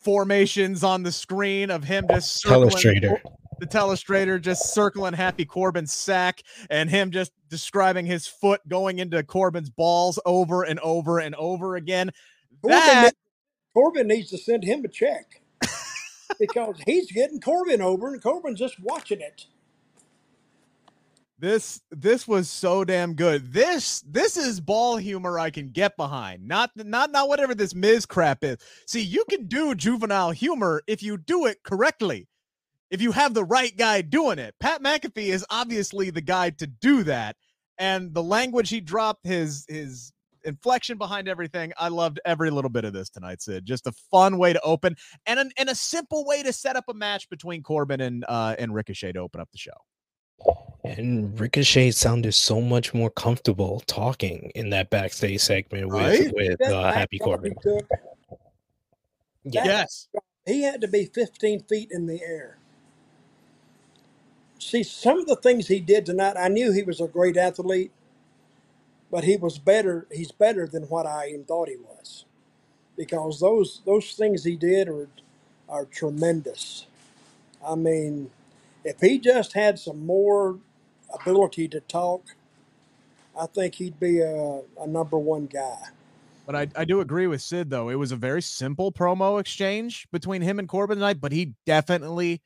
formations 0.00 0.84
on 0.84 1.02
the 1.02 1.12
screen 1.12 1.70
of 1.70 1.82
him 1.84 2.06
just 2.10 2.40
circling 2.40 2.70
Telestrator. 2.70 3.20
The 3.64 3.78
telestrator 3.78 4.40
just 4.40 4.74
circling 4.74 5.14
Happy 5.14 5.44
Corbin's 5.44 5.92
sack 5.92 6.42
and 6.68 6.90
him 6.90 7.10
just 7.10 7.32
describing 7.48 8.04
his 8.04 8.26
foot 8.26 8.60
going 8.68 8.98
into 8.98 9.22
Corbin's 9.22 9.70
balls 9.70 10.18
over 10.26 10.64
and 10.64 10.78
over 10.80 11.18
and 11.18 11.34
over 11.36 11.76
again. 11.76 12.10
Corbin, 12.60 12.78
That 12.78 13.14
Corbin 13.72 14.08
needs 14.08 14.30
to 14.30 14.38
send 14.38 14.64
him 14.64 14.84
a 14.84 14.88
check 14.88 15.40
because 16.38 16.76
he's 16.86 17.10
getting 17.10 17.40
Corbin 17.40 17.80
over 17.80 18.12
and 18.12 18.22
Corbin's 18.22 18.58
just 18.58 18.78
watching 18.80 19.20
it. 19.20 19.46
this 21.38 21.80
this 21.90 22.28
was 22.28 22.48
so 22.48 22.84
damn 22.84 23.14
good. 23.14 23.52
This 23.52 24.02
this 24.02 24.36
is 24.36 24.60
ball 24.60 24.96
humor 24.96 25.38
I 25.38 25.50
can 25.50 25.70
get 25.70 25.96
behind. 25.96 26.46
Not 26.46 26.70
not 26.74 27.10
not 27.10 27.28
whatever 27.28 27.54
this 27.54 27.74
Miz 27.74 28.06
crap 28.06 28.44
is. 28.44 28.58
See, 28.86 29.02
you 29.02 29.24
can 29.28 29.46
do 29.46 29.74
juvenile 29.74 30.30
humor 30.30 30.82
if 30.86 31.02
you 31.02 31.16
do 31.16 31.46
it 31.46 31.62
correctly. 31.62 32.28
If 32.94 33.02
you 33.02 33.10
have 33.10 33.34
the 33.34 33.42
right 33.42 33.76
guy 33.76 34.02
doing 34.02 34.38
it. 34.38 34.54
Pat 34.60 34.80
McAfee 34.80 35.26
is 35.26 35.44
obviously 35.50 36.10
the 36.10 36.20
guy 36.20 36.50
to 36.50 36.66
do 36.68 37.02
that. 37.02 37.34
And 37.76 38.14
the 38.14 38.22
language 38.22 38.70
he 38.70 38.80
dropped, 38.80 39.26
his 39.26 39.66
his 39.68 40.12
inflection 40.44 40.96
behind 40.96 41.26
everything. 41.26 41.72
I 41.76 41.88
loved 41.88 42.20
every 42.24 42.50
little 42.50 42.70
bit 42.70 42.84
of 42.84 42.92
this 42.92 43.10
tonight, 43.10 43.42
Sid. 43.42 43.66
Just 43.66 43.88
a 43.88 43.92
fun 44.12 44.38
way 44.38 44.52
to 44.52 44.60
open 44.60 44.94
and 45.26 45.40
an, 45.40 45.50
and 45.58 45.68
a 45.68 45.74
simple 45.74 46.24
way 46.24 46.44
to 46.44 46.52
set 46.52 46.76
up 46.76 46.84
a 46.88 46.94
match 46.94 47.28
between 47.28 47.64
Corbin 47.64 48.00
and 48.00 48.24
uh 48.28 48.54
and 48.60 48.72
Ricochet 48.72 49.10
to 49.14 49.18
open 49.18 49.40
up 49.40 49.50
the 49.50 49.58
show. 49.58 49.72
And 50.84 51.40
Ricochet 51.40 51.90
sounded 51.90 52.34
so 52.34 52.60
much 52.60 52.94
more 52.94 53.10
comfortable 53.10 53.82
talking 53.88 54.52
in 54.54 54.70
that 54.70 54.90
backstage 54.90 55.40
segment 55.40 55.88
with 55.88 55.96
Right? 55.96 56.32
with 56.32 56.58
That 56.60 56.72
uh, 56.72 56.92
Happy 56.92 57.18
Corbin. 57.18 57.54
He, 57.60 57.70
took, 57.70 57.88
Yeah. 59.42 59.64
Yes. 59.64 60.06
he 60.46 60.62
had 60.62 60.80
to 60.82 60.86
be 60.86 61.06
15 61.06 61.64
feet 61.64 61.88
in 61.90 62.06
the 62.06 62.22
air. 62.22 62.58
See, 64.58 64.82
some 64.82 65.20
of 65.20 65.26
the 65.26 65.36
things 65.36 65.68
he 65.68 65.80
did 65.80 66.06
tonight, 66.06 66.36
I 66.38 66.48
knew 66.48 66.72
he 66.72 66.82
was 66.82 67.00
a 67.00 67.08
great 67.08 67.36
athlete, 67.36 67.92
but 69.10 69.24
he 69.24 69.36
was 69.36 69.58
better. 69.58 70.06
He's 70.12 70.32
better 70.32 70.66
than 70.66 70.84
what 70.84 71.06
I 71.06 71.28
even 71.28 71.44
thought 71.44 71.68
he 71.68 71.76
was, 71.76 72.24
because 72.96 73.40
those 73.40 73.82
those 73.86 74.12
things 74.14 74.44
he 74.44 74.56
did 74.56 74.88
are 74.88 75.08
are 75.68 75.84
tremendous. 75.86 76.86
I 77.66 77.74
mean, 77.76 78.30
if 78.84 79.00
he 79.00 79.18
just 79.18 79.54
had 79.54 79.78
some 79.78 80.06
more 80.06 80.58
ability 81.12 81.68
to 81.68 81.80
talk, 81.80 82.24
I 83.38 83.46
think 83.46 83.76
he'd 83.76 84.00
be 84.00 84.20
a, 84.20 84.62
a 84.80 84.86
number 84.86 85.18
one 85.18 85.46
guy. 85.46 85.78
But 86.46 86.56
I, 86.56 86.68
I 86.76 86.84
do 86.84 87.00
agree 87.00 87.26
with 87.26 87.42
Sid 87.42 87.70
though. 87.70 87.88
It 87.88 87.94
was 87.96 88.12
a 88.12 88.16
very 88.16 88.42
simple 88.42 88.92
promo 88.92 89.40
exchange 89.40 90.06
between 90.12 90.42
him 90.42 90.58
and 90.58 90.68
Corbin 90.68 90.98
tonight, 90.98 91.20
but 91.20 91.32
he 91.32 91.54
definitely 91.66 92.42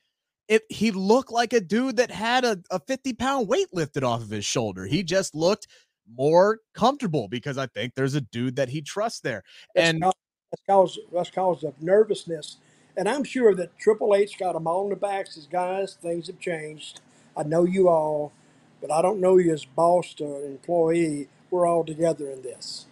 it 0.49 0.63
he 0.69 0.91
looked 0.91 1.31
like 1.31 1.53
a 1.53 1.61
dude 1.61 1.97
that 1.97 2.11
had 2.11 2.45
a, 2.45 2.59
a 2.71 2.81
50 2.81 3.13
pound 3.15 3.49
weight 3.49 3.69
lifted 3.73 4.03
off 4.03 4.23
of 4.23 4.31
his 4.31 4.45
shoulder. 4.45 4.87
He 4.87 5.03
just 5.03 5.35
looked 5.35 5.69
more 6.17 6.61
comfortable 6.75 7.29
because 7.29 7.59
I 7.59 7.67
think 7.67 7.95
there's 7.95 8.15
a 8.15 8.21
dude 8.21 8.57
that 8.57 8.71
he 8.71 8.81
trusts 8.81 9.21
there. 9.21 9.45
That's 9.75 9.91
And 9.91 10.03
that's 10.03 10.63
cause 10.67 10.99
that's 11.13 11.31
cause 11.31 11.63
of 11.65 11.81
nervousness, 11.83 12.57
and 12.97 13.09
I'm 13.09 13.25
sure 13.25 13.55
that 13.55 13.79
Triple 13.79 14.15
H 14.15 14.39
got 14.39 14.55
them 14.55 14.67
all 14.67 14.85
in 14.85 14.91
the 14.91 14.97
backs. 14.97 15.37
As 15.37 15.47
guys, 15.47 15.95
things 16.01 16.27
have 16.29 16.41
changed. 16.41 17.01
I 17.37 17.43
know 17.43 17.65
you 17.65 17.89
all, 17.89 18.33
but 18.81 18.91
I 18.91 19.03
don't 19.03 19.21
know 19.21 19.37
you 19.37 19.53
as 19.53 19.65
boss 19.65 20.15
to 20.15 20.25
an 20.25 20.45
employee. 20.47 21.29
We're 21.51 21.67
all 21.67 21.85
together 21.85 22.31
in 22.31 22.43
this, 22.43 22.87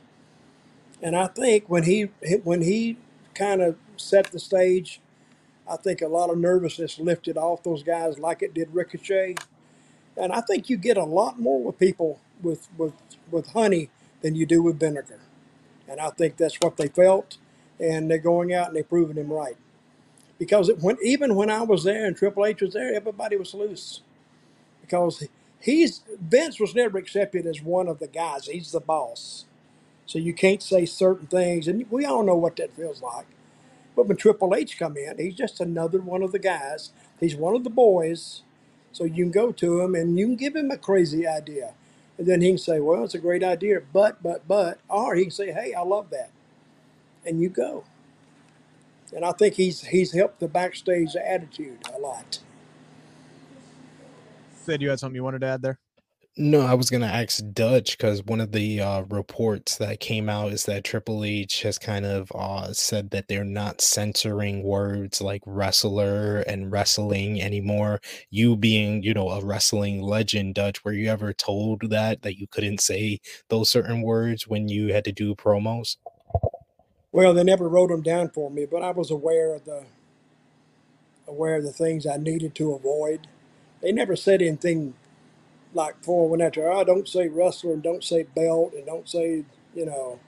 and 1.02 1.16
I 1.16 1.28
think 1.28 1.68
when 1.68 1.84
he 1.84 2.02
when 2.44 2.62
he 2.62 2.98
kind 3.34 3.62
of 3.62 3.76
set 3.96 4.32
the 4.32 4.38
stage, 4.38 5.00
I 5.70 5.76
think 5.76 6.02
a 6.02 6.09
lot 6.09 6.31
of 6.31 6.38
nervousness 6.38 6.98
lifted 6.98 7.38
off 7.38 7.62
those 7.64 7.83
guys, 7.83 8.18
like 8.18 8.42
it 8.42 8.55
did 8.55 8.74
Ricochet. 8.74 9.37
And 10.16 10.33
I 10.33 10.42
think 10.42 10.70
you 10.70 10.76
get 10.79 10.96
a 10.98 11.05
lot 11.05 11.40
more 11.40 11.62
with 11.62 11.79
people 11.79 12.20
with 12.42 12.68
with 12.79 12.94
with 13.31 13.50
honey 13.52 13.90
than 14.22 14.37
you 14.37 14.46
do 14.46 14.62
with 14.62 14.81
vinegar. 14.81 15.20
And 15.88 16.00
I 16.00 16.11
think 16.11 16.37
that's 16.37 16.57
what 16.61 16.76
they 16.79 16.88
felt, 16.88 17.38
and 17.81 18.11
they're 18.11 18.18
going 18.18 18.55
out 18.55 18.68
and 18.68 18.76
they're 18.76 18.85
proving 18.85 19.16
him 19.16 19.33
right. 19.33 19.57
Because 20.38 20.68
it, 20.70 20.81
when 20.81 20.98
even 21.05 21.37
when 21.37 21.50
I 21.50 21.62
was 21.62 21.85
there 21.85 22.07
and 22.07 22.16
Triple 22.16 22.46
H 22.46 22.62
was 22.62 22.74
there, 22.74 22.94
everybody 22.94 23.37
was 23.37 23.55
loose. 23.55 24.02
Because 24.83 25.26
he's 25.61 26.02
Vince 26.20 26.61
was 26.61 26.74
never 26.74 26.98
accepted 26.98 27.46
as 27.46 27.62
one 27.62 27.88
of 27.88 28.00
the 28.00 28.09
guys. 28.09 28.46
He's 28.46 28.72
the 28.72 28.81
boss, 28.81 29.46
so 30.07 30.18
you 30.18 30.35
can't 30.35 30.62
say 30.62 30.87
certain 30.87 31.29
things, 31.29 31.68
and 31.68 31.90
we 31.90 32.05
all 32.07 32.24
know 32.24 32.37
what 32.37 32.57
that 32.57 32.76
feels 32.76 33.02
like. 33.02 33.26
But 33.96 34.09
when 34.09 34.18
Triple 34.18 34.54
H 34.54 34.78
come 34.78 34.98
in, 34.98 35.18
he's 35.18 35.37
just 35.37 35.61
another 35.61 36.00
one 36.00 36.22
of 36.22 36.32
the 36.32 36.40
guys. 36.40 36.92
He's 37.20 37.37
one 37.37 37.56
of 37.56 37.64
the 37.64 37.70
boys, 37.70 38.42
so 38.92 39.04
you 39.04 39.24
can 39.24 39.32
go 39.32 39.52
to 39.52 39.82
him 39.82 39.96
and 39.96 40.18
you 40.18 40.26
can 40.26 40.37
give 40.37 40.56
him 40.56 40.70
a 40.72 40.78
crazy 40.78 41.26
idea, 41.26 41.74
and 42.18 42.28
then 42.28 42.42
he 42.42 42.50
can 42.50 42.59
say, 42.59 42.80
"Well, 42.80 43.04
it's 43.04 43.14
a 43.16 43.20
great 43.20 43.44
idea, 43.44 43.80
but 43.92 44.22
but 44.22 44.48
but," 44.48 44.80
or 44.90 45.16
he 45.16 45.24
can 45.24 45.32
say, 45.32 45.52
"Hey, 45.52 45.74
I 45.74 45.82
love 45.82 46.11
that," 46.11 46.30
and 47.26 47.42
you 47.42 47.50
go. 47.50 47.85
And 49.14 49.24
I 49.24 49.32
think 49.32 49.54
he's 49.54 49.82
he's 49.87 50.12
helped 50.12 50.40
the 50.40 50.48
backstage 50.48 51.16
attitude 51.16 51.78
a 51.94 51.98
lot. 51.98 52.40
Said 54.64 54.82
you 54.82 54.90
had 54.90 55.00
something 55.00 55.16
you 55.16 55.24
wanted 55.24 55.40
to 55.42 55.48
add 55.48 55.62
there. 55.62 55.78
No, 56.37 56.62
I 56.62 56.75
was 56.75 56.90
gonna 56.90 57.07
ask 57.07 57.44
Dutch 57.55 57.96
because 57.96 58.25
one 58.25 58.42
of 58.42 58.53
the 58.53 58.83
uh, 58.83 59.03
reports 59.03 59.79
that 59.79 60.01
came 60.01 60.29
out 60.29 60.53
is 60.53 60.64
that 60.64 60.85
Triple 60.85 61.25
H 61.25 61.62
has 61.62 61.79
kind 61.79 62.05
of 62.09 62.33
uh, 62.35 62.75
said 62.75 63.12
that 63.12 63.29
they're 63.29 63.44
not 63.44 63.83
censoring 63.83 64.64
words 64.64 65.22
like 65.22 65.44
wrestler 65.46 66.40
and 66.40 66.72
wrestling 66.72 67.40
anymore. 67.40 68.01
You 68.33 68.57
being, 68.57 69.05
you 69.05 69.14
know, 69.14 69.31
a 69.31 69.46
wrestling 69.46 70.03
legend, 70.03 70.57
Dutch, 70.57 70.85
were 70.85 70.92
you 70.94 71.09
ever 71.09 71.33
told 71.35 71.90
that 71.92 72.25
that 72.25 72.40
you 72.40 72.49
couldn't 72.49 72.83
say 72.83 73.20
those 73.51 73.70
certain 73.70 74.03
words 74.03 74.49
when 74.49 74.68
you 74.68 74.92
had 74.92 75.07
to 75.07 75.12
do 75.12 75.37
promos? 75.37 75.99
Well, 77.12 77.35
they 77.35 77.44
never 77.44 77.68
wrote 77.68 77.90
them 77.90 78.03
down 78.03 78.31
for 78.31 78.51
me, 78.51 78.66
but 78.66 78.83
I 78.83 78.92
was 78.92 79.11
aware 79.11 79.55
of 79.55 79.64
the 79.64 79.85
aware 81.29 81.57
of 81.57 81.64
the 81.64 81.72
things 81.72 82.07
I 82.07 82.18
needed 82.18 82.55
to 82.57 82.75
avoid. 82.75 83.29
They 83.83 83.92
never 83.92 84.16
said 84.16 84.42
anything 84.42 84.94
like 85.76 86.04
for 86.04 86.28
when 86.30 86.42
after 86.42 86.72
I 86.72 86.80
oh, 86.80 86.84
don't 86.84 87.08
say 87.08 87.28
wrestler 87.28 87.74
and 87.74 87.84
don't 87.84 88.04
say 88.04 88.24
belt 88.24 88.74
and 88.74 88.86
don't 88.86 89.08
say 89.08 89.44
you 89.76 89.86
know. 89.86 90.20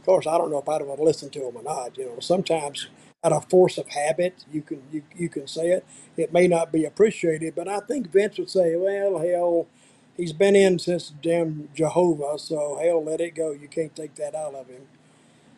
Of 0.00 0.06
course, 0.06 0.26
I 0.26 0.38
don't 0.38 0.50
know 0.50 0.58
if 0.58 0.68
I'd 0.68 0.82
have 0.82 1.00
listened 1.00 1.32
to 1.34 1.40
them 1.40 1.56
or 1.58 1.62
not. 1.62 1.96
You 1.98 2.06
know, 2.06 2.20
sometimes 2.20 2.88
out 3.24 3.32
of 3.32 3.48
force 3.50 3.78
of 3.78 3.88
habit, 3.88 4.44
you 4.52 4.62
can 4.62 4.82
you, 4.92 5.02
you 5.16 5.30
can 5.30 5.46
say 5.46 5.68
it. 5.70 5.86
It 6.16 6.32
may 6.32 6.48
not 6.48 6.72
be 6.72 6.86
appreciated, 6.86 7.54
but 7.54 7.68
I 7.68 7.80
think 7.80 8.10
Vince 8.12 8.38
would 8.38 8.50
say, 8.50 8.76
"Well, 8.76 9.18
hell, 9.20 9.68
he's 10.16 10.32
been 10.34 10.56
in 10.56 10.80
since 10.80 11.12
damn 11.22 11.70
Jehovah, 11.76 12.38
so 12.40 12.78
hell, 12.82 13.04
let 13.04 13.20
it 13.22 13.36
go. 13.36 13.52
You 13.52 13.68
can't 13.68 13.96
take 13.96 14.16
that 14.16 14.34
out 14.34 14.56
of 14.56 14.68
him." 14.68 14.88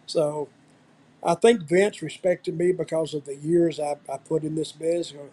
So 0.06 0.48
I 1.22 1.34
think 1.36 1.62
Vince 1.62 2.02
respected 2.02 2.58
me 2.58 2.72
because 2.72 3.14
of 3.14 3.26
the 3.26 3.36
years 3.36 3.80
I, 3.80 3.96
I 4.12 4.18
put 4.18 4.44
in 4.44 4.56
this 4.56 4.72
business. 4.72 5.30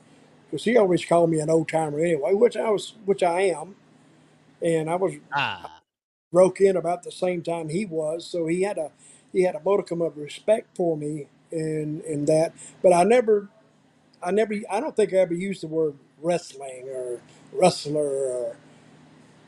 Because 0.53 0.65
he 0.65 0.77
always 0.77 1.05
called 1.05 1.31
me 1.31 1.41
an 1.41 1.49
old 1.51 1.69
timer 1.69 1.99
anyway, 1.99 2.35
which 2.35 2.57
I 2.57 2.69
was, 2.71 2.95
which 3.05 3.23
I 3.23 3.43
am, 3.43 3.75
and 4.61 4.89
I 4.89 4.95
was 4.95 5.13
Ah, 5.33 5.81
broke 6.31 6.61
in 6.61 6.77
about 6.77 7.03
the 7.03 7.11
same 7.11 7.43
time 7.43 7.69
he 7.69 7.85
was, 7.85 8.25
so 8.25 8.47
he 8.47 8.63
had 8.63 8.77
a 8.77 8.91
he 9.33 9.43
had 9.43 9.55
a 9.55 9.61
modicum 9.61 10.01
of 10.01 10.17
respect 10.17 10.75
for 10.77 10.97
me 10.97 11.27
in 11.51 12.01
in 12.07 12.25
that. 12.25 12.53
But 12.83 12.93
I 12.93 13.03
never, 13.03 13.49
I 14.23 14.31
never, 14.31 14.55
I 14.71 14.79
don't 14.81 14.95
think 14.95 15.13
I 15.13 15.17
ever 15.17 15.35
used 15.35 15.63
the 15.63 15.67
word 15.67 15.95
wrestling 16.21 16.89
or 16.89 17.21
wrestler 17.53 18.01
or 18.01 18.57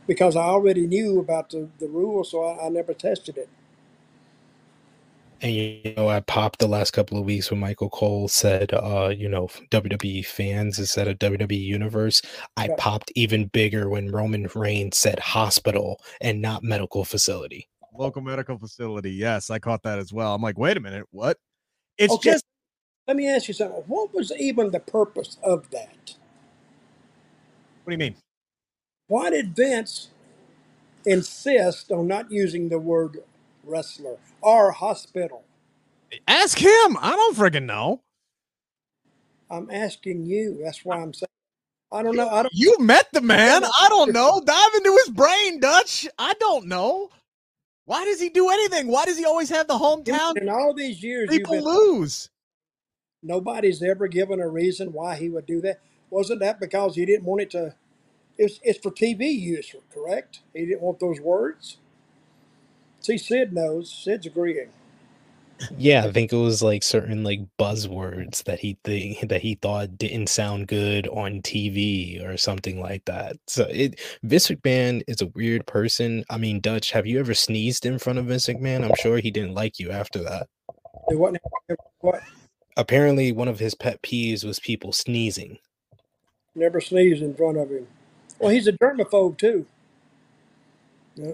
because 0.07 0.35
I 0.35 0.43
already 0.43 0.87
knew 0.87 1.19
about 1.19 1.51
the, 1.51 1.69
the 1.79 1.87
rules, 1.87 2.31
so 2.31 2.43
I, 2.43 2.67
I 2.67 2.69
never 2.69 2.93
tested 2.93 3.37
it. 3.37 3.49
And 5.41 5.53
you 5.53 5.93
know, 5.97 6.09
I 6.09 6.21
popped 6.21 6.59
the 6.59 6.67
last 6.67 6.91
couple 6.91 7.17
of 7.19 7.25
weeks 7.25 7.51
when 7.51 7.59
Michael 7.59 7.89
Cole 7.89 8.27
said, 8.27 8.73
uh, 8.73 9.13
you 9.15 9.29
know, 9.29 9.47
WWE 9.71 10.25
fans 10.25 10.79
instead 10.79 11.07
of 11.07 11.19
WWE 11.19 11.57
universe. 11.59 12.21
I 12.57 12.69
Yeah. 12.69 12.75
popped 12.77 13.11
even 13.15 13.47
bigger 13.47 13.89
when 13.89 14.11
Roman 14.11 14.47
Reigns 14.55 14.97
said 14.97 15.19
hospital 15.19 15.99
and 16.21 16.41
not 16.41 16.63
medical 16.63 17.05
facility. 17.05 17.67
local 17.93 18.21
medical 18.21 18.57
facility. 18.57 19.11
Yes, 19.11 19.49
I 19.49 19.59
caught 19.59 19.83
that 19.83 19.99
as 19.99 20.13
well. 20.13 20.35
I'm 20.35 20.41
like, 20.41 20.57
wait 20.57 20.77
a 20.77 20.81
minute, 20.81 21.07
what? 21.11 21.37
It's 21.97 22.17
Okay. 22.17 22.19
just 22.19 22.45
Let 23.07 23.17
me 23.17 23.27
ask 23.29 23.47
you 23.49 23.53
something. 23.53 23.83
What 23.87 24.13
was 24.13 24.31
even 24.39 24.71
the 24.71 24.79
purpose 24.79 25.37
of 25.43 25.69
that? 25.71 26.15
what 27.83 27.91
do 27.91 27.93
you 27.93 27.97
mean? 27.99 28.15
Why 29.07 29.29
did 29.29 29.55
Vince 29.55 30.09
insist 31.05 31.91
on 31.91 32.07
not 32.07 32.31
using 32.31 32.69
the 32.69 32.79
word 32.79 33.23
wrestler 33.63 34.17
or 34.45 34.71
hospital? 34.71 35.43
Ask 36.27 36.59
him. 36.59 36.97
I 37.01 37.11
don't 37.15 37.35
freaking 37.35 37.65
know. 37.65 38.01
I'm 39.49 39.69
asking 39.71 40.23
you. 40.25 40.59
That's 40.63 40.85
why 40.85 40.97
I'm 40.97 41.13
saying. 41.13 41.27
I 41.91 42.03
don't 42.03 42.15
know. 42.15 42.29
I 42.29 42.43
don't. 42.43 42.53
You 42.53 42.77
met 42.79 43.07
the 43.13 43.21
man. 43.21 43.63
I 43.81 43.89
don't 43.89 44.13
know. 44.13 44.41
Dive 44.45 44.75
into 44.75 44.91
his 45.05 45.09
brain, 45.09 45.59
Dutch. 45.59 46.07
I 46.19 46.33
don't 46.39 46.67
know. 46.67 47.09
Why 47.85 48.05
does 48.05 48.19
he 48.21 48.29
do 48.29 48.49
anything? 48.49 48.87
Why 48.87 49.05
does 49.05 49.17
he 49.17 49.25
always 49.25 49.49
have 49.49 49.67
the 49.67 49.75
hometown 49.77 50.37
In 50.37 50.49
all 50.49 50.73
these 50.73 51.03
years, 51.03 51.29
people 51.29 51.61
lose? 51.63 52.29
nobody's 53.23 53.83
ever 53.83 54.07
given 54.07 54.39
a 54.39 54.47
reason 54.47 54.93
why 54.93 55.15
he 55.15 55.29
would 55.29 55.45
do 55.45 55.61
that. 55.61 55.81
Wasn't 56.09 56.39
that 56.41 56.59
because 56.59 56.95
he 56.95 57.05
didn't 57.05 57.25
want 57.25 57.41
it 57.41 57.49
to? 57.51 57.75
It's, 58.37 58.59
it's 58.63 58.79
for 58.79 58.91
TV 58.91 59.37
use, 59.39 59.75
correct? 59.93 60.41
He 60.53 60.65
didn't 60.65 60.81
want 60.81 60.99
those 60.99 61.19
words. 61.19 61.77
See, 63.05 63.19
Sid 63.19 63.53
knows. 63.53 63.93
Sid's 63.93 64.25
agreeing. 64.25 64.69
Yeah, 65.77 66.05
I 66.05 66.11
think 66.11 66.33
it 66.33 66.37
was 66.37 66.63
like 66.63 66.81
certain 66.81 67.23
like 67.23 67.41
buzzwords 67.59 68.43
that 68.45 68.59
he 68.59 68.79
think 68.83 69.29
that 69.29 69.41
he 69.41 69.55
thought 69.55 69.95
didn't 69.95 70.27
sound 70.27 70.67
good 70.67 71.07
on 71.09 71.43
TV 71.43 72.25
or 72.27 72.35
something 72.35 72.81
like 72.81 73.05
that. 73.05 73.37
So 73.45 73.67
it 73.69 73.99
Vince 74.23 74.47
McMahon 74.47 75.03
is 75.07 75.21
a 75.21 75.27
weird 75.27 75.67
person. 75.67 76.25
I 76.31 76.39
mean, 76.39 76.59
Dutch, 76.61 76.89
have 76.91 77.05
you 77.05 77.19
ever 77.19 77.35
sneezed 77.35 77.85
in 77.85 77.99
front 77.99 78.17
of 78.17 78.25
Vince 78.25 78.47
McMahon? 78.47 78.83
I'm 78.83 78.95
sure 78.95 79.19
he 79.19 79.29
didn't 79.29 79.53
like 79.53 79.77
you 79.77 79.91
after 79.91 80.23
that. 80.23 80.47
It 81.09 81.19
wasn't 81.19 81.43
what 81.99 82.23
Apparently, 82.75 83.31
one 83.31 83.47
of 83.47 83.59
his 83.59 83.75
pet 83.75 84.01
peeves 84.01 84.43
was 84.43 84.59
people 84.59 84.91
sneezing. 84.91 85.59
never 86.55 86.81
sneezed 86.81 87.21
in 87.21 87.35
front 87.35 87.57
of 87.59 87.69
him. 87.69 87.85
Well, 88.39 88.49
he's 88.49 88.65
a 88.65 88.73
germaphobe 88.73 89.37
too. 89.37 89.67
Yeah. 91.15 91.33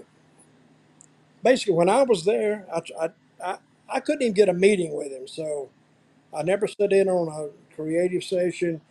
Basically, 1.42 1.74
when 1.74 1.88
I 1.88 2.02
was 2.04 2.24
there, 2.24 2.66
I, 2.74 2.82
I, 3.00 3.10
I, 3.44 3.58
I 3.88 4.00
couldn't 4.00 4.22
even 4.22 4.34
get 4.34 4.48
a 4.48 4.54
meeting 4.54 4.94
with 4.96 5.12
him, 5.12 5.28
so 5.28 5.70
I 6.36 6.42
never 6.42 6.68
sat 6.68 6.92
in 6.92 7.08
on 7.08 7.28
a 7.28 7.74
creative 7.76 8.24
session. 8.24 8.82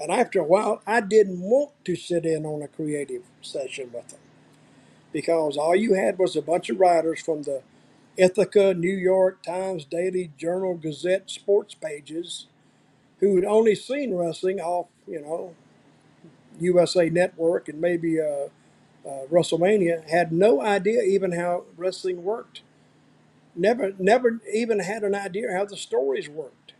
And 0.00 0.12
after 0.12 0.40
a 0.40 0.44
while, 0.44 0.82
I 0.86 1.00
didn't 1.02 1.40
want 1.40 1.72
to 1.86 1.96
sit 1.96 2.26
in 2.26 2.46
on 2.46 2.62
a 2.62 2.68
creative 2.68 3.22
session 3.42 3.90
with 3.92 4.12
him 4.12 4.20
because 5.12 5.56
all 5.56 5.76
you 5.76 5.94
had 5.94 6.18
was 6.18 6.36
a 6.36 6.42
bunch 6.42 6.70
of 6.70 6.80
writers 6.80 7.20
from 7.22 7.42
the 7.44 7.62
Ithaca, 8.16 8.74
New 8.74 8.96
York 8.96 9.42
Times, 9.42 9.84
Daily 9.84 10.32
Journal, 10.38 10.76
Gazette, 10.76 11.30
sports 11.30 11.74
pages 11.74 12.46
who 13.20 13.36
had 13.36 13.44
only 13.46 13.74
seen 13.74 14.14
wrestling 14.14 14.60
off, 14.60 14.88
you 15.06 15.20
know, 15.22 15.54
USA 16.60 17.10
Network 17.10 17.68
and 17.68 17.80
maybe 17.80 18.20
uh, 18.20 18.48
uh, 19.06 19.26
WrestleMania, 19.30 20.08
had 20.08 20.32
no 20.32 20.60
idea 20.62 21.02
even 21.02 21.32
how 21.32 21.64
wrestling 21.76 22.24
worked. 22.24 22.62
Never, 23.56 23.92
never 23.98 24.40
even 24.52 24.80
had 24.80 25.02
an 25.02 25.14
idea 25.14 25.52
how 25.52 25.64
the 25.64 25.76
stories 25.76 26.28
worked. 26.28 26.74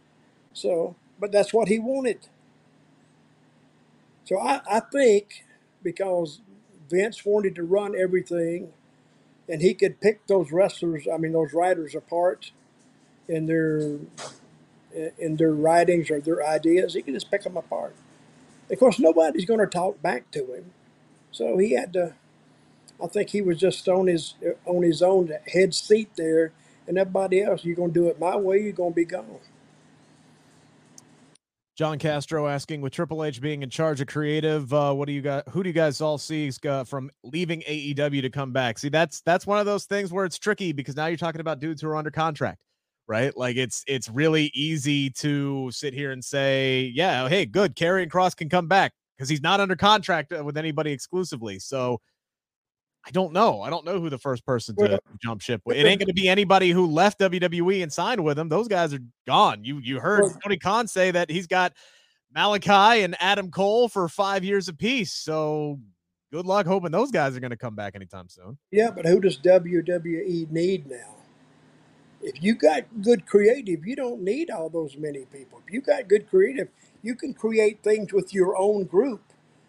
So, 0.52 0.96
but 1.18 1.32
that's 1.32 1.52
what 1.52 1.68
he 1.68 1.78
wanted. 1.78 2.28
So 4.24 4.38
I, 4.38 4.60
I 4.70 4.80
think 4.80 5.44
because 5.82 6.40
Vince 6.90 7.24
wanted 7.24 7.54
to 7.56 7.64
run 7.64 7.94
everything, 7.96 8.72
and 9.48 9.62
he 9.62 9.74
could 9.74 10.00
pick 10.00 10.26
those 10.26 10.52
wrestlers, 10.52 11.08
I 11.12 11.16
mean 11.18 11.32
those 11.32 11.52
writers 11.52 11.94
apart 11.94 12.52
in 13.28 13.46
their 13.46 13.98
in 15.18 15.36
their 15.36 15.52
writings 15.52 16.10
or 16.10 16.20
their 16.20 16.46
ideas. 16.46 16.94
He 16.94 17.02
could 17.02 17.14
just 17.14 17.30
pick 17.30 17.44
them 17.44 17.56
apart. 17.56 17.94
Of 18.70 18.78
course, 18.78 18.98
nobody's 18.98 19.44
going 19.46 19.60
to 19.60 19.66
talk 19.66 20.02
back 20.02 20.30
to 20.32 20.54
him, 20.54 20.72
so 21.30 21.58
he 21.58 21.72
had 21.72 21.92
to. 21.94 22.14
I 23.02 23.06
think 23.06 23.30
he 23.30 23.40
was 23.42 23.58
just 23.58 23.88
on 23.88 24.06
his 24.06 24.34
on 24.66 24.82
his 24.82 25.02
own 25.02 25.32
head 25.46 25.74
seat 25.74 26.10
there, 26.16 26.52
and 26.86 26.98
everybody 26.98 27.42
else, 27.42 27.64
you're 27.64 27.76
to 27.76 27.94
do 27.94 28.08
it 28.08 28.20
my 28.20 28.36
way, 28.36 28.58
you're 28.60 28.72
to 28.92 28.94
be 28.94 29.04
gone. 29.04 29.40
John 31.76 31.98
Castro 31.98 32.46
asking, 32.46 32.82
with 32.82 32.92
Triple 32.92 33.24
H 33.24 33.40
being 33.40 33.62
in 33.62 33.70
charge 33.70 34.02
of 34.02 34.06
creative, 34.06 34.70
uh, 34.74 34.92
what 34.92 35.06
do 35.06 35.12
you 35.14 35.22
got? 35.22 35.48
Who 35.48 35.62
do 35.62 35.70
you 35.70 35.72
guys 35.72 36.02
all 36.02 36.18
see 36.18 36.52
uh, 36.68 36.84
from 36.84 37.10
leaving 37.22 37.62
AEW 37.62 38.20
to 38.20 38.28
come 38.28 38.52
back? 38.52 38.78
See, 38.78 38.90
that's 38.90 39.22
that's 39.22 39.46
one 39.46 39.58
of 39.58 39.64
those 39.64 39.86
things 39.86 40.12
where 40.12 40.26
it's 40.26 40.38
tricky 40.38 40.72
because 40.72 40.94
now 40.94 41.06
you're 41.06 41.16
talking 41.16 41.40
about 41.40 41.58
dudes 41.58 41.80
who 41.80 41.88
are 41.88 41.96
under 41.96 42.10
contract, 42.10 42.60
right? 43.08 43.34
Like 43.34 43.56
it's 43.56 43.82
it's 43.86 44.10
really 44.10 44.50
easy 44.52 45.08
to 45.10 45.70
sit 45.72 45.94
here 45.94 46.12
and 46.12 46.22
say, 46.22 46.92
yeah, 46.94 47.30
hey, 47.30 47.46
good, 47.46 47.74
Karrion 47.76 48.08
Kross 48.10 48.36
can 48.36 48.50
come 48.50 48.68
back 48.68 48.92
because 49.20 49.28
he's 49.28 49.42
not 49.42 49.60
under 49.60 49.76
contract 49.76 50.32
uh, 50.32 50.42
with 50.42 50.56
anybody 50.56 50.92
exclusively. 50.92 51.58
So 51.58 52.00
I 53.06 53.10
don't 53.10 53.34
know. 53.34 53.60
I 53.60 53.68
don't 53.68 53.84
know 53.84 54.00
who 54.00 54.08
the 54.08 54.16
first 54.16 54.46
person 54.46 54.74
to 54.76 54.82
Well, 54.82 54.98
jump 55.22 55.42
ship. 55.42 55.60
with. 55.66 55.76
It 55.76 55.84
ain't 55.84 56.00
going 56.00 56.06
to 56.08 56.14
be 56.14 56.26
anybody 56.26 56.70
who 56.70 56.86
left 56.86 57.20
WWE 57.20 57.82
and 57.82 57.92
signed 57.92 58.24
with 58.24 58.38
them. 58.38 58.48
Those 58.48 58.66
guys 58.66 58.94
are 58.94 59.00
gone. 59.26 59.62
You 59.62 59.78
you 59.78 60.00
heard 60.00 60.22
Well- 60.22 60.38
Tony 60.42 60.56
Khan 60.56 60.88
say 60.88 61.10
that 61.10 61.28
he's 61.30 61.46
got 61.46 61.74
Malakai 62.34 63.04
and 63.04 63.14
Adam 63.20 63.50
Cole 63.50 63.88
for 63.90 64.08
five 64.08 64.42
years 64.42 64.68
apiece. 64.68 65.12
So 65.12 65.78
good 66.32 66.46
luck 66.46 66.64
hoping 66.66 66.90
those 66.92 67.10
guys 67.10 67.36
are 67.36 67.40
going 67.40 67.50
to 67.50 67.58
come 67.58 67.74
back 67.74 67.94
anytime 67.94 68.30
soon. 68.30 68.56
Yeah, 68.70 68.90
but 68.90 69.04
who 69.04 69.20
does 69.20 69.36
WWE 69.36 70.50
need 70.50 70.86
now? 70.88 71.16
If 72.22 72.42
you 72.42 72.54
got 72.54 72.84
good 73.02 73.26
creative, 73.26 73.86
you 73.86 73.96
don't 73.96 74.22
need 74.22 74.50
all 74.50 74.70
those 74.70 74.96
many 74.96 75.26
people. 75.26 75.60
If 75.66 75.74
you 75.74 75.82
got 75.82 76.08
good 76.08 76.28
creative, 76.30 76.68
you 77.02 77.14
can 77.14 77.34
create 77.34 77.82
things 77.82 78.12
with 78.12 78.34
your 78.34 78.56
own 78.56 78.84
group. 78.84 79.22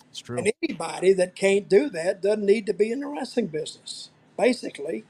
It's 0.09 0.19
true. 0.19 0.39
And 0.39 0.51
anybody 0.63 1.13
that 1.13 1.35
can't 1.35 1.69
do 1.69 1.89
that 1.91 2.21
doesn't 2.21 2.45
need 2.45 2.65
to 2.67 2.73
be 2.73 2.91
in 2.91 3.01
the 3.01 3.07
wrestling 3.07 3.47
business, 3.47 4.09
basically, 4.37 5.05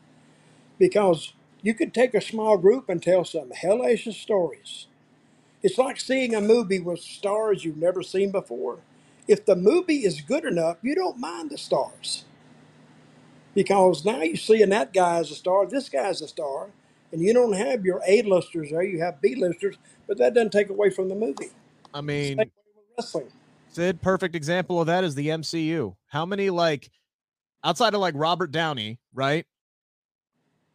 because 0.79 1.33
you 1.61 1.73
could 1.73 1.93
take 1.93 2.13
a 2.13 2.21
small 2.21 2.57
group 2.57 2.89
and 2.89 3.01
tell 3.01 3.25
some 3.25 3.51
hellacious 3.51 4.15
stories. 4.15 4.87
It's 5.63 5.77
like 5.77 5.99
seeing 5.99 6.35
a 6.35 6.41
movie 6.41 6.79
with 6.79 7.01
stars 7.01 7.65
you've 7.65 7.77
never 7.77 8.03
seen 8.03 8.31
before. 8.31 8.79
If 9.27 9.45
the 9.45 9.55
movie 9.55 10.05
is 10.05 10.21
good 10.21 10.45
enough, 10.45 10.77
you 10.81 10.95
don't 10.95 11.19
mind 11.19 11.51
the 11.51 11.57
stars 11.57 12.25
because 13.53 14.05
now 14.05 14.21
you're 14.21 14.35
seeing 14.37 14.69
that 14.69 14.93
guy 14.93 15.17
as 15.19 15.31
a 15.31 15.35
star, 15.35 15.65
this 15.67 15.89
guy 15.89 16.03
guy's 16.03 16.21
a 16.21 16.27
star, 16.27 16.69
and 17.11 17.21
you 17.21 17.33
don't 17.33 17.53
have 17.53 17.85
your 17.85 18.01
A-listers 18.07 18.71
there, 18.71 18.83
you 18.83 19.01
have 19.01 19.21
B-listers, 19.21 19.77
but 20.07 20.17
that 20.17 20.33
doesn't 20.33 20.51
take 20.51 20.69
away 20.69 20.89
from 20.89 21.09
the 21.09 21.15
movie. 21.15 21.51
I 21.93 22.01
mean, 22.01 22.39
wrestling. 22.97 23.27
Sid, 23.69 24.01
perfect 24.01 24.35
example 24.35 24.81
of 24.81 24.87
that 24.87 25.03
is 25.03 25.15
the 25.15 25.29
MCU. 25.29 25.95
How 26.07 26.25
many 26.25 26.49
like 26.49 26.91
outside 27.63 27.93
of 27.93 28.01
like 28.01 28.15
Robert 28.17 28.51
Downey, 28.51 28.99
right? 29.13 29.45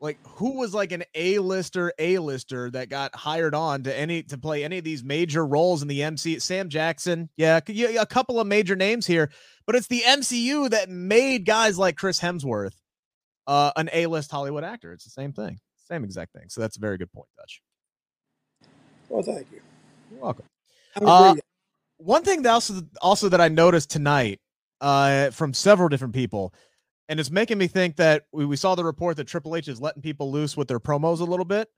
Like 0.00 0.18
who 0.26 0.58
was 0.58 0.74
like 0.74 0.92
an 0.92 1.04
A-lister, 1.14 1.92
A-lister 1.98 2.70
that 2.70 2.88
got 2.88 3.14
hired 3.14 3.54
on 3.54 3.82
to 3.84 3.98
any 3.98 4.22
to 4.24 4.38
play 4.38 4.64
any 4.64 4.78
of 4.78 4.84
these 4.84 5.02
major 5.02 5.46
roles 5.46 5.82
in 5.82 5.88
the 5.88 6.00
MCU? 6.00 6.40
Sam 6.40 6.68
Jackson, 6.68 7.28
yeah, 7.36 7.60
yeah, 7.66 8.00
a 8.00 8.06
couple 8.06 8.40
of 8.40 8.46
major 8.46 8.76
names 8.76 9.06
here, 9.06 9.30
but 9.66 9.74
it's 9.74 9.88
the 9.88 10.02
MCU 10.02 10.70
that 10.70 10.90
made 10.90 11.44
guys 11.46 11.78
like 11.78 11.96
Chris 11.96 12.20
Hemsworth 12.20 12.76
uh, 13.46 13.72
an 13.76 13.88
A-list 13.92 14.30
Hollywood 14.30 14.64
actor. 14.64 14.92
It's 14.92 15.04
the 15.04 15.10
same 15.10 15.32
thing, 15.32 15.58
same 15.88 16.04
exact 16.04 16.32
thing. 16.32 16.48
So 16.48 16.60
that's 16.60 16.76
a 16.76 16.80
very 16.80 16.98
good 16.98 17.12
point, 17.12 17.28
Dutch. 17.36 17.62
Well, 19.08 19.22
thank 19.22 19.46
you. 19.52 19.60
You're 20.10 20.20
welcome. 20.20 20.46
I'm 20.96 21.06
Uh, 21.06 21.34
one 21.98 22.22
thing 22.22 22.42
that 22.42 22.50
also 22.50 22.82
also 23.00 23.28
that 23.28 23.40
I 23.40 23.48
noticed 23.48 23.90
tonight 23.90 24.40
uh, 24.80 25.30
from 25.30 25.54
several 25.54 25.88
different 25.88 26.14
people, 26.14 26.52
and 27.08 27.18
it's 27.20 27.30
making 27.30 27.58
me 27.58 27.66
think 27.66 27.96
that 27.96 28.24
we, 28.32 28.44
we 28.44 28.56
saw 28.56 28.74
the 28.74 28.84
report 28.84 29.16
that 29.16 29.24
Triple 29.26 29.56
H 29.56 29.68
is 29.68 29.80
letting 29.80 30.02
people 30.02 30.30
loose 30.30 30.56
with 30.56 30.68
their 30.68 30.80
promos 30.80 31.20
a 31.20 31.24
little 31.24 31.44
bit. 31.46 31.68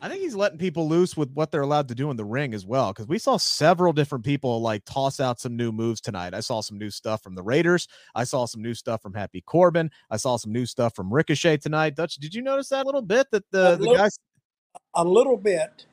I 0.00 0.08
think 0.08 0.22
he's 0.22 0.34
letting 0.34 0.58
people 0.58 0.88
loose 0.88 1.16
with 1.16 1.30
what 1.32 1.50
they're 1.50 1.62
allowed 1.62 1.88
to 1.88 1.94
do 1.94 2.10
in 2.10 2.16
the 2.16 2.24
ring 2.24 2.54
as 2.54 2.64
well, 2.64 2.92
because 2.92 3.06
we 3.08 3.18
saw 3.18 3.36
several 3.36 3.92
different 3.92 4.24
people 4.24 4.60
like 4.62 4.84
toss 4.84 5.20
out 5.20 5.40
some 5.40 5.56
new 5.56 5.72
moves 5.72 6.00
tonight. 6.00 6.34
I 6.34 6.40
saw 6.40 6.60
some 6.60 6.78
new 6.78 6.90
stuff 6.90 7.22
from 7.22 7.34
the 7.34 7.42
Raiders. 7.42 7.86
I 8.14 8.24
saw 8.24 8.46
some 8.46 8.62
new 8.62 8.74
stuff 8.74 9.02
from 9.02 9.12
Happy 9.14 9.40
Corbin. 9.40 9.90
I 10.10 10.16
saw 10.16 10.36
some 10.36 10.52
new 10.52 10.66
stuff 10.66 10.94
from 10.94 11.12
Ricochet 11.12 11.58
tonight. 11.58 11.96
Dutch, 11.96 12.16
did 12.16 12.32
you 12.34 12.42
notice 12.42 12.68
that 12.70 12.84
a 12.84 12.86
little 12.86 13.02
bit 13.02 13.26
that 13.32 13.44
the 13.50 13.72
A 13.72 13.76
the 13.76 13.78
little- 13.82 13.96
guys? 13.96 14.16
a 14.94 15.04
little 15.04 15.36
bit. 15.36 15.86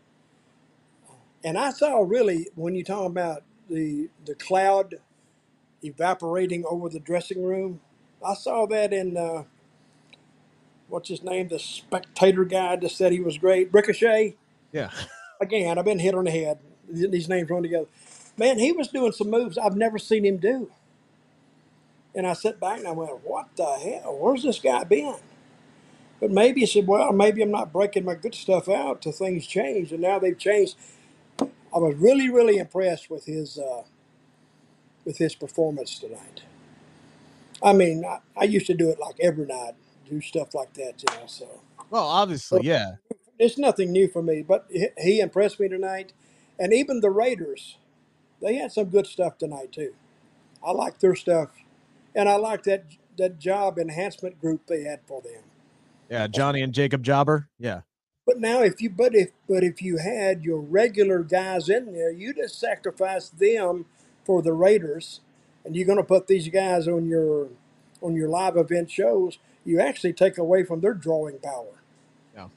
And 1.45 1.59
I 1.59 1.71
saw 1.71 2.01
really 2.01 2.49
when 2.55 2.75
you 2.75 2.85
talk 2.85 3.07
about 3.07 3.43
the 3.69 4.09
the 4.25 4.35
cloud 4.35 4.95
evaporating 5.83 6.65
over 6.67 6.89
the 6.89 6.99
dressing 7.01 7.43
room, 7.45 7.81
I 8.25 8.35
saw 8.35 8.67
that 8.67 8.93
in 8.93 9.17
uh, 9.17 9.45
what's 10.89 11.09
his 11.09 11.23
name, 11.23 11.49
the 11.49 11.59
spectator 11.59 12.45
guy 12.45 12.77
that 12.77 12.91
said 12.91 13.11
he 13.13 13.21
was 13.21 13.37
great, 13.39 13.73
Ricochet. 13.73 14.35
Yeah, 14.73 14.91
Again, 15.41 15.79
I've 15.79 15.85
been 15.85 15.99
hit 15.99 16.15
on 16.15 16.25
the 16.25 16.31
head. 16.31 16.59
Th- 16.93 17.11
These 17.11 17.29
names 17.29 17.49
run 17.49 17.63
together. 17.63 17.87
Man, 18.37 18.59
he 18.59 18.71
was 18.73 18.89
doing 18.89 19.11
some 19.13 19.31
moves 19.31 19.57
I've 19.57 19.77
never 19.77 19.99
seen 19.99 20.25
him 20.25 20.37
do. 20.37 20.71
And 22.15 22.27
I 22.27 22.33
sat 22.33 22.59
back 22.59 22.79
and 22.79 22.87
I 22.87 22.91
went, 22.91 23.25
"What 23.25 23.49
the 23.57 23.65
hell? 23.65 24.17
Where's 24.19 24.43
this 24.43 24.59
guy 24.59 24.83
been?" 24.85 25.15
But 26.21 26.31
maybe 26.31 26.61
he 26.61 26.67
said, 26.67 26.87
"Well, 26.87 27.13
maybe 27.13 27.41
I'm 27.43 27.51
not 27.51 27.73
breaking 27.73 28.05
my 28.05 28.15
good 28.15 28.35
stuff 28.35 28.69
out 28.69 29.01
till 29.01 29.13
things 29.13 29.47
change." 29.47 29.91
And 29.93 30.01
now 30.01 30.19
they've 30.19 30.37
changed. 30.37 30.77
I 31.75 31.79
was 31.79 31.95
really, 31.97 32.29
really 32.29 32.57
impressed 32.57 33.09
with 33.09 33.25
his 33.25 33.59
uh, 33.59 33.83
with 35.03 35.17
his 35.17 35.35
performance 35.35 35.99
tonight. 35.99 36.43
I 37.61 37.73
mean, 37.73 38.05
I, 38.05 38.19
I 38.37 38.45
used 38.45 38.67
to 38.67 38.73
do 38.73 38.89
it 38.89 38.99
like 38.99 39.15
every 39.19 39.45
night, 39.45 39.73
do 40.09 40.21
stuff 40.21 40.55
like 40.55 40.73
that, 40.75 41.03
you 41.03 41.19
know. 41.19 41.27
So 41.27 41.61
well, 41.89 42.07
obviously, 42.07 42.61
yeah. 42.63 42.93
it's 43.37 43.57
nothing 43.57 43.91
new 43.91 44.07
for 44.07 44.21
me. 44.23 44.41
But 44.41 44.67
he, 44.71 44.87
he 44.97 45.19
impressed 45.19 45.59
me 45.59 45.67
tonight, 45.67 46.13
and 46.57 46.73
even 46.73 47.01
the 47.01 47.09
Raiders, 47.09 47.77
they 48.41 48.55
had 48.55 48.71
some 48.71 48.85
good 48.85 49.05
stuff 49.05 49.37
tonight 49.37 49.73
too. 49.73 49.93
I 50.65 50.71
like 50.71 50.99
their 50.99 51.15
stuff, 51.15 51.49
and 52.15 52.29
I 52.29 52.37
like 52.37 52.63
that 52.63 52.85
that 53.17 53.37
job 53.37 53.77
enhancement 53.77 54.39
group 54.39 54.67
they 54.67 54.83
had 54.83 55.01
for 55.05 55.21
them. 55.21 55.43
Yeah, 56.09 56.27
Johnny 56.27 56.61
and 56.61 56.73
Jacob 56.73 57.03
Jobber. 57.03 57.49
Yeah. 57.59 57.81
But 58.25 58.39
now, 58.39 58.61
if 58.63 58.81
you 58.81 58.89
but 58.89 59.15
if 59.15 59.31
but 59.47 59.63
if 59.63 59.81
you 59.81 59.97
had 59.97 60.43
your 60.43 60.59
regular 60.59 61.23
guys 61.23 61.69
in 61.69 61.93
there, 61.93 62.11
you 62.11 62.33
just 62.33 62.59
sacrifice 62.59 63.29
them 63.29 63.85
for 64.23 64.41
the 64.41 64.53
Raiders, 64.53 65.21
and 65.63 65.75
you're 65.75 65.85
going 65.85 65.99
to 65.99 66.03
put 66.03 66.27
these 66.27 66.49
guys 66.49 66.87
on 66.87 67.07
your 67.07 67.49
on 68.01 68.15
your 68.15 68.29
live 68.29 68.57
event 68.57 68.89
shows. 68.89 69.37
You 69.63 69.79
actually 69.79 70.13
take 70.13 70.37
away 70.37 70.63
from 70.63 70.81
their 70.81 70.93
drawing 70.93 71.39
power. 71.39 71.81
Yeah. 72.35 72.47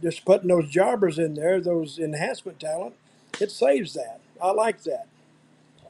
Just 0.00 0.24
putting 0.24 0.48
those 0.48 0.68
jobbers 0.68 1.18
in 1.18 1.34
there, 1.34 1.60
those 1.60 1.98
enhancement 1.98 2.60
talent, 2.60 2.94
it 3.40 3.50
saves 3.50 3.94
that. 3.94 4.20
I 4.42 4.50
like 4.52 4.82
that. 4.84 5.06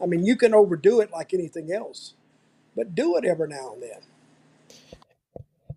I 0.03 0.07
mean, 0.07 0.27
you 0.27 0.37
can 0.37 0.55
overdo 0.55 1.01
it 1.01 1.11
like 1.13 1.33
anything 1.33 1.73
else, 1.73 2.15
but 2.77 2.95
do 2.95 3.17
it 3.17 3.25
every 3.25 3.49
now 3.49 3.75
and 3.75 3.83
then. 3.83 4.01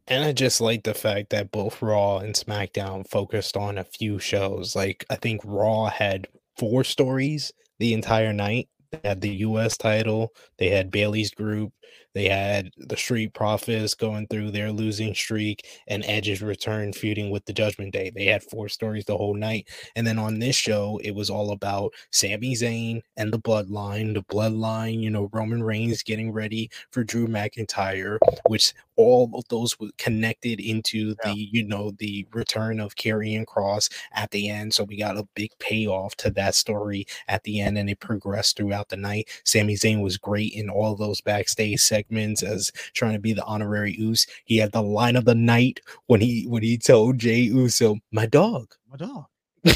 And 0.07 0.23
I 0.23 0.33
just 0.33 0.61
like 0.61 0.83
the 0.83 0.93
fact 0.93 1.31
that 1.31 1.51
both 1.51 1.81
Raw 1.81 2.17
and 2.19 2.35
SmackDown 2.35 3.07
focused 3.07 3.57
on 3.57 3.77
a 3.77 3.83
few 3.83 4.19
shows. 4.19 4.75
Like 4.75 5.05
I 5.09 5.15
think 5.15 5.41
Raw 5.43 5.85
had 5.87 6.27
four 6.57 6.83
stories 6.83 7.51
the 7.79 7.93
entire 7.93 8.33
night. 8.33 8.69
They 8.91 8.99
had 9.03 9.21
the 9.21 9.35
US 9.37 9.77
title, 9.77 10.33
they 10.57 10.69
had 10.69 10.91
Bayley's 10.91 11.31
group, 11.31 11.73
they 12.15 12.27
had 12.29 12.71
the 12.77 12.97
Street 12.97 13.33
Profits 13.35 13.93
going 13.93 14.25
through 14.27 14.49
their 14.51 14.71
losing 14.71 15.13
streak, 15.13 15.67
and 15.87 16.03
Edge's 16.07 16.41
return 16.41 16.93
feuding 16.93 17.29
with 17.29 17.45
the 17.45 17.53
Judgment 17.53 17.93
Day. 17.93 18.09
They 18.15 18.25
had 18.25 18.41
four 18.41 18.69
stories 18.69 19.05
the 19.05 19.17
whole 19.17 19.35
night. 19.35 19.67
And 19.95 20.07
then 20.07 20.17
on 20.17 20.39
this 20.39 20.55
show, 20.55 20.99
it 21.03 21.11
was 21.11 21.29
all 21.29 21.51
about 21.51 21.93
Sami 22.11 22.55
Zayn 22.55 23.01
and 23.17 23.31
the 23.33 23.39
bloodline, 23.39 24.13
the 24.15 24.23
bloodline, 24.23 25.01
you 25.03 25.09
know, 25.11 25.29
Roman 25.33 25.61
Reigns 25.61 26.01
getting 26.01 26.31
ready 26.31 26.71
for 26.91 27.03
Drew 27.03 27.27
McIntyre, 27.27 28.17
which 28.47 28.73
all 28.97 29.29
of 29.33 29.43
those 29.49 29.77
were 29.77 29.89
connected 29.97 30.59
into 30.61 31.15
Yeah. 31.25 31.33
the 31.33 31.49
you 31.51 31.63
know 31.67 31.91
the 31.91 32.25
return 32.31 32.79
of 32.79 32.95
Karrion 32.95 33.45
Kross 33.45 33.89
at 34.13 34.31
the 34.31 34.47
end. 34.49 34.73
So 34.73 34.85
we 34.85 34.95
got 34.97 35.17
a 35.17 35.27
big 35.35 35.51
payoff 35.59 36.15
to 36.17 36.29
that 36.31 36.55
story 36.55 37.05
at 37.27 37.43
the 37.43 37.59
end, 37.59 37.77
and 37.77 37.89
it 37.89 37.99
progressed 37.99 38.55
throughout 38.55 38.87
the 38.89 38.95
night. 38.97 39.27
Sami 39.43 39.75
Zayn 39.75 40.01
was 40.01 40.17
great 40.17 40.53
in 40.53 40.69
all 40.69 40.93
of 40.93 40.99
those 40.99 41.19
backstage 41.19 41.81
segments 41.81 42.04
as 42.11 42.71
trying 42.93 43.13
to 43.13 43.19
be 43.19 43.33
the 43.33 43.45
honorary 43.45 43.93
Uso. 43.93 44.29
He 44.45 44.57
had 44.57 44.71
the 44.71 44.81
line 44.81 45.15
of 45.15 45.25
the 45.25 45.35
night 45.35 45.81
when 46.07 46.21
he 46.21 46.45
when 46.47 46.63
he 46.63 46.77
told 46.77 47.19
Jey 47.19 47.41
Uso, 47.41 47.97
"My 48.11 48.25
dog." 48.25 48.73
My 48.89 48.97
dog. 48.97 49.25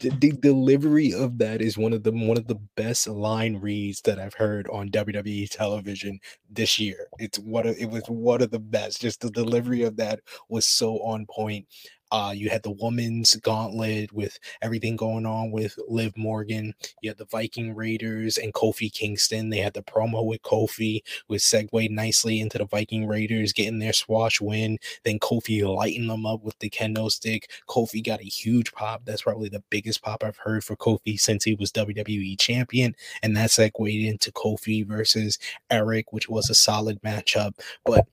the, 0.00 0.10
the 0.20 0.32
delivery 0.32 1.12
of 1.12 1.38
that 1.38 1.60
is 1.60 1.78
one 1.78 1.92
of 1.92 2.02
the 2.02 2.12
one 2.12 2.36
of 2.36 2.46
the 2.46 2.58
best 2.76 3.06
line 3.06 3.56
reads 3.56 4.00
that 4.02 4.18
I've 4.18 4.34
heard 4.34 4.68
on 4.68 4.90
WWE 4.90 5.48
television 5.50 6.18
this 6.50 6.78
year. 6.78 7.08
It's 7.18 7.38
one 7.38 7.66
of 7.66 7.76
it 7.78 7.90
was 7.90 8.04
one 8.08 8.42
of 8.42 8.50
the 8.50 8.58
best. 8.58 9.00
Just 9.00 9.20
the 9.20 9.30
delivery 9.30 9.82
of 9.82 9.96
that 9.96 10.20
was 10.48 10.66
so 10.66 10.98
on 11.02 11.26
point. 11.26 11.66
Uh, 12.12 12.32
you 12.34 12.48
had 12.48 12.62
the 12.62 12.70
woman's 12.70 13.34
gauntlet 13.36 14.12
with 14.12 14.38
everything 14.62 14.96
going 14.96 15.26
on 15.26 15.50
with 15.50 15.76
Liv 15.88 16.16
Morgan. 16.16 16.74
You 17.02 17.10
had 17.10 17.18
the 17.18 17.24
Viking 17.24 17.74
Raiders 17.74 18.38
and 18.38 18.54
Kofi 18.54 18.92
Kingston. 18.92 19.50
They 19.50 19.58
had 19.58 19.74
the 19.74 19.82
promo 19.82 20.24
with 20.24 20.42
Kofi, 20.42 21.02
which 21.26 21.42
segued 21.42 21.90
nicely 21.90 22.40
into 22.40 22.58
the 22.58 22.66
Viking 22.66 23.06
Raiders 23.06 23.52
getting 23.52 23.78
their 23.78 23.92
swash 23.92 24.40
win. 24.40 24.78
Then 25.04 25.18
Kofi 25.18 25.66
lighting 25.66 26.06
them 26.06 26.26
up 26.26 26.42
with 26.42 26.58
the 26.60 26.70
kendo 26.70 27.10
stick. 27.10 27.50
Kofi 27.68 28.04
got 28.04 28.20
a 28.20 28.24
huge 28.24 28.72
pop. 28.72 29.02
That's 29.04 29.22
probably 29.22 29.48
the 29.48 29.64
biggest 29.70 30.02
pop 30.02 30.22
I've 30.22 30.38
heard 30.38 30.64
for 30.64 30.76
Kofi 30.76 31.18
since 31.18 31.44
he 31.44 31.54
was 31.54 31.72
WWE 31.72 32.38
champion. 32.38 32.94
And 33.22 33.36
that 33.36 33.50
segued 33.50 33.76
into 33.88 34.30
Kofi 34.32 34.86
versus 34.86 35.38
Erik, 35.70 36.12
which 36.12 36.28
was 36.28 36.50
a 36.50 36.54
solid 36.54 37.00
matchup. 37.02 37.58
But 37.84 38.06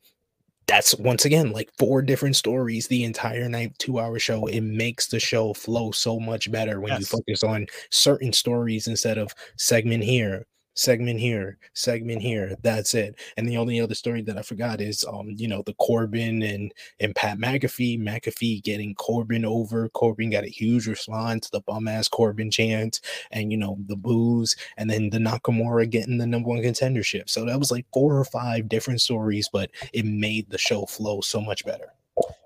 that's 0.67 0.95
once 0.95 1.25
again 1.25 1.51
like 1.51 1.69
four 1.77 2.01
different 2.01 2.35
stories 2.35 2.87
the 2.87 3.03
entire 3.03 3.49
night, 3.49 3.77
two 3.79 3.99
hour 3.99 4.19
show. 4.19 4.47
It 4.47 4.61
makes 4.61 5.07
the 5.07 5.19
show 5.19 5.53
flow 5.53 5.91
so 5.91 6.19
much 6.19 6.51
better 6.51 6.79
when 6.79 6.97
you 6.99 7.05
focus 7.05 7.43
on 7.43 7.67
certain 7.91 8.33
stories 8.33 8.87
instead 8.87 9.17
of 9.17 9.33
segment 9.57 10.03
here, 10.03 10.45
segment 10.75 11.19
here, 11.19 11.57
segment 11.73 12.21
here. 12.21 12.55
That's 12.63 12.93
it. 12.93 13.15
And 13.37 13.47
the 13.47 13.57
only 13.57 13.79
other 13.79 13.95
story 13.95 14.21
that 14.23 14.37
I 14.37 14.41
forgot 14.41 14.81
is 14.81 15.03
um, 15.05 15.33
you 15.37 15.47
know, 15.47 15.63
the 15.65 15.73
Corbin 15.75 16.41
and 16.41 16.73
and 16.99 17.15
Pat 17.15 17.37
McAfee, 17.37 17.99
McAfee 17.99 18.63
getting 18.63 18.95
Corbin 18.95 19.45
over. 19.45 19.89
Corbin 19.89 20.31
got 20.31 20.45
a 20.45 20.49
huge 20.49 20.87
response, 20.87 21.49
the 21.49 21.61
bum 21.61 21.87
ass 21.87 22.07
Corbin 22.07 22.51
chant, 22.51 22.99
and 23.31 23.51
you 23.51 23.57
know, 23.57 23.77
the 23.87 23.95
booze, 23.95 24.55
and 24.77 24.89
then 24.89 25.09
the 25.09 25.19
Nakamura 25.19 25.89
getting 25.89 26.17
the 26.17 26.27
number 26.27 26.49
one 26.49 26.59
contendership. 26.59 27.29
So 27.29 27.45
that 27.45 27.59
was 27.59 27.71
like 27.71 27.85
four 27.93 28.17
or 28.17 28.25
five 28.25 28.69
different 28.69 29.01
stories, 29.01 29.49
but 29.51 29.71
it 29.93 30.05
made 30.05 30.49
the 30.49 30.57
show 30.57 30.85
flow 30.85 31.21
so 31.21 31.41
much 31.41 31.65
better. 31.65 31.93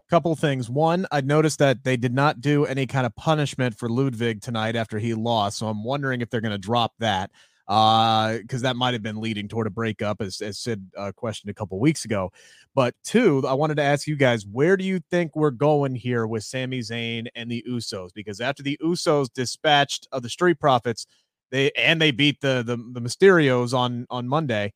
couple 0.10 0.34
things. 0.36 0.70
One, 0.70 1.06
I 1.12 1.22
noticed 1.22 1.60
that 1.60 1.84
they 1.84 1.98
did 1.98 2.14
not 2.14 2.40
do 2.40 2.66
any 2.66 2.88
kind 2.88 3.06
of 3.06 3.16
punishment 3.16 3.78
for 3.78 3.90
Ludwig 3.90 4.42
tonight 4.42 4.76
after 4.76 5.00
he 5.00 5.14
lost. 5.14 5.58
So 5.58 5.68
I'm 5.68 5.84
wondering 5.84 6.22
if 6.22 6.30
they're 6.30 6.42
going 6.42 6.54
to 6.54 6.58
drop 6.58 6.94
that 7.00 7.32
because 7.68 8.64
uh, 8.64 8.68
that 8.68 8.78
might 8.78 8.94
have 8.94 9.04
been 9.04 9.20
leading 9.20 9.50
toward 9.50 9.68
a 9.68 9.70
breakup, 9.70 10.22
as, 10.22 10.40
as 10.40 10.58
Sid 10.58 10.90
uh, 10.96 11.12
questioned 11.14 11.50
a 11.50 11.54
couple 11.54 11.78
weeks 11.80 12.06
ago. 12.06 12.32
But 12.74 12.96
two, 13.04 13.46
I 13.46 13.54
wanted 13.54 13.76
to 13.76 13.84
ask 13.84 14.08
you 14.08 14.16
guys, 14.16 14.46
where 14.46 14.78
do 14.78 14.86
you 14.86 15.02
think 15.12 15.36
we're 15.36 15.52
going 15.52 15.94
here 15.94 16.28
with 16.28 16.46
Sami 16.46 16.80
Zayn 16.80 17.28
and 17.36 17.52
the 17.52 17.66
Usos? 17.70 18.14
Because 18.14 18.40
after 18.40 18.64
the 18.64 18.80
Usos 18.82 19.28
dispatched 19.34 20.08
of 20.14 20.24
the 20.24 20.30
Street 20.30 20.60
Profits, 20.62 21.08
they 21.52 21.72
and 21.72 22.02
they 22.02 22.12
beat 22.12 22.40
the 22.42 22.64
the, 22.66 22.78
the 22.78 23.02
Mysterios 23.02 23.74
on 23.74 24.06
on 24.10 24.28
Monday. 24.28 24.74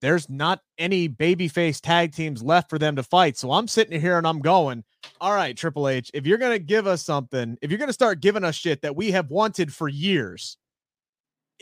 There's 0.00 0.28
not 0.28 0.60
any 0.78 1.08
babyface 1.08 1.80
tag 1.80 2.12
teams 2.12 2.42
left 2.42 2.68
for 2.68 2.78
them 2.78 2.96
to 2.96 3.02
fight. 3.02 3.38
So 3.38 3.52
I'm 3.52 3.66
sitting 3.66 3.98
here 3.98 4.18
and 4.18 4.26
I'm 4.26 4.40
going, 4.40 4.84
all 5.22 5.34
right, 5.34 5.56
Triple 5.56 5.88
H, 5.88 6.10
if 6.12 6.26
you're 6.26 6.38
gonna 6.38 6.58
give 6.58 6.86
us 6.86 7.02
something, 7.02 7.56
if 7.60 7.70
you're 7.70 7.78
gonna 7.78 7.92
start 7.92 8.20
giving 8.20 8.44
us 8.44 8.54
shit 8.54 8.82
that 8.82 8.96
we 8.96 9.10
have 9.10 9.30
wanted 9.30 9.72
for 9.72 9.88
years, 9.88 10.58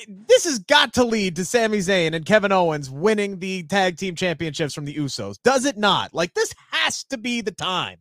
this 0.09 0.45
has 0.45 0.59
got 0.59 0.93
to 0.95 1.05
lead 1.05 1.37
to 1.37 1.45
Sami 1.45 1.79
Zayn 1.79 2.15
and 2.15 2.27
Kevin 2.27 2.53
Owens 2.53 2.91
winning 2.91 3.39
the 3.39 3.63
tag 3.65 3.97
team 3.97 4.15
championships 4.15 4.75
from 4.75 4.85
the 4.85 4.95
Usos. 4.95 5.37
Does 5.43 5.65
it 5.65 5.77
not? 5.77 6.15
Like 6.15 6.35
this 6.35 6.53
has 6.71 7.05
to 7.05 7.19
be 7.19 7.41
the 7.41 7.53
time. 7.53 7.99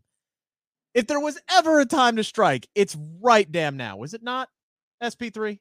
If 0.94 1.08
there 1.08 1.20
was 1.20 1.40
ever 1.52 1.80
a 1.80 1.86
time 1.86 2.16
to 2.18 2.24
strike, 2.24 2.68
it's 2.76 2.98
right 3.22 3.52
damn 3.52 3.78
now. 3.78 4.04
Is 4.04 4.14
it 4.14 4.24
not? 4.24 4.50
SP3? 5.02 5.60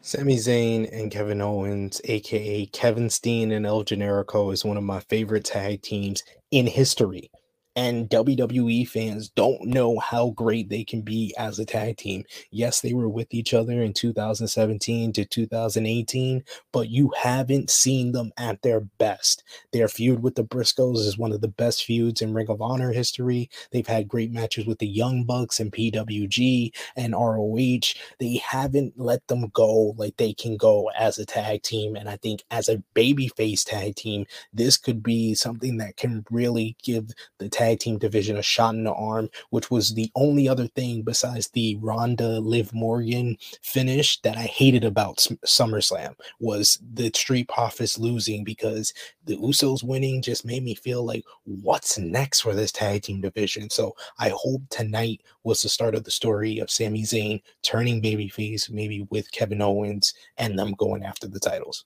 Sami 0.00 0.36
Zayn 0.36 0.88
and 0.92 1.12
Kevin 1.12 1.40
Owens, 1.40 2.00
aka 2.04 2.66
Kevin 2.66 3.08
Steen 3.08 3.52
and 3.52 3.64
El 3.64 3.84
Generico, 3.84 4.52
is 4.52 4.64
one 4.64 4.76
of 4.76 4.82
my 4.82 5.00
favorite 5.00 5.44
tag 5.44 5.82
teams 5.82 6.24
in 6.50 6.66
history 6.66 7.30
and 7.74 8.10
WWE 8.10 8.86
fans 8.86 9.30
don't 9.30 9.64
know 9.64 9.98
how 9.98 10.30
great 10.30 10.68
they 10.68 10.84
can 10.84 11.00
be 11.00 11.34
as 11.38 11.58
a 11.58 11.64
tag 11.64 11.96
team. 11.96 12.24
Yes, 12.50 12.80
they 12.80 12.92
were 12.92 13.08
with 13.08 13.32
each 13.32 13.54
other 13.54 13.82
in 13.82 13.94
2017 13.94 15.12
to 15.14 15.24
2018, 15.24 16.44
but 16.72 16.90
you 16.90 17.12
haven't 17.16 17.70
seen 17.70 18.12
them 18.12 18.32
at 18.36 18.60
their 18.62 18.80
best. 18.80 19.42
Their 19.72 19.88
feud 19.88 20.22
with 20.22 20.34
the 20.34 20.44
Briscoes 20.44 20.98
is 20.98 21.16
one 21.16 21.32
of 21.32 21.40
the 21.40 21.48
best 21.48 21.84
feuds 21.84 22.20
in 22.20 22.34
Ring 22.34 22.50
of 22.50 22.60
Honor 22.60 22.92
history. 22.92 23.48
They've 23.70 23.86
had 23.86 24.08
great 24.08 24.32
matches 24.32 24.66
with 24.66 24.78
the 24.78 24.88
Young 24.88 25.24
Bucks 25.24 25.58
and 25.58 25.72
PWG 25.72 26.72
and 26.96 27.14
ROH. 27.14 27.94
They 28.18 28.36
haven't 28.36 28.98
let 28.98 29.26
them 29.28 29.48
go 29.54 29.94
like 29.96 30.16
they 30.18 30.34
can 30.34 30.56
go 30.58 30.90
as 30.98 31.18
a 31.18 31.24
tag 31.24 31.62
team. 31.62 31.96
And 31.96 32.08
I 32.08 32.16
think 32.16 32.44
as 32.50 32.68
a 32.68 32.82
babyface 32.94 33.64
tag 33.64 33.96
team, 33.96 34.26
this 34.52 34.76
could 34.76 35.02
be 35.02 35.34
something 35.34 35.78
that 35.78 35.96
can 35.96 36.26
really 36.30 36.76
give 36.82 37.10
the 37.38 37.48
tag 37.48 37.61
tag 37.62 37.78
team 37.78 37.96
division 37.98 38.36
a 38.36 38.42
shot 38.42 38.74
in 38.74 38.82
the 38.82 38.92
arm, 38.92 39.28
which 39.50 39.70
was 39.70 39.94
the 39.94 40.10
only 40.16 40.48
other 40.48 40.66
thing 40.66 41.02
besides 41.02 41.48
the 41.48 41.76
Ronda 41.80 42.40
Liv 42.40 42.74
Morgan 42.74 43.36
finish 43.62 44.20
that 44.22 44.36
I 44.36 44.42
hated 44.42 44.84
about 44.84 45.18
SummerSlam 45.46 46.14
was 46.40 46.80
the 46.94 47.12
Street 47.14 47.48
Profits 47.48 47.98
losing 47.98 48.42
because 48.42 48.92
the 49.24 49.36
Usos 49.36 49.84
winning 49.84 50.22
just 50.22 50.44
made 50.44 50.64
me 50.64 50.74
feel 50.74 51.04
like 51.04 51.24
what's 51.44 51.98
next 51.98 52.40
for 52.40 52.52
this 52.52 52.72
tag 52.72 53.02
team 53.02 53.20
division. 53.20 53.70
So 53.70 53.94
I 54.18 54.32
hope 54.34 54.62
tonight 54.68 55.20
was 55.44 55.62
the 55.62 55.68
start 55.68 55.94
of 55.94 56.02
the 56.02 56.10
story 56.10 56.58
of 56.58 56.70
Sami 56.70 57.02
Zayn 57.02 57.40
turning 57.62 58.02
babyface, 58.02 58.70
maybe 58.70 59.06
with 59.10 59.30
Kevin 59.30 59.62
Owens 59.62 60.14
and 60.36 60.58
them 60.58 60.72
going 60.72 61.04
after 61.04 61.28
the 61.28 61.40
titles. 61.40 61.84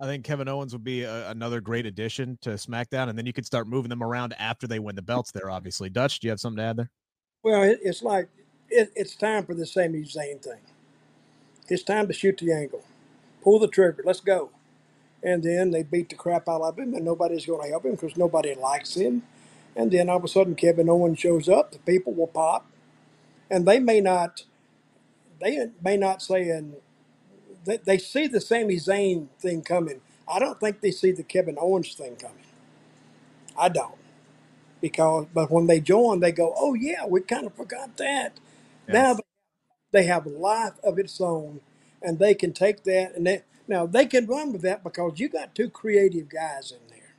I 0.00 0.06
think 0.06 0.24
Kevin 0.24 0.48
Owens 0.48 0.72
would 0.72 0.82
be 0.82 1.02
a, 1.02 1.30
another 1.30 1.60
great 1.60 1.84
addition 1.84 2.38
to 2.40 2.50
SmackDown, 2.50 3.10
and 3.10 3.18
then 3.18 3.26
you 3.26 3.34
could 3.34 3.44
start 3.44 3.68
moving 3.68 3.90
them 3.90 4.02
around 4.02 4.34
after 4.38 4.66
they 4.66 4.78
win 4.78 4.96
the 4.96 5.02
belts. 5.02 5.30
There, 5.30 5.50
obviously. 5.50 5.90
Dutch, 5.90 6.20
do 6.20 6.26
you 6.26 6.30
have 6.30 6.40
something 6.40 6.56
to 6.56 6.62
add 6.62 6.76
there? 6.76 6.90
Well, 7.42 7.62
it, 7.62 7.80
it's 7.82 8.02
like 8.02 8.28
it, 8.70 8.90
it's 8.96 9.14
time 9.14 9.44
for 9.44 9.54
the 9.54 9.66
Sami 9.66 10.02
Zayn 10.02 10.42
thing. 10.42 10.60
It's 11.68 11.82
time 11.82 12.06
to 12.08 12.14
shoot 12.14 12.38
the 12.38 12.52
angle, 12.52 12.82
pull 13.42 13.58
the 13.58 13.68
trigger, 13.68 14.02
let's 14.04 14.20
go. 14.20 14.50
And 15.22 15.42
then 15.42 15.70
they 15.70 15.82
beat 15.82 16.08
the 16.08 16.14
crap 16.14 16.48
out 16.48 16.62
of 16.62 16.78
him, 16.78 16.94
and 16.94 17.04
nobody's 17.04 17.44
going 17.44 17.62
to 17.62 17.68
help 17.68 17.84
him 17.84 17.92
because 17.92 18.16
nobody 18.16 18.54
likes 18.54 18.94
him. 18.94 19.22
And 19.76 19.90
then 19.90 20.08
all 20.08 20.16
of 20.16 20.24
a 20.24 20.28
sudden, 20.28 20.54
Kevin 20.54 20.88
Owens 20.88 21.18
shows 21.18 21.48
up. 21.48 21.72
The 21.72 21.78
people 21.78 22.14
will 22.14 22.26
pop, 22.26 22.66
and 23.50 23.68
they 23.68 23.78
may 23.78 24.00
not, 24.00 24.44
they 25.40 25.68
may 25.84 25.98
not 25.98 26.22
say, 26.22 26.48
and 26.48 26.76
they, 27.64 27.78
they 27.78 27.98
see 27.98 28.28
the 28.28 28.40
Sami 28.40 28.76
Zayn 28.76 29.28
thing 29.40 29.62
coming. 29.62 30.02
I 30.28 30.40
don't 30.40 30.60
think 30.60 30.80
they 30.80 30.92
see 30.92 31.12
the 31.12 31.24
Kevin 31.24 31.56
Owens 31.60 31.94
thing 31.94 32.16
coming. 32.16 32.36
I 33.58 33.68
don't. 33.70 33.96
Because, 34.80 35.26
but 35.34 35.50
when 35.50 35.66
they 35.66 35.80
join, 35.80 36.20
they 36.20 36.32
go, 36.32 36.54
oh, 36.58 36.74
yeah, 36.74 37.06
we 37.06 37.22
kind 37.22 37.46
of 37.46 37.54
forgot 37.54 37.96
that. 37.98 38.40
Yes. 38.88 38.92
Now 38.92 39.16
they 39.92 40.04
have 40.04 40.26
a 40.26 40.30
life 40.30 40.74
of 40.84 40.98
its 40.98 41.20
own, 41.20 41.60
and 42.02 42.18
they 42.18 42.34
can 42.34 42.52
take 42.52 42.84
that. 42.84 43.14
And 43.16 43.26
they, 43.26 43.42
now 43.68 43.86
they 43.86 44.06
can 44.06 44.26
run 44.26 44.52
with 44.52 44.62
that 44.62 44.84
because 44.84 45.20
you 45.20 45.28
got 45.28 45.54
two 45.54 45.70
creative 45.70 46.28
guys 46.28 46.72
in 46.72 46.78
there. 46.90 47.14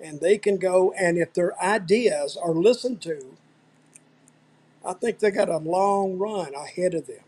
And 0.00 0.20
they 0.20 0.38
can 0.38 0.58
go, 0.58 0.92
and 0.98 1.18
if 1.18 1.34
their 1.34 1.60
ideas 1.62 2.36
are 2.36 2.52
listened 2.54 3.02
to, 3.02 3.36
I 4.86 4.94
think 4.94 5.20
they 5.20 5.30
got 5.30 5.48
a 5.50 5.58
long 5.58 6.18
run 6.18 6.54
ahead 6.54 6.94
of 6.94 7.06
them 7.06 7.24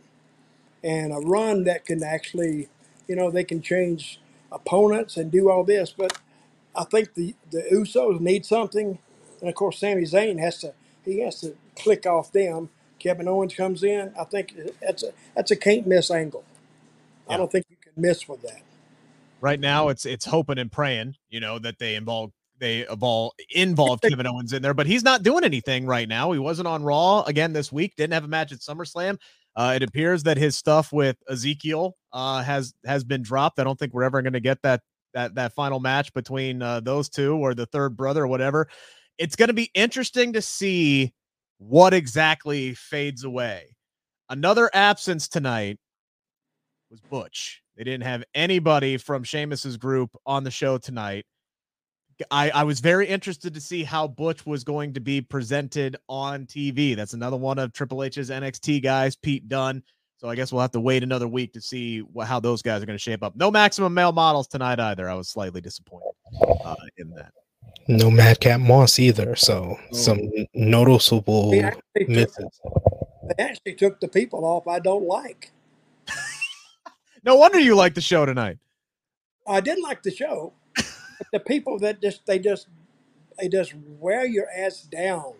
and 0.82 1.12
a 1.12 1.18
run 1.18 1.64
that 1.64 1.84
can 1.84 2.02
actually, 2.02 2.68
you 3.08 3.16
know, 3.16 3.30
they 3.30 3.44
can 3.44 3.62
change 3.62 4.20
opponents 4.50 5.16
and 5.16 5.30
do 5.30 5.50
all 5.50 5.64
this. 5.64 5.94
But 5.96 6.18
I 6.74 6.84
think 6.84 7.14
the 7.14 7.34
the 7.50 7.62
Usos 7.72 8.20
need 8.20 8.44
something, 8.46 8.98
and 9.40 9.48
of 9.48 9.54
course, 9.54 9.78
Sami 9.80 10.02
Zayn 10.02 10.38
has 10.40 10.58
to 10.58 10.74
he 11.04 11.20
has 11.20 11.40
to 11.40 11.56
click 11.76 12.06
off 12.06 12.32
them. 12.32 12.70
Kevin 12.98 13.26
Owens 13.26 13.54
comes 13.54 13.82
in. 13.82 14.12
I 14.18 14.24
think 14.24 14.54
that's 14.80 15.02
a 15.02 15.12
that's 15.34 15.50
a 15.50 15.56
can't 15.56 15.86
miss 15.86 16.10
angle. 16.10 16.44
I 17.28 17.36
don't 17.36 17.50
think 17.50 17.66
you 17.70 17.76
can 17.80 17.92
miss 17.96 18.28
with 18.28 18.42
that. 18.42 18.60
Right 19.40 19.58
now, 19.58 19.88
it's 19.88 20.06
it's 20.06 20.24
hoping 20.24 20.58
and 20.58 20.70
praying, 20.70 21.16
you 21.30 21.40
know, 21.40 21.58
that 21.58 21.78
they 21.78 21.94
involve 21.96 22.30
they 22.58 22.86
involve 22.88 23.32
involve 23.50 24.00
Kevin 24.00 24.26
Owens 24.26 24.52
in 24.52 24.62
there, 24.62 24.74
but 24.74 24.86
he's 24.86 25.02
not 25.02 25.24
doing 25.24 25.42
anything 25.42 25.84
right 25.84 26.08
now. 26.08 26.30
He 26.30 26.38
wasn't 26.38 26.68
on 26.68 26.84
Raw 26.84 27.22
again 27.22 27.52
this 27.52 27.72
week. 27.72 27.96
Didn't 27.96 28.12
have 28.12 28.24
a 28.24 28.28
match 28.28 28.52
at 28.52 28.60
SummerSlam. 28.60 29.18
Uh, 29.55 29.72
it 29.76 29.82
appears 29.82 30.22
that 30.22 30.36
his 30.36 30.57
stuff 30.57 30.92
with 30.92 31.16
Ezekiel 31.28 31.94
uh, 32.12 32.42
has 32.42 32.74
has 32.86 33.05
been 33.05 33.22
dropped. 33.22 33.59
I 33.59 33.64
don't 33.64 33.78
think 33.78 33.92
we're 33.92 34.03
ever 34.03 34.22
going 34.22 34.32
to 34.32 34.40
get 34.40 34.59
that 34.62 34.80
that 35.14 35.34
that 35.34 35.53
final 35.55 35.80
match 35.80 36.12
between 36.14 36.62
uh, 36.62 36.80
those 36.80 37.09
two 37.09 37.36
or 37.36 37.55
the 37.55 37.66
third 37.66 37.96
brother 37.96 38.24
or 38.24 38.28
whatever. 38.28 38.68
It's 39.18 39.36
going 39.36 39.48
to 39.48 39.55
be 39.55 39.70
interesting 39.74 40.32
to 40.32 40.42
see 40.42 41.12
what 41.59 41.92
exactly 41.94 42.74
fades 42.74 43.24
away. 43.24 43.76
Another 44.30 44.70
absence 44.72 45.28
tonight 45.28 45.78
was 46.90 47.00
Butch. 47.00 47.62
They 47.76 47.84
didn't 47.84 48.05
have 48.05 48.24
anybody 48.34 48.96
from 48.96 49.22
Sheamus's 49.22 49.76
group 49.76 50.11
on 50.26 50.44
the 50.44 50.50
show 50.50 50.78
tonight. 50.78 51.24
I, 52.30 52.50
I 52.50 52.64
was 52.64 52.80
very 52.80 53.06
interested 53.06 53.54
to 53.54 53.60
see 53.60 53.84
how 53.84 54.06
Butch 54.06 54.44
was 54.46 54.64
going 54.64 54.92
to 54.94 55.00
be 55.00 55.20
presented 55.20 55.96
on 56.08 56.46
TV. 56.46 56.96
That's 56.96 57.14
another 57.14 57.36
one 57.36 57.58
of 57.58 57.72
Triple 57.72 58.02
H's 58.02 58.30
NXT 58.30 58.82
guys, 58.82 59.16
Pete 59.16 59.48
Dunne. 59.48 59.82
So 60.18 60.28
I 60.28 60.36
guess 60.36 60.52
we'll 60.52 60.60
have 60.60 60.70
to 60.72 60.80
wait 60.80 61.02
another 61.02 61.26
week 61.26 61.52
to 61.54 61.60
see 61.60 62.00
what, 62.00 62.28
how 62.28 62.38
those 62.38 62.62
guys 62.62 62.82
are 62.82 62.86
going 62.86 62.96
to 62.96 63.02
shape 63.02 63.24
up. 63.24 63.34
No 63.34 63.50
maximum 63.50 63.92
male 63.92 64.12
models 64.12 64.46
tonight 64.46 64.78
either. 64.78 65.08
I 65.08 65.14
was 65.14 65.28
slightly 65.28 65.60
disappointed 65.60 66.12
uh, 66.64 66.76
in 66.96 67.10
that. 67.10 67.32
No 67.88 68.10
Madcap 68.10 68.60
Moss 68.60 68.98
either. 68.98 69.34
So 69.34 69.76
oh. 69.76 69.96
some 69.96 70.30
noticeable 70.54 71.50
they 71.50 71.60
actually, 71.60 72.26
took, 72.26 72.52
they 73.36 73.42
actually 73.42 73.74
took 73.74 74.00
the 74.00 74.08
people 74.08 74.44
off 74.44 74.68
I 74.68 74.78
don't 74.78 75.06
like. 75.06 75.50
no 77.24 77.34
wonder 77.34 77.58
you 77.58 77.74
like 77.74 77.94
the 77.94 78.00
show 78.00 78.24
tonight. 78.24 78.58
I 79.46 79.60
did 79.60 79.80
like 79.80 80.04
the 80.04 80.12
show 80.12 80.52
the 81.32 81.40
people 81.40 81.78
that 81.80 82.00
just 82.00 82.26
they 82.26 82.38
just 82.38 82.68
they 83.38 83.48
just 83.48 83.74
wear 84.00 84.26
your 84.26 84.46
ass 84.56 84.82
down 84.82 85.34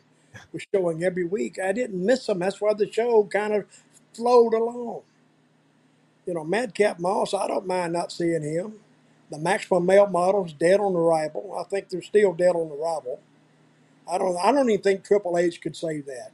was 0.53 0.67
showing 0.75 1.03
every 1.05 1.25
week. 1.25 1.59
I 1.59 1.73
didn't 1.73 2.05
miss 2.05 2.27
them. 2.27 2.39
That's 2.39 2.61
why 2.61 2.75
the 2.75 2.91
show 2.91 3.25
kind 3.25 3.55
of 3.55 3.67
flowed 4.15 4.55
along. 4.55 5.03
You 6.27 6.35
know, 6.35 6.45
Madcap 6.45 7.01
Moss, 7.01 7.35
I 7.35 7.49
don't 7.49 7.67
mind 7.67 7.93
not 7.93 8.13
seeing 8.13 8.43
him. 8.43 8.75
The 9.31 9.39
maximum 9.39 9.87
male 9.87 10.07
models 10.07 10.53
dead 10.53 10.79
on 10.79 10.95
arrival. 10.95 11.57
I 11.59 11.65
think 11.65 11.89
they're 11.89 12.03
still 12.03 12.33
dead 12.33 12.55
on 12.55 12.71
arrival. 12.71 13.21
I 14.11 14.19
don't 14.19 14.37
I 14.37 14.53
don't 14.53 14.69
even 14.69 14.83
think 14.83 15.05
Triple 15.05 15.39
H 15.39 15.61
could 15.61 15.77
save 15.77 16.07
that. 16.07 16.33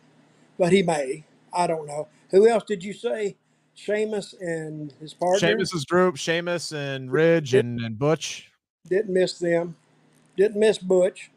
But 0.59 0.72
he 0.72 0.82
may. 0.82 1.24
I 1.53 1.66
don't 1.66 1.86
know. 1.86 2.09
Who 2.30 2.49
else 2.49 2.64
did 2.64 2.82
you 2.82 2.92
say? 2.92 3.36
Sheamus 3.74 4.34
and 4.40 4.92
his 5.01 5.14
partner? 5.14 5.38
Sheamus's 5.38 5.84
group, 5.84 6.16
Sheamus 6.16 6.72
and 6.72 7.12
Ridge 7.12 7.55
and, 7.55 7.80
and 7.80 7.96
Butch. 7.96 8.47
Didn't 8.89 9.14
miss 9.14 9.39
them. 9.39 9.76
Didn't 10.36 10.61
miss 10.61 10.78
Butch. 10.78 11.30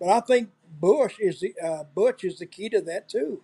But 0.00 0.10
I 0.10 0.20
think 0.20 0.50
Bush 0.80 1.18
is 1.20 1.40
the 1.40 1.54
uh, 1.62 1.84
Butch 1.94 2.24
is 2.24 2.38
the 2.38 2.46
key 2.46 2.68
to 2.70 2.80
that 2.82 3.08
too. 3.08 3.42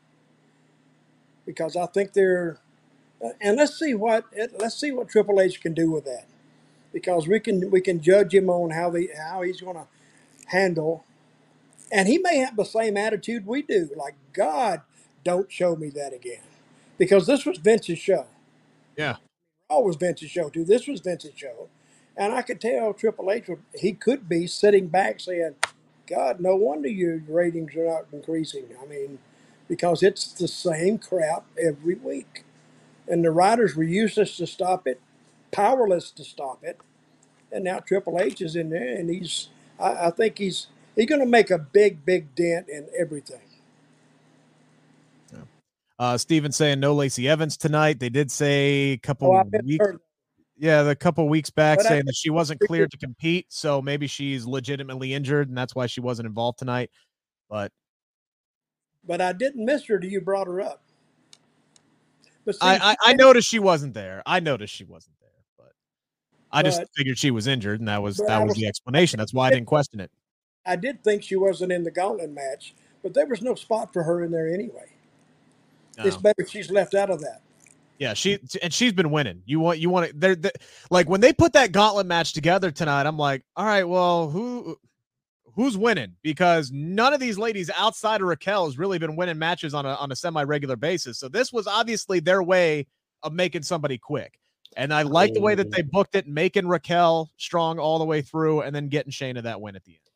Because 1.47 1.77
I 1.77 1.87
think 1.87 2.15
they're, 2.15 2.59
uh, 3.25 3.31
and 3.41 3.57
let's 3.59 3.79
see 3.79 3.95
what 3.95 4.27
let's 4.61 4.79
see 4.81 4.93
what 4.93 5.09
Triple 5.11 5.41
H 5.41 5.61
can 5.63 5.75
do 5.75 5.91
with 5.91 6.05
that. 6.07 6.27
Because 6.93 7.29
we 7.29 7.41
can 7.41 7.71
we 7.71 7.81
can 7.81 8.01
judge 8.03 8.35
him 8.35 8.51
on 8.51 8.71
how 8.71 8.91
the 8.91 9.09
how 9.19 9.43
he's 9.43 9.61
going 9.63 9.77
to 9.77 9.87
handle 10.49 11.01
And 11.93 12.09
he 12.09 12.19
may 12.19 12.39
have 12.39 12.57
the 12.57 12.65
same 12.65 12.97
attitude 12.97 13.47
we 13.47 13.63
do, 13.63 13.91
like 13.97 14.15
God, 14.33 14.83
don't 15.25 15.51
show 15.53 15.77
me 15.77 15.91
that 15.91 16.15
again, 16.15 16.43
because 16.99 17.27
this 17.27 17.47
was 17.47 17.59
Vince's 17.59 17.99
show. 17.99 18.27
Yeah. 18.97 19.17
All 19.71 19.85
was 19.85 19.97
Vince's 19.97 20.31
show 20.31 20.51
too. 20.51 20.65
This 20.65 20.89
was 20.89 21.01
Vince's 21.01 21.35
show, 21.37 21.69
and 22.17 22.35
I 22.35 22.43
could 22.43 22.61
tell 22.61 22.95
Triple 22.95 23.31
H 23.31 23.49
would 23.49 23.61
he 23.75 23.93
could 23.93 24.29
be 24.29 24.47
sitting 24.47 24.89
back 24.89 25.21
saying, 25.21 25.57
"God, 26.09 26.41
no 26.41 26.57
wonder 26.57 26.89
your 26.89 27.19
ratings 27.29 27.77
are 27.77 27.87
not 27.87 28.07
increasing." 28.13 28.67
I 28.83 28.87
mean, 28.87 29.19
because 29.69 30.03
it's 30.03 30.33
the 30.33 30.49
same 30.49 30.99
crap 30.99 31.45
every 31.61 31.97
week, 31.97 32.45
and 33.09 33.25
the 33.25 33.31
writers 33.33 33.77
were 33.77 33.85
useless 33.85 34.37
to 34.39 34.47
stop 34.47 34.87
it, 34.87 35.01
powerless 35.53 36.11
to 36.13 36.25
stop 36.25 36.65
it, 36.65 36.81
and 37.53 37.65
now 37.65 37.81
Triple 37.81 38.21
H 38.21 38.43
is 38.43 38.57
in 38.57 38.71
there, 38.71 38.97
and 38.97 39.11
he's 39.11 39.49
I, 39.81 40.09
I 40.09 40.11
think 40.11 40.39
he's 40.39 40.69
he's 40.97 41.07
going 41.09 41.21
to 41.23 41.27
make 41.27 41.51
a 41.51 41.59
big 41.59 42.05
big 42.07 42.35
dent 42.35 42.69
in 42.69 42.89
everything. 42.99 43.41
Uh, 45.99 46.19
Steven 46.19 46.53
saying 46.53 46.81
no 46.81 46.95
Lacey 46.95 47.29
Evans 47.29 47.57
tonight. 47.57 48.01
They 48.01 48.11
did 48.11 48.31
say 48.33 48.93
a 48.93 48.99
couple 48.99 49.31
Oh, 49.31 49.45
weeks. 49.65 49.87
Yeah, 50.61 50.83
the 50.83 50.95
couple 50.95 51.27
weeks 51.27 51.49
back 51.49 51.79
But 51.79 51.87
I 51.87 51.89
saying 51.89 52.03
that 52.05 52.15
she 52.15 52.29
wasn't 52.29 52.61
cleared 52.61 52.91
to 52.91 52.99
compete, 52.99 53.47
so 53.49 53.81
maybe 53.81 54.07
she's 54.07 54.45
legitimately 54.45 55.15
injured, 55.15 55.49
and 55.49 55.57
that's 55.57 55.75
why 55.75 55.87
she 55.87 56.03
wasn't 56.03 56.27
involved 56.27 56.59
tonight. 56.59 56.91
But 57.49 57.73
But 59.03 59.23
I 59.23 59.33
didn't 59.33 59.65
miss 59.65 59.87
her 59.87 59.99
till 59.99 60.11
you 60.11 60.21
brought 60.21 60.47
her 60.47 60.61
up. 60.61 60.83
See, 62.51 62.59
I, 62.61 62.93
I, 62.93 62.97
I 63.07 63.13
noticed 63.15 63.49
she 63.49 63.59
wasn't 63.59 63.95
there. 63.95 64.23
I 64.27 64.41
noticed 64.41 64.75
she 64.75 64.85
wasn't 64.85 65.15
there, 65.21 65.31
but 65.57 65.73
I 66.53 66.63
just 66.63 66.81
But- 66.81 66.89
figured 66.95 67.17
she 67.17 67.31
was 67.31 67.47
injured, 67.47 67.81
and 67.81 67.89
that 67.89 68.03
was 68.03 68.19
that 68.19 68.41
was 68.41 68.51
was- 68.51 68.57
the 68.57 68.67
explanation. 68.67 69.19
That's 69.19 69.33
why 69.33 69.47
I 69.49 69.51
didn't 69.51 69.67
question 69.67 69.99
it. 70.01 70.11
I 70.67 70.77
did 70.77 71.03
think 71.03 71.23
she 71.23 71.37
wasn't 71.37 71.73
in 71.73 71.85
the 71.85 71.91
gauntlet 71.91 72.31
match, 72.33 72.75
but 73.03 73.15
there 73.15 73.27
was 73.27 73.41
no 73.41 73.55
spot 73.55 73.95
for 73.95 74.03
her 74.03 74.23
in 74.23 74.31
there 74.31 74.53
anyway. 74.53 74.93
It's 75.99 76.19
better 76.19 76.47
she's 76.47 76.71
left 76.71 76.95
out 76.95 77.09
of 77.09 77.21
that. 77.21 77.41
Yeah, 78.01 78.15
she 78.15 78.39
and 78.63 78.73
she's 78.73 78.95
been 78.95 79.11
winning. 79.11 79.43
You 79.45 79.61
want 79.61 79.79
you 79.79 79.91
want 79.91 80.09
to 80.09 80.17
they're, 80.17 80.35
they 80.35 80.51
like 80.91 81.07
when 81.07 81.21
they 81.21 81.35
put 81.35 81.53
that 81.53 81.71
gauntlet 81.71 82.07
match 82.07 82.33
together 82.33 82.71
tonight. 82.71 83.07
I'm 83.07 83.19
like, 83.19 83.45
all 83.57 83.67
right, 83.67 83.85
well, 83.85 84.31
who 84.31 84.79
who's 85.55 85.77
winning? 85.77 86.17
Because 86.23 86.73
none 86.73 87.13
of 87.13 87.21
these 87.21 87.37
ladies 87.37 87.71
outside 87.77 88.23
of 88.23 88.27
Raquel 88.27 88.65
has 88.65 88.79
really 88.79 88.99
been 88.99 89.17
winning 89.17 89.39
matches 89.39 89.75
on 89.75 89.85
a 89.85 89.91
on 89.97 90.11
a 90.11 90.17
semi 90.17 90.43
regular 90.45 90.77
basis. 90.77 91.19
So 91.19 91.29
this 91.29 91.53
was 91.53 91.67
obviously 91.67 92.21
their 92.21 92.43
way 92.43 92.87
of 93.23 93.35
making 93.35 93.65
somebody 93.65 93.99
quick. 93.99 94.39
And 94.79 94.95
I 94.95 95.03
like 95.03 95.35
the 95.35 95.43
way 95.43 95.55
that 95.55 95.67
oh. 95.67 95.71
they 95.71 95.83
booked 95.83 96.15
it, 96.15 96.27
making 96.27 96.69
Raquel 96.69 97.29
strong 97.37 97.79
all 97.79 97.99
the 97.99 98.07
way 98.07 98.23
through, 98.23 98.63
and 98.63 98.75
then 98.75 98.89
getting 98.89 99.13
Shayna 99.13 99.43
that 99.43 99.61
win 99.61 99.77
at 99.77 99.85
the 99.85 99.93
end. 99.93 100.10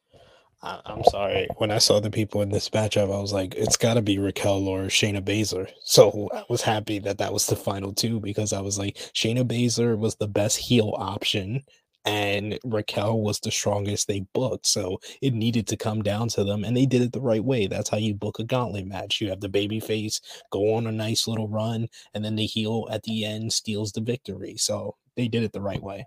I, 0.64 0.80
I'm 0.86 1.04
sorry. 1.04 1.46
When 1.58 1.70
I 1.70 1.78
saw 1.78 2.00
the 2.00 2.10
people 2.10 2.40
in 2.40 2.48
this 2.48 2.70
matchup, 2.70 3.14
I 3.14 3.20
was 3.20 3.34
like, 3.34 3.54
it's 3.54 3.76
got 3.76 3.94
to 3.94 4.02
be 4.02 4.18
Raquel 4.18 4.66
or 4.66 4.84
Shayna 4.84 5.20
Baszler. 5.20 5.70
So 5.84 6.30
I 6.32 6.44
was 6.48 6.62
happy 6.62 6.98
that 7.00 7.18
that 7.18 7.34
was 7.34 7.46
the 7.46 7.56
final 7.56 7.92
two 7.92 8.18
because 8.18 8.52
I 8.54 8.62
was 8.62 8.78
like, 8.78 8.96
Shayna 8.96 9.44
Baszler 9.44 9.98
was 9.98 10.16
the 10.16 10.26
best 10.26 10.56
heel 10.56 10.94
option, 10.96 11.62
and 12.06 12.58
Raquel 12.64 13.20
was 13.20 13.40
the 13.40 13.50
strongest 13.50 14.08
they 14.08 14.20
booked. 14.32 14.66
So 14.66 15.00
it 15.20 15.34
needed 15.34 15.66
to 15.68 15.76
come 15.76 16.02
down 16.02 16.28
to 16.28 16.44
them, 16.44 16.64
and 16.64 16.74
they 16.74 16.86
did 16.86 17.02
it 17.02 17.12
the 17.12 17.20
right 17.20 17.44
way. 17.44 17.66
That's 17.66 17.90
how 17.90 17.98
you 17.98 18.14
book 18.14 18.38
a 18.38 18.44
gauntlet 18.44 18.86
match. 18.86 19.20
You 19.20 19.28
have 19.28 19.40
the 19.40 19.50
baby 19.50 19.80
face 19.80 20.22
go 20.50 20.74
on 20.74 20.86
a 20.86 20.92
nice 20.92 21.28
little 21.28 21.48
run, 21.48 21.88
and 22.14 22.24
then 22.24 22.36
the 22.36 22.46
heel 22.46 22.88
at 22.90 23.02
the 23.02 23.26
end 23.26 23.52
steals 23.52 23.92
the 23.92 24.00
victory. 24.00 24.56
So 24.56 24.96
they 25.14 25.28
did 25.28 25.42
it 25.42 25.52
the 25.52 25.60
right 25.60 25.82
way. 25.82 26.06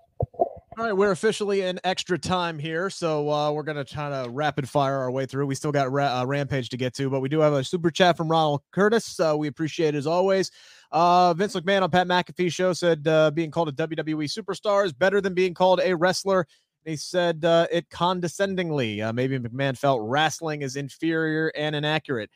All 0.77 0.83
right, 0.83 0.93
we're 0.93 1.09
officially 1.09 1.61
in 1.61 1.79
extra 1.83 2.19
time 2.19 2.59
here, 2.59 2.91
so 2.91 3.31
uh, 3.31 3.51
we're 3.51 3.63
gonna 3.63 3.83
try 3.83 4.09
to 4.11 4.29
rapid 4.29 4.69
fire 4.69 4.95
our 4.97 5.09
way 5.09 5.25
through. 5.25 5.47
We 5.47 5.55
still 5.55 5.71
got 5.71 5.91
ra- 5.91 6.21
uh, 6.21 6.25
Rampage 6.25 6.69
to 6.69 6.77
get 6.77 6.93
to, 6.97 7.09
but 7.09 7.19
we 7.19 7.29
do 7.29 7.39
have 7.39 7.53
a 7.53 7.63
super 7.63 7.89
chat 7.89 8.15
from 8.15 8.29
Ronald 8.29 8.61
Curtis. 8.71 9.19
Uh, 9.19 9.33
we 9.35 9.47
appreciate 9.47 9.95
it 9.95 9.97
as 9.97 10.05
always. 10.05 10.51
Uh, 10.91 11.33
Vince 11.33 11.55
McMahon 11.55 11.81
on 11.81 11.89
Pat 11.89 12.05
McAfee 12.05 12.53
show 12.53 12.73
said 12.73 13.07
uh, 13.07 13.31
being 13.31 13.49
called 13.49 13.69
a 13.69 13.71
WWE 13.71 14.25
superstar 14.25 14.85
is 14.85 14.93
better 14.93 15.19
than 15.19 15.33
being 15.33 15.55
called 15.55 15.81
a 15.83 15.95
wrestler. 15.95 16.45
He 16.85 16.95
said 16.95 17.43
uh, 17.43 17.65
it 17.71 17.89
condescendingly. 17.89 19.01
Maybe 19.15 19.39
McMahon 19.39 19.75
felt 19.75 20.01
wrestling 20.03 20.61
is 20.61 20.75
inferior 20.75 21.51
and 21.55 21.75
inaccurate. 21.75 22.29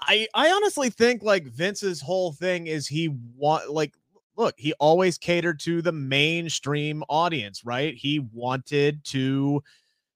I 0.00 0.28
I 0.34 0.52
honestly 0.52 0.90
think 0.90 1.24
like 1.24 1.48
Vince's 1.48 2.00
whole 2.00 2.32
thing 2.32 2.68
is 2.68 2.86
he 2.86 3.08
want 3.36 3.70
like 3.70 3.94
look, 4.40 4.54
he 4.56 4.72
always 4.80 5.18
catered 5.18 5.60
to 5.60 5.82
the 5.82 5.92
mainstream 5.92 7.04
audience, 7.08 7.64
right? 7.64 7.94
He 7.94 8.26
wanted 8.32 9.04
to 9.04 9.62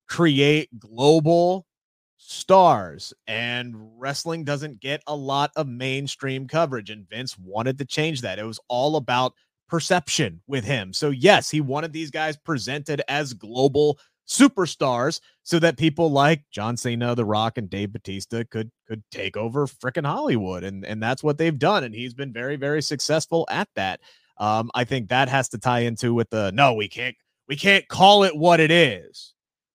create 0.09 0.79
global 0.79 1.66
stars 2.16 3.12
and 3.27 3.75
wrestling 3.99 4.43
doesn't 4.43 4.81
get 4.81 5.03
a 5.07 5.14
lot 5.14 5.51
of 5.57 5.68
mainstream 5.68 6.49
coverage 6.49 6.89
and 6.89 7.09
Vince 7.09 7.39
wanted 7.39 7.77
to 7.79 7.85
change 7.85 8.22
that. 8.22 8.39
It 8.39 8.47
was 8.47 8.61
all 8.68 8.97
about 8.97 9.35
perception 9.68 10.41
with 10.47 10.64
him. 10.64 10.95
So 10.95 11.11
yes, 11.11 11.51
he 11.51 11.61
wanted 11.61 11.93
these 11.93 12.11
guys 12.11 12.39
presented 12.39 13.03
as 13.09 13.35
global 13.35 13.99
superstars 14.27 15.20
so 15.43 15.59
that 15.59 15.77
people 15.77 16.11
like 16.11 16.45
John 16.51 16.77
Cena, 16.77 17.14
The 17.14 17.25
Rock, 17.25 17.59
and 17.59 17.68
Dave 17.68 17.93
Batista 17.93 18.45
could 18.51 18.70
could 18.89 19.03
take 19.11 19.37
over 19.37 19.66
freaking 19.66 20.07
Hollywood, 20.07 20.64
and 20.64 20.85
and 20.85 21.03
that's 21.03 21.22
what 21.22 21.39
they've 21.39 21.59
done, 21.59 21.85
and 21.85 21.95
he's 21.95 22.14
been 22.14 22.33
very 22.33 22.57
very 22.57 22.83
successful 22.83 23.47
at 23.51 23.68
that. 23.77 24.01
Um, 24.39 24.70
I 24.75 24.85
think 24.85 25.09
that 25.09 25.29
has 25.29 25.49
to 25.51 25.59
tie 25.59 25.81
into 25.81 26.14
with 26.14 26.31
the 26.31 26.51
no, 26.53 26.75
we 26.75 26.89
can't 26.89 27.16
we 27.49 27.57
can't 27.57 27.87
call 27.89 28.25
it 28.25 28.37
what 28.37 28.61
it 28.61 28.70
is 28.70 29.35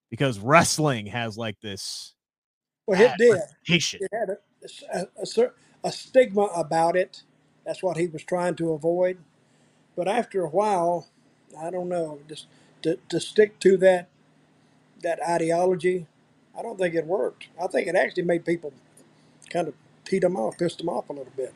because 0.10 0.40
wrestling 0.40 1.06
has 1.08 1.38
like 1.38 1.60
this 1.62 2.14
Well, 2.88 3.00
it 3.02 3.18
did. 3.18 3.42
It 4.02 4.10
had 4.12 4.30
a, 4.30 4.38
a, 5.00 5.08
a 5.44 5.52
a 5.84 5.92
stigma 5.92 6.44
about 6.56 6.96
it. 6.96 7.24
That's 7.66 7.84
what 7.84 7.98
he 7.98 8.08
was 8.08 8.24
trying 8.24 8.56
to 8.56 8.72
avoid. 8.72 9.20
But 9.96 10.08
after 10.08 10.44
a 10.44 10.50
while, 10.50 11.08
I 11.58 11.70
don't 11.70 11.90
know, 11.90 12.20
just 12.28 12.48
to, 12.82 12.98
to 13.10 13.20
stick 13.20 13.60
to 13.60 13.78
that 13.78 14.10
that 15.02 15.20
ideology, 15.28 16.08
I 16.58 16.62
don't 16.62 16.78
think 16.78 16.96
it 16.96 17.06
worked. 17.06 17.48
I 17.62 17.68
think 17.68 17.88
it 17.88 17.96
actually 17.96 18.24
made 18.24 18.46
people 18.46 18.74
kind 19.50 19.68
of 19.68 19.74
teed 20.06 20.24
them 20.24 20.36
off, 20.36 20.58
pissed 20.58 20.80
them 20.80 20.90
off 20.90 21.10
a 21.10 21.14
little 21.14 21.32
bit. 21.36 21.54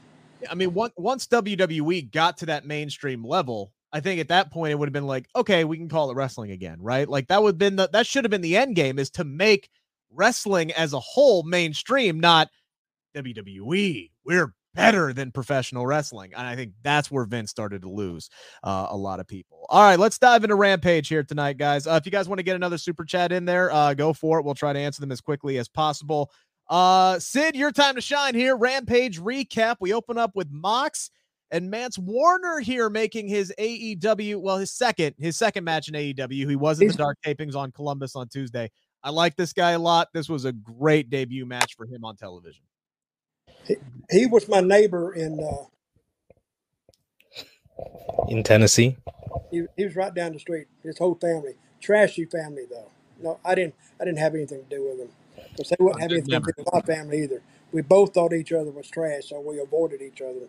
I 0.50 0.56
mean, 0.56 0.74
once 0.74 0.94
once 0.98 1.28
WWE 1.28 2.12
got 2.12 2.38
to 2.38 2.46
that 2.48 2.66
mainstream 2.66 3.24
level, 3.24 3.72
I 3.92 4.00
think 4.00 4.20
at 4.20 4.28
that 4.30 4.52
point 4.52 4.72
it 4.72 4.76
would 4.76 4.88
have 4.88 4.94
been 4.94 5.08
like, 5.08 5.28
okay, 5.36 5.64
we 5.64 5.78
can 5.78 5.88
call 5.88 6.10
it 6.12 6.16
wrestling 6.16 6.52
again, 6.52 6.78
right? 6.82 7.08
Like 7.08 7.28
that 7.28 7.42
would 7.42 7.54
have 7.54 7.58
been 7.58 7.76
the 7.76 7.90
that 7.94 8.08
should 8.08 8.26
have 8.26 8.32
been 8.32 8.42
the 8.42 8.58
end 8.58 8.76
game 8.76 9.00
is 9.00 9.10
to 9.12 9.24
make 9.24 9.70
wrestling 10.12 10.72
as 10.74 10.94
a 10.94 11.00
whole 11.00 11.44
mainstream, 11.44 12.20
not 12.20 12.50
WWE. 13.16 14.10
We're 14.26 14.54
better 14.74 15.14
than 15.14 15.32
professional 15.32 15.86
wrestling, 15.86 16.34
and 16.36 16.48
I 16.48 16.56
think 16.56 16.74
that's 16.84 17.12
where 17.12 17.26
Vince 17.26 17.52
started 17.52 17.82
to 17.84 17.90
lose 17.90 18.30
uh, 18.64 18.88
a 18.90 18.98
lot 18.98 19.20
of 19.20 19.28
people. 19.28 19.66
All 19.70 19.84
right, 19.84 20.00
let's 20.00 20.18
dive 20.18 20.44
into 20.44 20.56
Rampage 20.56 21.08
here 21.08 21.24
tonight, 21.24 21.58
guys. 21.58 21.88
Uh, 21.88 21.94
if 21.94 22.06
you 22.06 22.12
guys 22.12 22.28
want 22.28 22.40
to 22.40 22.44
get 22.44 22.56
another 22.56 22.78
super 22.78 23.06
chat 23.06 23.32
in 23.32 23.46
there, 23.46 23.72
uh, 23.72 23.94
go 23.94 24.14
for 24.14 24.40
it. 24.40 24.46
We'll 24.46 24.56
try 24.56 24.74
to 24.74 24.80
answer 24.80 25.02
them 25.02 25.12
as 25.12 25.22
quickly 25.22 25.58
as 25.58 25.68
possible. 25.68 26.32
Uh, 26.70 27.20
Sid, 27.20 27.56
your 27.56 27.72
time 27.72 27.96
to 27.96 28.02
shine 28.02 28.36
here. 28.36 28.56
Rampage 28.56 29.20
recap. 29.20 29.78
We 29.80 29.94
open 29.94 30.18
up 30.18 30.32
with 30.36 30.50
Mox 30.52 31.12
and 31.52 31.70
Mance 31.70 32.00
Warner 32.00 32.60
here 32.60 32.90
making 32.90 33.28
his 33.28 33.54
AEW, 33.60 34.42
well, 34.42 34.58
his 34.58 34.72
second, 34.72 35.16
his 35.20 35.38
second 35.38 35.64
match 35.64 35.88
in 35.88 35.94
AEW. 35.94 36.50
He 36.50 36.56
was 36.56 36.82
in 36.82 36.88
the 36.88 36.94
dark 36.96 37.20
tapings 37.26 37.56
on 37.56 37.72
Columbus 37.72 38.16
on 38.16 38.28
Tuesday. 38.28 38.72
I 39.04 39.12
like 39.12 39.36
this 39.36 39.54
guy 39.54 39.72
a 39.72 39.80
lot. 39.80 40.08
This 40.14 40.30
was 40.30 40.46
a 40.46 40.54
great 40.54 41.10
debut 41.10 41.46
match 41.46 41.76
for 41.76 41.86
him 41.86 42.06
on 42.06 42.16
television. 42.16 42.64
He 44.12 44.26
was 44.26 44.48
my 44.48 44.60
neighbor 44.62 45.14
in. 45.14 45.40
Uh, 45.44 45.66
In 48.28 48.44
Tennessee, 48.44 48.98
he, 49.52 49.66
he 49.78 49.86
was 49.86 49.96
right 49.96 50.14
down 50.14 50.34
the 50.34 50.40
street. 50.40 50.68
His 50.84 50.98
whole 50.98 51.16
family, 51.16 51.56
trashy 51.82 52.26
family 52.26 52.66
though. 52.70 52.90
No, 53.22 53.40
I 53.46 53.56
didn't. 53.56 53.76
I 54.00 54.06
didn't 54.06 54.20
have 54.20 54.36
anything 54.36 54.64
to 54.64 54.76
do 54.76 54.84
with 54.88 54.98
them 55.00 55.10
because 55.52 55.70
they 55.70 55.78
wouldn't 55.80 56.02
have 56.02 56.12
Good 56.12 56.20
anything 56.20 56.42
to 56.42 56.52
do 56.54 56.54
with 56.58 56.74
my 56.74 56.82
family 56.82 57.24
either. 57.24 57.42
We 57.72 57.82
both 57.82 58.14
thought 58.14 58.34
each 58.34 58.52
other 58.54 58.72
was 58.72 58.90
trash, 58.90 59.30
so 59.30 59.40
we 59.40 59.60
avoided 59.60 60.02
each 60.02 60.22
other. 60.22 60.48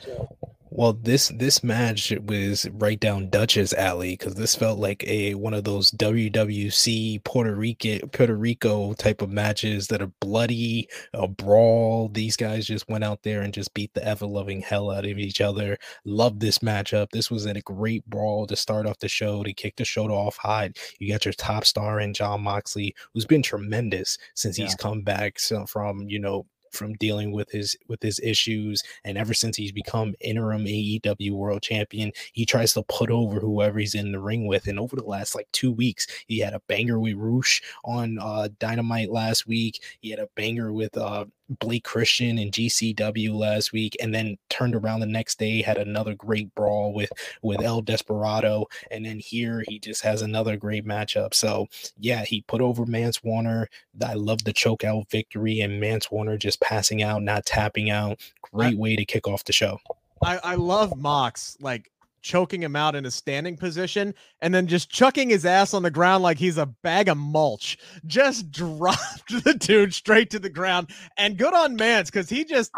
So 0.00 0.28
Well, 0.70 0.92
this 0.92 1.28
this 1.28 1.64
match 1.64 2.12
was 2.22 2.68
right 2.72 3.00
down 3.00 3.30
Dutch's 3.30 3.72
alley 3.72 4.12
because 4.12 4.34
this 4.34 4.54
felt 4.54 4.78
like 4.78 5.02
a 5.06 5.34
one 5.34 5.54
of 5.54 5.64
those 5.64 5.90
WWC 5.92 7.24
Puerto 7.24 7.54
Rico 7.54 8.06
Puerto 8.08 8.36
Rico 8.36 8.92
type 8.94 9.22
of 9.22 9.30
matches 9.30 9.88
that 9.88 10.02
are 10.02 10.12
bloody, 10.20 10.88
a 11.14 11.26
brawl. 11.26 12.10
These 12.10 12.36
guys 12.36 12.66
just 12.66 12.88
went 12.88 13.04
out 13.04 13.22
there 13.22 13.42
and 13.42 13.54
just 13.54 13.72
beat 13.72 13.94
the 13.94 14.04
ever 14.04 14.26
loving 14.26 14.60
hell 14.60 14.90
out 14.90 15.06
of 15.06 15.18
each 15.18 15.40
other. 15.40 15.78
Loved 16.04 16.40
this 16.40 16.58
matchup. 16.58 17.10
This 17.10 17.30
was 17.30 17.46
a 17.46 17.60
great 17.62 18.04
brawl 18.06 18.46
to 18.46 18.56
start 18.56 18.86
off 18.86 18.98
the 18.98 19.08
show 19.08 19.42
to 19.42 19.52
kick 19.52 19.76
the 19.76 19.84
show 19.84 20.08
off 20.08 20.36
hot. 20.36 20.72
You 20.98 21.10
got 21.10 21.24
your 21.24 21.34
top 21.34 21.64
star 21.64 22.00
in 22.00 22.14
Jon 22.14 22.42
Moxley, 22.42 22.94
who's 23.14 23.26
been 23.26 23.42
tremendous 23.42 24.18
since 24.34 24.56
he's 24.56 24.74
come 24.74 25.02
back 25.02 25.38
from 25.66 26.02
you 26.08 26.18
know 26.18 26.46
from 26.72 26.94
dealing 26.94 27.32
with 27.32 27.50
his 27.50 27.76
with 27.88 28.02
his 28.02 28.20
issues 28.20 28.82
and 29.04 29.18
ever 29.18 29.34
since 29.34 29.56
he's 29.56 29.72
become 29.72 30.14
interim 30.20 30.64
AEW 30.64 31.32
world 31.32 31.62
champion 31.62 32.12
he 32.32 32.44
tries 32.46 32.72
to 32.74 32.82
put 32.84 33.10
over 33.10 33.40
whoever 33.40 33.78
he's 33.78 33.94
in 33.94 34.12
the 34.12 34.20
ring 34.20 34.46
with 34.46 34.66
and 34.66 34.78
over 34.78 34.96
the 34.96 35.02
last 35.02 35.34
like 35.34 35.48
2 35.52 35.72
weeks 35.72 36.06
he 36.26 36.38
had 36.38 36.54
a 36.54 36.60
banger 36.68 36.98
with 36.98 37.14
Rush 37.16 37.62
on 37.84 38.18
uh 38.18 38.48
Dynamite 38.58 39.10
last 39.10 39.46
week. 39.46 39.82
He 40.00 40.10
had 40.10 40.18
a 40.18 40.28
banger 40.34 40.72
with 40.72 40.96
uh 40.96 41.26
Blake 41.48 41.84
Christian 41.84 42.38
and 42.38 42.52
GCW 42.52 43.34
last 43.34 43.72
week, 43.72 43.96
and 44.00 44.14
then 44.14 44.36
turned 44.48 44.74
around 44.74 45.00
the 45.00 45.06
next 45.06 45.38
day, 45.38 45.62
had 45.62 45.78
another 45.78 46.14
great 46.14 46.54
brawl 46.54 46.92
with 46.92 47.10
with 47.42 47.62
El 47.62 47.82
Desperado, 47.82 48.66
and 48.90 49.04
then 49.04 49.18
here 49.18 49.64
he 49.68 49.78
just 49.78 50.02
has 50.02 50.22
another 50.22 50.56
great 50.56 50.86
matchup. 50.86 51.34
So 51.34 51.66
yeah, 51.98 52.24
he 52.24 52.42
put 52.42 52.60
over 52.60 52.86
Mance 52.86 53.22
Warner. 53.22 53.68
I 54.04 54.14
love 54.14 54.44
the 54.44 54.52
choke 54.52 54.84
out 54.84 55.10
victory, 55.10 55.60
and 55.60 55.80
Mance 55.80 56.10
Warner 56.10 56.36
just 56.36 56.60
passing 56.60 57.02
out, 57.02 57.22
not 57.22 57.46
tapping 57.46 57.90
out. 57.90 58.20
Great 58.42 58.78
way 58.78 58.96
to 58.96 59.04
kick 59.04 59.26
off 59.26 59.44
the 59.44 59.52
show. 59.52 59.78
I, 60.22 60.38
I 60.38 60.54
love 60.56 60.96
Mox 60.96 61.56
like 61.60 61.90
choking 62.22 62.62
him 62.62 62.76
out 62.76 62.94
in 62.94 63.06
a 63.06 63.10
standing 63.10 63.56
position 63.56 64.14
and 64.40 64.54
then 64.54 64.66
just 64.66 64.90
chucking 64.90 65.30
his 65.30 65.46
ass 65.46 65.74
on 65.74 65.82
the 65.82 65.90
ground 65.90 66.22
like 66.22 66.38
he's 66.38 66.58
a 66.58 66.66
bag 66.66 67.08
of 67.08 67.16
mulch. 67.16 67.78
Just 68.06 68.50
dropped 68.52 69.44
the 69.44 69.54
dude 69.54 69.94
straight 69.94 70.30
to 70.30 70.38
the 70.38 70.50
ground. 70.50 70.90
And 71.16 71.36
good 71.38 71.54
on 71.54 71.76
Mance 71.76 72.10
because 72.10 72.28
he 72.28 72.44
just 72.44 72.72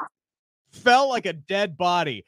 fell 0.70 1.08
like 1.08 1.26
a 1.26 1.32
dead 1.32 1.76
body. 1.76 2.24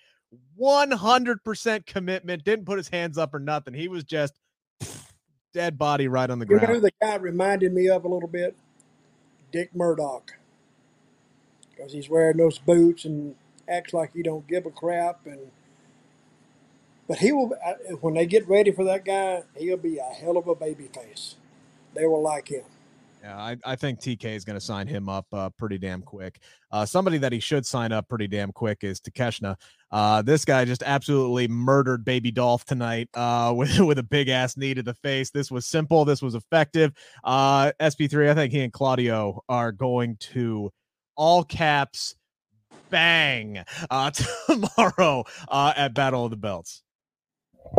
100% 0.60 1.86
commitment. 1.86 2.44
Didn't 2.44 2.66
put 2.66 2.78
his 2.78 2.88
hands 2.88 3.18
up 3.18 3.34
or 3.34 3.38
nothing. 3.38 3.74
He 3.74 3.88
was 3.88 4.04
just 4.04 4.34
dead 5.54 5.78
body 5.78 6.08
right 6.08 6.30
on 6.30 6.38
the 6.38 6.46
You 6.48 6.58
ground. 6.58 6.68
know 6.68 6.74
who 6.74 6.80
the 6.80 6.92
guy 7.00 7.16
reminded 7.16 7.72
me 7.72 7.88
of 7.88 8.04
a 8.04 8.08
little 8.08 8.28
bit? 8.28 8.56
Dick 9.52 9.74
Murdoch. 9.74 10.32
Because 11.70 11.92
he's 11.92 12.08
wearing 12.08 12.36
those 12.38 12.58
boots 12.58 13.04
and 13.04 13.34
acts 13.68 13.92
like 13.92 14.12
he 14.14 14.22
don't 14.22 14.46
give 14.46 14.66
a 14.66 14.70
crap. 14.70 15.26
And 15.26 15.38
But 17.12 17.18
he 17.18 17.30
will, 17.30 17.52
uh, 17.62 17.74
when 18.00 18.14
they 18.14 18.24
get 18.24 18.48
ready 18.48 18.72
for 18.72 18.84
that 18.84 19.04
guy, 19.04 19.42
he'll 19.54 19.76
be 19.76 19.98
a 19.98 20.02
hell 20.02 20.38
of 20.38 20.48
a 20.48 20.54
baby 20.54 20.88
face. 20.94 21.34
They 21.92 22.06
will 22.06 22.22
like 22.22 22.48
him. 22.48 22.62
Yeah, 23.22 23.36
I, 23.36 23.58
I 23.66 23.76
think 23.76 24.00
TK 24.00 24.24
is 24.34 24.46
going 24.46 24.58
to 24.58 24.64
sign 24.64 24.86
him 24.86 25.10
up 25.10 25.26
uh, 25.30 25.50
pretty 25.50 25.76
damn 25.76 26.00
quick. 26.00 26.38
Uh, 26.70 26.86
somebody 26.86 27.18
that 27.18 27.30
he 27.30 27.38
should 27.38 27.66
sign 27.66 27.92
up 27.92 28.08
pretty 28.08 28.28
damn 28.28 28.50
quick 28.50 28.78
is 28.80 28.98
Takeshita. 28.98 29.56
Uh, 29.90 30.22
this 30.22 30.46
guy 30.46 30.64
just 30.64 30.82
absolutely 30.86 31.48
murdered 31.48 32.02
Baby 32.02 32.30
Dolph 32.30 32.64
tonight 32.64 33.10
uh, 33.12 33.52
with 33.54 33.78
with 33.78 33.98
a 33.98 34.02
big 34.02 34.30
ass 34.30 34.56
knee 34.56 34.72
to 34.72 34.82
the 34.82 34.94
face. 34.94 35.28
This 35.28 35.50
was 35.50 35.66
simple. 35.66 36.06
This 36.06 36.22
was 36.22 36.34
effective. 36.34 36.94
Uh, 37.24 37.72
SP3, 37.78 38.30
I 38.30 38.34
think 38.34 38.54
he 38.54 38.60
and 38.60 38.72
Claudio 38.72 39.44
are 39.50 39.70
going 39.70 40.16
to 40.32 40.72
all 41.14 41.44
caps 41.44 42.14
bang 42.88 43.62
tomorrow 44.48 45.24
at 45.52 45.92
Battle 45.92 46.24
of 46.24 46.30
the 46.30 46.38
Belts. 46.38 46.82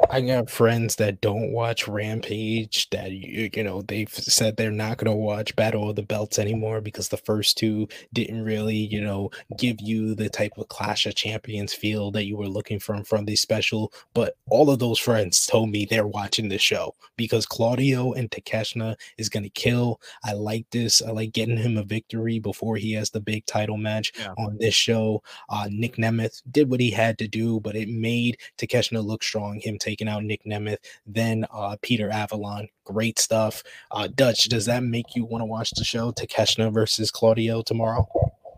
I 0.09 0.21
got 0.21 0.49
friends 0.49 0.95
that 0.97 1.21
don't 1.21 1.51
watch 1.51 1.87
Rampage 1.87 2.89
that 2.91 3.11
you, 3.11 3.49
you 3.53 3.63
know 3.63 3.81
they've 3.83 4.09
said 4.13 4.57
they're 4.57 4.71
not 4.71 4.97
going 4.97 5.11
to 5.11 5.17
watch 5.17 5.55
Battle 5.55 5.89
of 5.89 5.95
the 5.95 6.03
Belts 6.03 6.39
anymore 6.39 6.81
because 6.81 7.09
the 7.09 7.17
first 7.17 7.57
two 7.57 7.87
didn't 8.11 8.43
really 8.43 8.75
you 8.75 9.01
know 9.01 9.29
give 9.57 9.79
you 9.81 10.15
the 10.15 10.29
type 10.29 10.53
of 10.57 10.67
Clash 10.69 11.05
of 11.05 11.15
Champions 11.15 11.73
feel 11.73 12.11
that 12.11 12.25
you 12.25 12.37
were 12.37 12.47
looking 12.47 12.79
from 12.79 13.03
from 13.03 13.25
the 13.25 13.35
special. 13.35 13.91
But 14.13 14.35
all 14.49 14.69
of 14.69 14.79
those 14.79 14.99
friends 14.99 15.45
told 15.45 15.69
me 15.69 15.85
they're 15.85 16.07
watching 16.07 16.49
the 16.49 16.57
show 16.57 16.95
because 17.17 17.45
Claudio 17.45 18.13
and 18.13 18.31
Takeshita 18.31 18.95
is 19.17 19.29
going 19.29 19.43
to 19.43 19.49
kill. 19.49 19.99
I 20.23 20.33
like 20.33 20.65
this. 20.71 21.01
I 21.01 21.11
like 21.11 21.33
getting 21.33 21.57
him 21.57 21.77
a 21.77 21.83
victory 21.83 22.39
before 22.39 22.77
he 22.77 22.93
has 22.93 23.09
the 23.11 23.19
big 23.21 23.45
title 23.45 23.77
match 23.77 24.11
Yeah. 24.17 24.33
on 24.37 24.57
this 24.59 24.73
show. 24.75 25.21
Uh, 25.49 25.67
Nick 25.71 25.97
Nemeth 25.97 26.41
did 26.51 26.69
what 26.69 26.79
he 26.79 26.89
had 26.91 27.17
to 27.19 27.27
do, 27.27 27.59
but 27.59 27.75
it 27.75 27.89
made 27.89 28.37
Takeshita 28.57 29.03
look 29.03 29.23
strong. 29.23 29.59
Him 29.59 29.77
taking 29.83 30.07
out 30.07 30.23
Nick 30.23 30.43
Nemeth, 30.45 30.77
then 31.05 31.45
uh, 31.51 31.75
Peter 31.81 32.09
Avalon, 32.09 32.67
great 32.85 33.19
stuff. 33.19 33.63
Uh, 33.91 34.07
Dutch, 34.07 34.49
does 34.49 34.65
that 34.65 34.83
make 34.83 35.15
you 35.15 35.25
want 35.25 35.41
to 35.41 35.45
watch 35.45 35.71
the 35.71 35.83
show 35.83 36.11
Takeshita 36.11 36.73
versus 36.73 37.11
Claudio 37.11 37.61
tomorrow? 37.61 38.07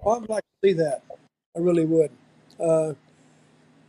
Well, 0.04 0.16
I 0.16 0.18
would 0.20 0.30
like 0.30 0.44
to 0.44 0.70
see 0.70 0.74
that. 0.74 1.02
I 1.56 1.60
really 1.60 1.86
would. 1.86 2.12
Uh, 2.60 2.94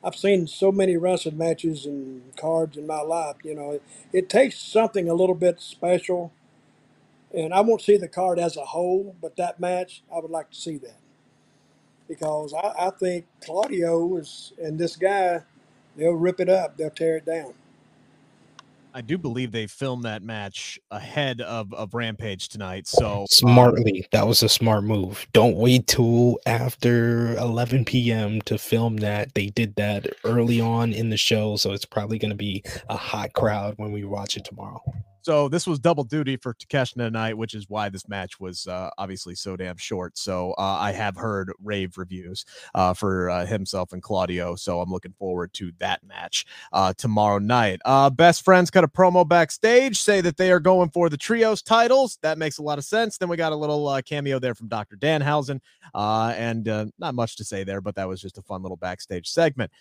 I've 0.03 0.17
seen 0.17 0.47
so 0.47 0.71
many 0.71 0.97
wrestling 0.97 1.37
matches 1.37 1.85
and 1.85 2.23
cards 2.37 2.77
in 2.77 2.87
my 2.87 3.01
life. 3.01 3.37
You 3.43 3.55
know, 3.55 3.73
it, 3.73 3.83
it 4.13 4.29
takes 4.31 4.59
something 4.59 5.09
a 5.09 5.15
little 5.15 5.35
bit 5.35 5.61
special. 5.61 6.33
And 7.35 7.53
I 7.53 7.61
won't 7.61 7.83
see 7.83 7.97
the 7.97 8.09
card 8.09 8.39
as 8.39 8.57
a 8.57 8.65
whole, 8.65 9.17
but 9.21 9.37
that 9.37 9.59
match, 9.59 10.03
I 10.15 10.21
would 10.21 10.31
like 10.31 10.51
to 10.51 10.57
see 10.57 10.79
that. 10.79 11.01
Because 12.09 12.55
I, 12.55 12.87
I 12.87 12.91
think 12.91 13.27
Claudio 13.45 14.17
is, 14.17 14.53
and 14.63 14.79
this 14.79 14.95
guy, 14.95 15.43
they'll 15.97 16.13
rip 16.13 16.41
it 16.41 16.49
up, 16.49 16.77
they'll 16.77 16.91
tear 16.91 17.17
it 17.17 17.27
down. 17.27 17.55
I 18.97 19.03
do 19.03 19.19
believe 19.19 19.53
they 19.53 19.67
filmed 19.67 20.05
that 20.05 20.23
match 20.23 20.81
ahead 20.91 21.43
of, 21.43 21.75
of 21.75 21.93
Rampage 21.93 22.49
tonight. 22.49 22.87
So 22.87 23.21
um, 23.21 23.27
Smartly, 23.29 24.07
that 24.13 24.27
was 24.27 24.43
a 24.43 24.49
smart 24.49 24.85
move. 24.85 25.27
Don't 25.35 25.57
wait 25.57 25.87
till 25.87 26.39
after 26.47 27.37
11 27.37 27.85
p.m. 27.85 28.41
to 28.47 28.57
film 28.57 28.97
that. 28.99 29.35
They 29.35 29.49
did 29.49 29.77
that 29.77 30.07
early 30.25 30.63
on 30.63 30.95
in 30.95 31.11
the 31.11 31.19
show, 31.19 31.57
so 31.57 31.73
it's 31.73 31.85
probably 31.85 32.19
going 32.19 32.31
to 32.31 32.37
be 32.37 32.63
a 32.89 32.97
hot 32.97 33.35
crowd 33.35 33.75
when 33.77 33.93
we 33.93 34.03
watch 34.05 34.39
it 34.39 34.47
tomorrow. 34.47 34.81
So 35.27 35.49
this 35.49 35.67
was 35.67 35.81
double 35.81 36.05
duty 36.05 36.37
for 36.37 36.55
Takeshita 36.55 36.99
tonight, 36.99 37.37
which 37.37 37.55
is 37.55 37.69
why 37.69 37.89
this 37.89 38.09
match 38.09 38.39
was 38.39 38.69
uh, 38.69 38.91
obviously 38.97 39.35
so 39.35 39.57
damn 39.57 39.77
short. 39.77 40.17
So 40.17 40.53
uh, 40.53 40.79
I 40.79 40.93
have 40.93 41.17
heard 41.17 41.51
rave 41.61 41.99
reviews 41.99 42.45
uh, 42.77 42.95
for 42.95 43.29
uh, 43.29 43.45
himself 43.45 43.93
and 43.93 44.01
Claudio. 44.01 44.55
So 44.55 44.81
I'm 44.81 44.89
looking 44.89 45.15
forward 45.19 45.53
to 45.55 45.73
that 45.81 46.05
match 46.07 46.47
uh, 46.73 46.93
tomorrow 46.97 47.41
night. 47.41 47.81
Uh, 47.85 48.09
best 48.09 48.45
friends 48.45 48.71
cut 48.71 48.85
a 48.85 48.89
promo 48.89 49.29
backstage, 49.29 49.99
say 49.99 50.21
that 50.21 50.37
they 50.37 50.53
are 50.53 50.61
going 50.61 50.91
for 50.91 51.09
the 51.09 51.17
trios 51.17 51.61
titles. 51.61 52.21
That 52.23 52.39
makes 52.39 52.59
a 52.59 52.63
lot 52.63 52.79
of 52.79 52.85
sense. 52.85 53.19
Then 53.19 53.29
we 53.29 53.37
got 53.37 53.51
a 53.51 53.57
little 53.57 54.01
cameo 54.03 54.39
there 54.39 54.55
from 54.55 54.69
Dr. 54.69 54.95
Danhausen, 54.95 55.59
and 55.93 56.93
not 57.01 57.17
much 57.17 57.35
to 57.39 57.45
say 57.45 57.65
there, 57.65 57.81
but 57.81 57.97
that 57.97 58.07
was 58.07 58.23
just 58.23 58.39
a 58.39 58.43
fun 58.43 58.63
little 58.63 58.77
backstage 58.77 59.29
segment. 59.29 59.73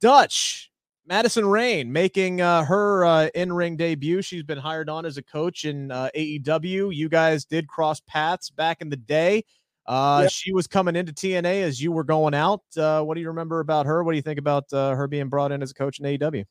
Dutch. 0.00 0.70
Madison 1.06 1.46
Rayne 1.46 1.92
making 1.92 2.40
uh, 2.40 2.64
her 2.64 3.04
uh, 3.04 3.28
in-ring 3.34 3.76
debut. 3.76 4.22
She's 4.22 4.42
been 4.42 4.58
hired 4.58 4.88
on 4.88 5.06
as 5.06 5.16
a 5.16 5.22
coach 5.22 5.64
in 5.64 5.92
uh, 5.92 6.10
AEW. 6.16 6.94
You 6.94 7.08
guys 7.08 7.44
did 7.44 7.68
cross 7.68 8.00
paths 8.00 8.50
back 8.50 8.80
in 8.80 8.88
the 8.88 8.96
day. 8.96 9.44
Uh, 9.86 10.22
Yep. 10.22 10.32
She 10.32 10.52
was 10.52 10.66
coming 10.66 10.96
into 10.96 11.12
TNA 11.12 11.62
as 11.62 11.80
you 11.80 11.92
were 11.92 12.02
going 12.02 12.34
out. 12.34 12.62
Uh, 12.76 13.02
what 13.02 13.14
do 13.14 13.20
you 13.20 13.28
remember 13.28 13.60
about 13.60 13.86
her? 13.86 14.02
What 14.02 14.12
do 14.12 14.16
you 14.16 14.22
think 14.22 14.40
about 14.40 14.72
uh, 14.72 14.96
her 14.96 15.06
being 15.06 15.28
brought 15.28 15.52
in 15.52 15.62
as 15.62 15.70
a 15.70 15.74
coach 15.74 16.00
in 16.00 16.06
AEW? 16.06 16.44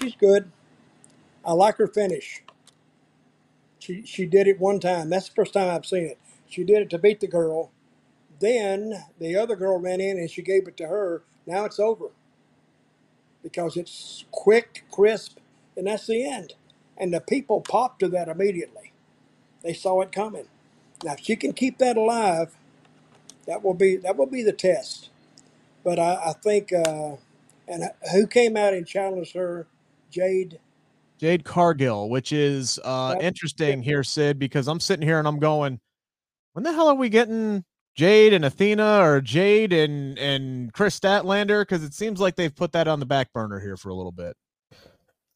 She's 0.00 0.14
good. 0.14 0.48
I 1.44 1.52
like 1.52 1.76
her 1.78 1.88
finish. 1.88 2.44
She 3.80 4.06
she 4.06 4.26
did 4.26 4.46
it 4.46 4.60
one 4.60 4.78
time. 4.78 5.10
That's 5.10 5.28
the 5.28 5.34
first 5.34 5.54
time 5.54 5.68
I've 5.68 5.84
seen 5.84 6.04
it. 6.04 6.18
She 6.48 6.62
did 6.62 6.82
it 6.82 6.90
to 6.90 6.98
beat 6.98 7.18
the 7.18 7.26
girl. 7.26 7.72
Then 8.38 8.92
the 9.18 9.34
other 9.34 9.56
girl 9.56 9.80
ran 9.80 10.00
in 10.00 10.18
and 10.18 10.30
she 10.30 10.40
gave 10.40 10.68
it 10.68 10.76
to 10.76 10.86
her. 10.86 11.24
Now 11.48 11.64
it's 11.64 11.80
over 11.80 12.10
because 13.42 13.76
it's 13.76 14.24
quick, 14.30 14.84
crisp, 14.92 15.38
and 15.76 15.86
that's 15.86 16.06
the 16.06 16.24
end. 16.26 16.54
And 16.98 17.12
the 17.14 17.20
people 17.20 17.60
popped 17.62 18.00
to 18.00 18.08
that 18.08 18.28
immediately. 18.28 18.92
They 19.62 19.74
saw 19.74 20.02
it 20.02 20.12
coming. 20.12 20.46
Now, 21.04 21.14
if 21.14 21.20
she 21.20 21.36
can 21.36 21.52
keep 21.52 21.78
that 21.78 21.96
alive, 21.96 22.56
that 23.46 23.62
will 23.64 23.74
be 23.74 23.96
that 23.96 24.16
will 24.16 24.26
be 24.26 24.42
the 24.42 24.52
test. 24.52 25.10
But 25.84 25.98
I, 25.98 26.14
I 26.26 26.32
think, 26.34 26.72
uh, 26.72 27.16
and 27.68 27.84
who 28.12 28.26
came 28.26 28.56
out 28.56 28.74
and 28.74 28.86
challenged 28.86 29.34
her? 29.34 29.66
Jade. 30.10 30.58
Jade 31.18 31.44
Cargill, 31.44 32.10
which 32.10 32.32
is 32.32 32.78
uh, 32.84 33.14
That- 33.14 33.22
interesting 33.24 33.82
here, 33.82 34.04
Sid, 34.04 34.38
because 34.38 34.68
I'm 34.68 34.80
sitting 34.80 35.06
here 35.06 35.18
and 35.18 35.28
I'm 35.28 35.38
going, 35.38 35.80
when 36.52 36.64
the 36.64 36.72
hell 36.72 36.88
are 36.88 36.94
we 36.94 37.08
getting 37.08 37.64
Jade 37.94 38.32
and 38.32 38.44
Athena 38.44 39.00
or 39.00 39.20
Jade 39.20 39.72
and 39.72 40.18
and 40.18 40.72
Kris 40.72 40.98
Statlander? 40.98 41.62
Because 41.62 41.84
it 41.84 41.94
seems 41.94 42.20
like 42.20 42.36
they've 42.36 42.54
put 42.54 42.72
that 42.72 42.88
on 42.88 43.00
the 43.00 43.06
back 43.06 43.32
burner 43.32 43.60
here 43.60 43.76
for 43.76 43.90
a 43.90 43.94
little 43.94 44.12
bit. 44.12 44.36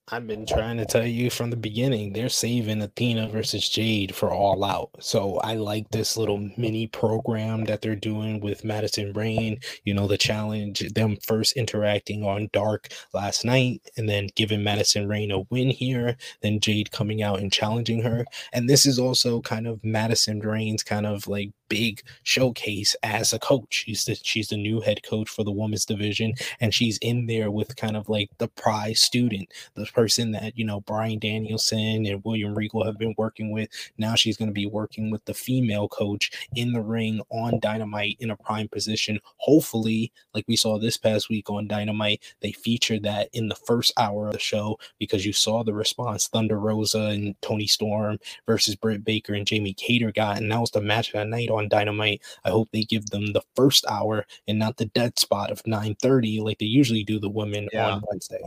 I've 0.09 0.29
been 0.29 0.47
trying 0.47 0.77
to 0.77 0.85
tell 0.85 1.05
you 1.05 1.31
from 1.31 1.51
the 1.51 1.57
beginning, 1.57 2.13
they're 2.13 2.29
saving 2.29 2.81
Athena 2.81 3.27
versus 3.27 3.69
Jade 3.69 4.15
for 4.15 4.33
All 4.33 4.63
Out. 4.63 4.91
So 5.01 5.39
I 5.39 5.55
like 5.55 5.91
this 5.91 6.17
little 6.17 6.49
mini 6.57 6.87
program 6.87 7.65
that 7.65 7.83
they're 7.83 7.97
doing 7.97 8.39
with 8.39 8.63
Madison 8.65 9.13
Rayne. 9.15 9.59
You 9.83 9.95
know, 9.95 10.07
the 10.07 10.17
challenge, 10.17 10.79
them 10.95 11.17
first 11.17 11.57
interacting 11.57 12.23
on 12.23 12.51
Dark 12.53 12.91
last 13.13 13.45
night, 13.45 13.83
and 13.97 14.09
then 14.09 14.29
giving 14.37 14.63
Madison 14.63 15.09
Rayne 15.09 15.33
a 15.33 15.41
win 15.51 15.71
here, 15.71 16.17
then 16.41 16.61
Jade 16.61 16.93
coming 16.93 17.21
out 17.21 17.41
and 17.41 17.53
challenging 17.53 18.03
her. 18.03 18.27
And 18.53 18.71
this 18.71 18.87
is 18.87 19.01
also 19.01 19.41
kind 19.41 19.67
of 19.67 19.85
Madison 19.85 20.39
Rayne's 20.39 20.85
kind 20.85 21.07
of 21.07 21.27
like 21.27 21.51
big 21.69 22.03
showcase 22.23 22.95
as 23.03 23.33
a 23.33 23.39
coach. 23.39 23.85
She's 23.85 24.05
the 24.05 24.15
she's 24.23 24.49
the 24.49 24.57
new 24.57 24.81
head 24.81 25.03
coach 25.03 25.29
for 25.29 25.45
the 25.45 25.53
women's 25.53 25.85
division, 25.85 26.35
and 26.61 26.73
she's 26.73 26.99
in 26.99 27.27
there 27.27 27.51
with 27.51 27.77
kind 27.77 27.97
of 27.97 28.09
like 28.09 28.31
the 28.39 28.49
prize 28.49 29.01
student, 29.01 29.49
the 29.75 29.87
person 29.97 30.31
that 30.33 30.57
you 30.59 30.65
know 30.65 30.81
Bryan 30.83 31.19
Danielson 31.19 32.05
and 32.05 32.23
William 32.23 32.55
Regal 32.55 32.85
have 32.85 32.99
been 32.99 33.15
working 33.17 33.51
with. 33.51 33.71
Now 33.97 34.15
she's 34.15 34.37
going 34.37 34.51
to 34.51 34.55
be 34.55 34.67
working 34.67 35.11
with 35.11 35.25
the 35.25 35.33
female 35.33 35.89
coach 35.89 36.31
in 36.55 36.73
the 36.73 36.83
ring 36.83 37.23
on 37.31 37.59
Dynamite 37.61 38.19
in 38.21 38.31
a 38.31 38.37
prime 38.37 38.69
position. 38.69 39.19
Hopefully, 39.39 40.13
like 40.35 40.45
we 40.47 40.55
saw 40.55 40.79
this 40.79 40.99
past 40.99 41.31
week 41.31 41.49
on 41.49 41.67
Dynamite, 41.67 42.23
they 42.43 42.53
featured 42.53 43.05
that 43.05 43.31
in 43.33 43.49
the 43.49 43.55
first 43.55 43.93
hour 43.97 44.27
of 44.27 44.35
the 44.35 44.39
show 44.39 44.79
because 44.99 45.25
you 45.25 45.33
saw 45.33 45.65
the 45.65 45.73
response 45.73 46.29
Thunder 46.29 46.61
Rosa 46.61 47.07
and 47.07 47.35
Toni 47.41 47.67
Storm 47.67 48.19
versus 48.47 48.77
Britt 48.77 49.03
Baker 49.03 49.33
and 49.33 49.47
Jamie 49.47 49.75
Hayter 49.81 50.13
got, 50.13 50.37
and 50.37 50.53
that 50.53 50.61
was 50.61 50.73
the 50.73 50.83
match 50.83 51.09
of 51.09 51.21
the 51.21 51.25
night 51.25 51.49
on 51.49 51.71
Dynamite. 51.71 52.21
I 52.45 52.51
hope 52.51 52.69
they 52.71 52.83
give 52.83 53.07
them 53.07 53.33
the 53.33 53.43
first 53.55 53.87
hour 53.87 54.27
and 54.47 54.59
not 54.59 54.77
the 54.77 54.87
dead 54.87 55.19
spot 55.19 55.51
of 55.51 55.63
9:30 55.63 56.43
like 56.43 56.59
they 56.59 56.67
usually 56.67 57.03
do 57.03 57.19
the 57.19 57.31
women 57.31 57.69
yeah. 57.73 57.93
on 57.93 58.03
Wednesday. 58.11 58.43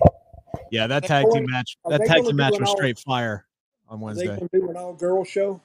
Yeah, 0.72 0.88
that 0.88 1.03
tag 1.03 1.26
team 1.32 1.45
match. 1.49 1.78
That 1.86 2.05
tag 2.05 2.24
team 2.24 2.36
match 2.36 2.60
was 2.60 2.72
straight 2.72 2.99
fire 2.99 3.45
on 3.88 3.99
Wednesday. 3.99 4.28
They 4.28 4.36
going 4.36 4.49
to 4.49 4.60
do 4.60 4.70
an 4.70 4.78
all 4.78 4.93
girl 4.93 5.24
show. 5.24 5.62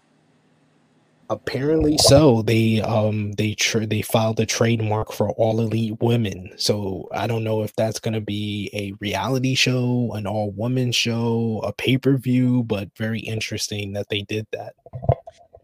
Apparently 1.30 1.96
so. 1.96 2.42
They 2.42 2.82
um 2.82 3.32
they 3.32 3.54
tr- 3.54 3.86
they 3.86 4.02
filed 4.02 4.40
a 4.40 4.46
trademark 4.46 5.10
for 5.10 5.30
all 5.30 5.58
elite 5.60 5.96
women. 6.00 6.52
So 6.56 7.08
I 7.12 7.26
don't 7.26 7.44
know 7.44 7.62
if 7.62 7.74
that's 7.76 7.98
gonna 7.98 8.20
be 8.20 8.70
a 8.74 8.92
reality 9.00 9.54
show, 9.54 10.12
an 10.12 10.26
all 10.26 10.50
woman 10.50 10.92
show, 10.92 11.62
a 11.64 11.72
pay 11.72 11.96
per 11.96 12.18
view, 12.18 12.62
but 12.64 12.90
very 12.98 13.20
interesting 13.20 13.94
that 13.94 14.08
they 14.10 14.22
did 14.22 14.46
that. 14.52 14.74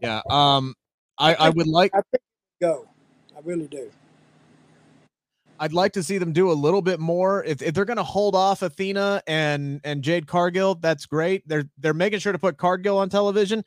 Yeah. 0.01 0.21
Um. 0.29 0.73
I 1.19 1.35
I, 1.35 1.45
I 1.45 1.49
would 1.49 1.67
like 1.67 1.91
I 1.93 2.01
think 2.09 2.23
go. 2.59 2.87
I 3.35 3.39
really 3.43 3.67
do. 3.67 3.91
I'd 5.61 5.73
like 5.73 5.93
to 5.93 6.03
see 6.03 6.17
them 6.17 6.33
do 6.33 6.51
a 6.51 6.53
little 6.53 6.81
bit 6.81 6.99
more. 6.99 7.43
If, 7.45 7.61
if 7.61 7.73
they're 7.73 7.85
going 7.85 7.97
to 7.97 8.03
hold 8.03 8.35
off 8.35 8.61
Athena 8.61 9.23
and 9.27 9.79
and 9.83 10.01
Jade 10.03 10.27
Cargill, 10.27 10.75
that's 10.75 11.05
great. 11.05 11.47
They're 11.47 11.65
they're 11.77 11.93
making 11.93 12.19
sure 12.19 12.33
to 12.33 12.39
put 12.39 12.57
Cargill 12.57 12.97
on 12.97 13.09
television 13.09 13.63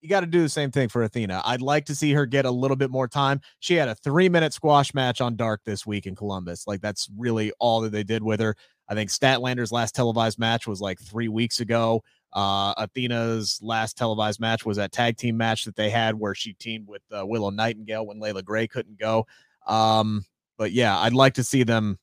you 0.00 0.08
got 0.08 0.20
to 0.20 0.26
do 0.26 0.42
the 0.42 0.48
same 0.48 0.70
thing 0.70 0.88
for 0.88 1.02
Athena. 1.02 1.42
I'd 1.44 1.62
like 1.62 1.84
to 1.86 1.94
see 1.94 2.12
her 2.12 2.26
get 2.26 2.44
a 2.44 2.50
little 2.50 2.76
bit 2.76 2.90
more 2.90 3.08
time. 3.08 3.40
She 3.60 3.74
had 3.74 3.88
a 3.88 3.94
three 3.94 4.28
minute 4.28 4.52
squash 4.52 4.94
match 4.94 5.20
on 5.20 5.36
Dark 5.36 5.62
this 5.64 5.86
week 5.86 6.06
in 6.06 6.14
Columbus. 6.14 6.66
Like 6.66 6.80
that's 6.80 7.08
really 7.16 7.52
all 7.58 7.80
that 7.80 7.92
they 7.92 8.04
did 8.04 8.22
with 8.22 8.40
her. 8.40 8.54
I 8.88 8.94
think 8.94 9.10
Statlander's 9.10 9.72
last 9.72 9.94
televised 9.94 10.38
match 10.38 10.66
was 10.66 10.80
like 10.80 10.98
three 11.00 11.28
weeks 11.28 11.60
ago. 11.60 12.02
Uh, 12.32 12.74
Athena's 12.78 13.58
last 13.62 13.96
televised 13.96 14.40
match 14.40 14.64
was 14.64 14.76
that 14.76 14.92
tag 14.92 15.16
team 15.16 15.36
match 15.36 15.64
that 15.64 15.76
they 15.76 15.90
had 15.90 16.14
where 16.14 16.34
she 16.34 16.52
teamed 16.54 16.86
with 16.86 17.02
uh, 17.14 17.26
Willow 17.26 17.50
Nightingale 17.50 18.06
when 18.06 18.20
Leila 18.20 18.42
Grey 18.42 18.66
couldn't 18.66 18.98
go. 18.98 19.26
Um, 19.66 20.24
but 20.58 20.72
yeah, 20.72 20.98
I'd 20.98 21.14
like 21.14 21.34
to 21.34 21.44
see 21.44 21.62
them 21.62 21.98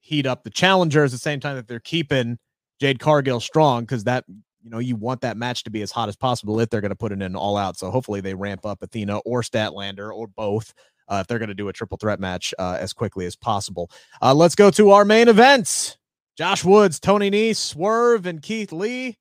heat 0.00 0.24
up 0.24 0.44
the 0.44 0.50
challengers 0.50 1.12
at 1.12 1.16
the 1.16 1.22
same 1.22 1.40
time 1.40 1.56
that 1.56 1.68
they're 1.68 1.80
keeping 1.80 2.38
Jade 2.80 3.00
Cargill 3.00 3.40
strong 3.40 3.82
because 3.82 4.04
that 4.04 4.24
you 4.62 4.70
know, 4.70 4.78
you 4.78 4.96
want 4.96 5.20
that 5.22 5.36
match 5.36 5.64
to 5.64 5.70
be 5.70 5.82
as 5.82 5.90
hot 5.90 6.08
as 6.08 6.16
possible 6.16 6.60
if 6.60 6.70
they're 6.70 6.80
going 6.80 6.90
to 6.90 6.96
put 6.96 7.12
it 7.12 7.22
in 7.22 7.36
all 7.36 7.56
out. 7.56 7.76
So 7.76 7.90
hopefully 7.90 8.20
they 8.20 8.34
ramp 8.34 8.66
up 8.66 8.82
Athena 8.82 9.18
or 9.18 9.42
Statlander 9.42 10.14
or 10.14 10.26
both 10.26 10.74
uh, 11.08 11.18
if 11.20 11.26
they're 11.26 11.38
going 11.38 11.48
to 11.48 11.54
do 11.54 11.68
a 11.68 11.72
triple 11.72 11.96
threat 11.96 12.20
match 12.20 12.52
uh, 12.58 12.76
as 12.78 12.92
quickly 12.92 13.26
as 13.26 13.36
possible. 13.36 13.90
Uh, 14.20 14.34
let's 14.34 14.54
go 14.54 14.70
to 14.70 14.90
our 14.90 15.04
main 15.04 15.28
events. 15.28 15.96
Josh 16.36 16.64
Woods, 16.64 17.00
Tony 17.00 17.30
Nese, 17.30 17.56
Swerve, 17.56 18.26
and 18.26 18.42
Keith 18.42 18.72
Lee. 18.72 19.16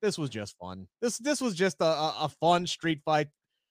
This 0.00 0.16
was 0.16 0.30
just 0.30 0.56
fun. 0.58 0.86
This 1.02 1.18
this 1.18 1.40
was 1.40 1.54
just 1.54 1.80
a, 1.80 1.84
a 1.84 2.30
fun 2.40 2.66
street 2.66 3.00
fight. 3.04 3.28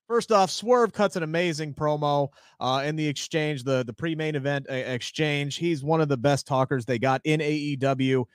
First 0.08 0.32
off, 0.32 0.50
Swerve 0.50 0.94
cuts 0.94 1.18
an 1.18 1.24
amazing 1.24 1.74
promo 1.74 2.30
uh, 2.62 2.84
in 2.86 2.96
the 2.96 3.06
exchange, 3.06 3.64
the 3.64 3.84
the 3.84 3.94
pre 3.94 4.16
main 4.16 4.36
event 4.36 4.66
uh, 4.70 4.74
exchange. 4.74 5.58
He's 5.58 5.84
one 5.84 6.00
of 6.00 6.08
the 6.08 6.18
best 6.18 6.48
talkers 6.48 6.86
they 6.86 6.98
got 6.98 7.22
in 7.26 7.42
AEW. 7.42 8.26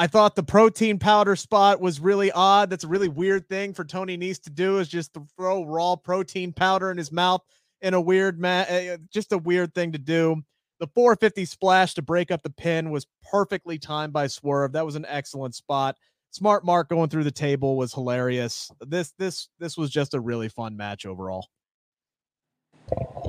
I 0.00 0.06
thought 0.06 0.36
the 0.36 0.44
protein 0.44 1.00
powder 1.00 1.34
spot 1.34 1.80
was 1.80 1.98
really 1.98 2.30
odd. 2.30 2.70
That's 2.70 2.84
a 2.84 2.88
really 2.88 3.08
weird 3.08 3.48
thing 3.48 3.74
for 3.74 3.84
Tony 3.84 4.16
Nese 4.16 4.40
to 4.42 4.50
do 4.50 4.78
is 4.78 4.88
just 4.88 5.16
throw 5.36 5.64
raw 5.64 5.96
protein 5.96 6.52
powder 6.52 6.92
in 6.92 6.96
his 6.96 7.10
mouth 7.10 7.42
in 7.82 7.94
a 7.94 8.00
weird 8.00 8.40
ma- 8.40 8.60
uh, 8.60 8.98
just 9.12 9.32
a 9.32 9.38
weird 9.38 9.74
thing 9.74 9.90
to 9.92 9.98
do. 9.98 10.40
The 10.78 10.86
450 10.94 11.44
splash 11.44 11.94
to 11.94 12.02
break 12.02 12.30
up 12.30 12.42
the 12.44 12.50
pin 12.50 12.90
was 12.90 13.08
perfectly 13.28 13.80
timed 13.80 14.12
by 14.12 14.28
Swerve. 14.28 14.70
That 14.72 14.86
was 14.86 14.94
an 14.94 15.06
excellent 15.08 15.56
spot. 15.56 15.96
Smart 16.30 16.64
Mark 16.64 16.88
going 16.88 17.08
through 17.08 17.24
the 17.24 17.30
table 17.30 17.76
was 17.76 17.94
hilarious. 17.94 18.70
This 18.80 19.12
this 19.18 19.48
this 19.58 19.76
was 19.76 19.90
just 19.90 20.14
a 20.14 20.20
really 20.20 20.48
fun 20.48 20.76
match 20.76 21.06
overall. 21.06 21.48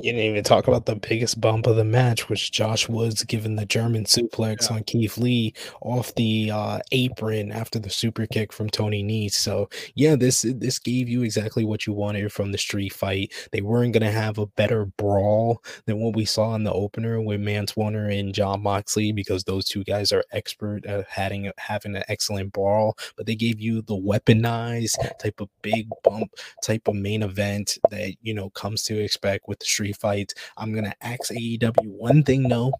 You 0.02 0.12
didn't 0.12 0.30
even 0.30 0.44
talk 0.44 0.66
about 0.66 0.86
the 0.86 0.96
biggest 0.96 1.40
bump 1.42 1.66
of 1.66 1.76
the 1.76 1.84
match, 1.84 2.30
which 2.30 2.52
Josh 2.52 2.88
Woods 2.88 3.22
giving 3.22 3.56
the 3.56 3.66
German 3.66 4.04
suplex 4.04 4.70
yeah. 4.70 4.76
on 4.76 4.84
Keith 4.84 5.18
Lee 5.18 5.52
off 5.82 6.14
the 6.14 6.50
uh, 6.50 6.78
apron 6.92 7.52
after 7.52 7.78
the 7.78 7.90
super 7.90 8.26
kick 8.26 8.50
from 8.50 8.70
Tony 8.70 9.04
Nese. 9.04 9.34
So 9.34 9.68
yeah, 9.94 10.16
this 10.16 10.42
this 10.42 10.78
gave 10.78 11.10
you 11.10 11.22
exactly 11.22 11.66
what 11.66 11.86
you 11.86 11.92
wanted 11.92 12.32
from 12.32 12.52
the 12.52 12.56
street 12.56 12.94
fight. 12.94 13.32
They 13.52 13.60
weren't 13.60 13.92
gonna 13.92 14.10
have 14.10 14.38
a 14.38 14.46
better 14.46 14.86
brawl 14.86 15.62
than 15.84 16.00
what 16.00 16.16
we 16.16 16.24
saw 16.24 16.54
in 16.54 16.64
the 16.64 16.72
opener 16.72 17.20
with 17.20 17.40
Mance 17.40 17.76
Warner 17.76 18.08
and 18.08 18.32
Jon 18.32 18.62
Moxley 18.62 19.12
because 19.12 19.44
those 19.44 19.66
two 19.66 19.84
guys 19.84 20.12
are 20.12 20.24
expert 20.32 20.86
at 20.86 21.06
having 21.08 21.52
having 21.58 21.94
an 21.94 22.04
excellent 22.08 22.54
brawl. 22.54 22.96
But 23.16 23.26
they 23.26 23.34
gave 23.34 23.60
you 23.60 23.82
the 23.82 23.96
weaponized 23.96 24.96
type 25.18 25.40
of 25.40 25.50
big 25.60 25.88
bump 26.04 26.30
type 26.62 26.88
of 26.88 26.94
main 26.94 27.22
event 27.22 27.76
that 27.90 28.14
you 28.22 28.32
know 28.32 28.48
comes 28.50 28.82
to 28.84 28.98
expect 28.98 29.46
with 29.50 29.58
the 29.58 29.66
street 29.66 29.96
fights. 29.96 30.32
I'm 30.56 30.72
gonna 30.74 30.94
ask 31.02 31.30
AEW 31.30 31.74
one 31.84 32.22
thing, 32.22 32.44
no, 32.44 32.72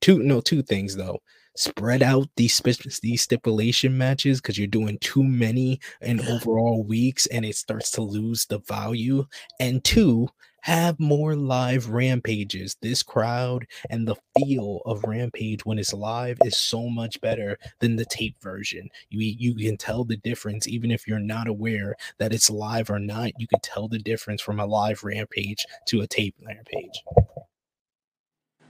two, 0.00 0.20
no, 0.20 0.40
two 0.40 0.62
things 0.62 0.96
though. 0.96 1.20
Spread 1.54 2.02
out 2.02 2.28
these 2.36 2.62
these 3.02 3.20
stipulation 3.20 3.98
matches 3.98 4.40
because 4.40 4.56
you're 4.56 4.66
doing 4.66 4.96
too 5.00 5.22
many 5.22 5.80
in 6.00 6.26
overall 6.26 6.82
weeks, 6.82 7.26
and 7.26 7.44
it 7.44 7.56
starts 7.56 7.90
to 7.90 8.02
lose 8.02 8.46
the 8.46 8.60
value. 8.60 9.26
And 9.60 9.84
two, 9.84 10.28
have 10.62 11.00
more 11.00 11.36
live 11.36 11.90
rampages. 11.90 12.76
This 12.82 13.02
crowd 13.02 13.66
and 13.90 14.08
the 14.08 14.16
feel 14.38 14.82
of 14.86 15.04
Rampage 15.04 15.64
when 15.64 15.78
it's 15.78 15.94
live 15.94 16.38
is 16.44 16.56
so 16.58 16.88
much 16.88 17.20
better 17.20 17.58
than 17.80 17.96
the 17.96 18.06
tape 18.06 18.36
version. 18.42 18.90
You 19.10 19.20
you 19.20 19.54
can 19.54 19.76
tell 19.78 20.04
the 20.04 20.16
difference 20.18 20.68
even 20.68 20.90
if 20.90 21.08
you're 21.08 21.20
not 21.20 21.48
aware 21.48 21.96
that 22.18 22.34
it's 22.34 22.50
live 22.50 22.90
or 22.90 22.98
not. 23.00 23.32
You 23.38 23.48
can 23.48 23.60
tell 23.62 23.88
the 23.88 24.00
difference 24.00 24.42
from 24.42 24.60
a 24.60 24.66
live 24.66 25.04
Rampage 25.04 25.66
to 25.88 26.02
a 26.02 26.08
tape 26.08 26.36
Rampage. 26.46 27.04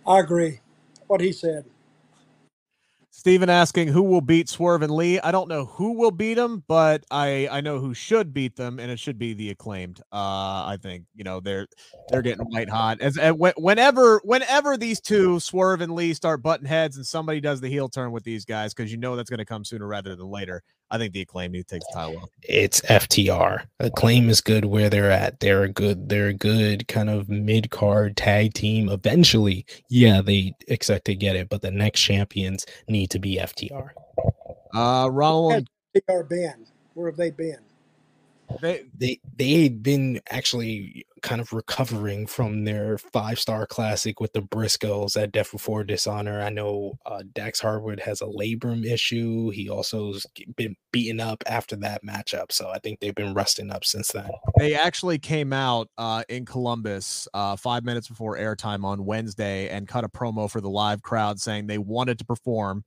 I 0.06 0.20
agree. 0.20 0.60
What 1.08 1.20
he 1.20 1.32
said. 1.32 1.66
Steven 3.14 3.50
asking 3.50 3.88
who 3.88 4.02
will 4.02 4.22
beat 4.22 4.48
Swerve 4.48 4.80
and 4.80 4.92
Lee. 4.92 5.20
I 5.20 5.32
don't 5.32 5.46
know 5.46 5.66
who 5.66 5.92
will 5.92 6.10
beat 6.10 6.34
them, 6.34 6.64
but 6.66 7.04
I 7.10 7.46
I 7.52 7.60
know 7.60 7.78
who 7.78 7.92
should 7.92 8.32
beat 8.32 8.56
them, 8.56 8.78
and 8.80 8.90
it 8.90 8.98
should 8.98 9.18
be 9.18 9.34
the 9.34 9.50
acclaimed. 9.50 10.00
Uh, 10.10 10.64
I 10.66 10.78
think 10.80 11.04
you 11.14 11.22
know 11.22 11.38
they're 11.38 11.68
they're 12.08 12.22
getting 12.22 12.46
white 12.46 12.70
hot. 12.70 13.02
As, 13.02 13.18
as 13.18 13.34
whenever 13.34 14.22
whenever 14.24 14.78
these 14.78 14.98
two 14.98 15.38
Swerve 15.40 15.82
and 15.82 15.94
Lee 15.94 16.14
start 16.14 16.42
butting 16.42 16.66
heads, 16.66 16.96
and 16.96 17.06
somebody 17.06 17.38
does 17.38 17.60
the 17.60 17.68
heel 17.68 17.90
turn 17.90 18.12
with 18.12 18.24
these 18.24 18.46
guys, 18.46 18.72
because 18.72 18.90
you 18.90 18.96
know 18.96 19.14
that's 19.14 19.28
going 19.28 19.38
to 19.38 19.44
come 19.44 19.66
sooner 19.66 19.86
rather 19.86 20.16
than 20.16 20.28
later. 20.28 20.62
I 20.92 20.98
think 20.98 21.14
the 21.14 21.22
acclaim 21.22 21.52
need 21.52 21.66
takes 21.66 21.86
take 21.86 21.94
the 21.94 22.00
title. 22.00 22.30
It's 22.42 22.82
FTR. 22.82 23.64
Acclaim 23.80 24.28
is 24.28 24.42
good 24.42 24.66
where 24.66 24.90
they're 24.90 25.10
at. 25.10 25.40
They're 25.40 25.62
a 25.62 25.68
good. 25.68 26.10
They're 26.10 26.28
a 26.28 26.34
good 26.34 26.86
kind 26.86 27.08
of 27.08 27.30
mid 27.30 27.70
card 27.70 28.14
tag 28.14 28.52
team. 28.52 28.90
Eventually, 28.90 29.64
yeah, 29.88 30.20
they 30.20 30.52
expect 30.68 31.06
to 31.06 31.14
get 31.14 31.34
it, 31.34 31.48
but 31.48 31.62
the 31.62 31.70
next 31.70 32.02
champions 32.02 32.66
need 32.88 33.08
to 33.10 33.18
be 33.18 33.38
FTR. 33.38 33.88
Uh, 34.74 35.08
Ronald. 35.10 35.66
FTR 35.96 36.28
been? 36.28 36.66
Where 36.92 37.08
have 37.08 37.16
they 37.16 37.30
been? 37.30 37.60
They 38.60 38.84
they 38.98 39.18
they 39.36 39.62
had 39.62 39.82
been 39.82 40.20
actually 40.28 41.06
kind 41.22 41.40
of 41.40 41.52
recovering 41.52 42.26
from 42.26 42.64
their 42.64 42.98
five 42.98 43.38
star 43.38 43.66
classic 43.66 44.20
with 44.20 44.32
the 44.32 44.42
Briscoes 44.42 45.20
at 45.20 45.32
Death 45.32 45.52
Before 45.52 45.84
Dishonor. 45.84 46.42
I 46.42 46.50
know 46.50 46.98
uh, 47.06 47.22
Dax 47.32 47.60
Harwood 47.60 48.00
has 48.00 48.20
a 48.20 48.26
labrum 48.26 48.84
issue. 48.84 49.50
He 49.50 49.68
also's 49.68 50.26
been 50.56 50.76
beaten 50.92 51.20
up 51.20 51.42
after 51.46 51.76
that 51.76 52.04
matchup, 52.04 52.52
so 52.52 52.68
I 52.68 52.78
think 52.78 53.00
they've 53.00 53.14
been 53.14 53.34
resting 53.34 53.70
up 53.70 53.84
since 53.84 54.08
then. 54.08 54.30
They 54.58 54.74
actually 54.74 55.18
came 55.18 55.52
out 55.52 55.88
uh, 55.96 56.24
in 56.28 56.44
Columbus 56.44 57.28
uh, 57.32 57.56
five 57.56 57.84
minutes 57.84 58.08
before 58.08 58.36
airtime 58.36 58.84
on 58.84 59.04
Wednesday 59.04 59.68
and 59.68 59.88
cut 59.88 60.04
a 60.04 60.08
promo 60.08 60.50
for 60.50 60.60
the 60.60 60.70
live 60.70 61.02
crowd 61.02 61.40
saying 61.40 61.66
they 61.66 61.78
wanted 61.78 62.18
to 62.18 62.24
perform, 62.24 62.84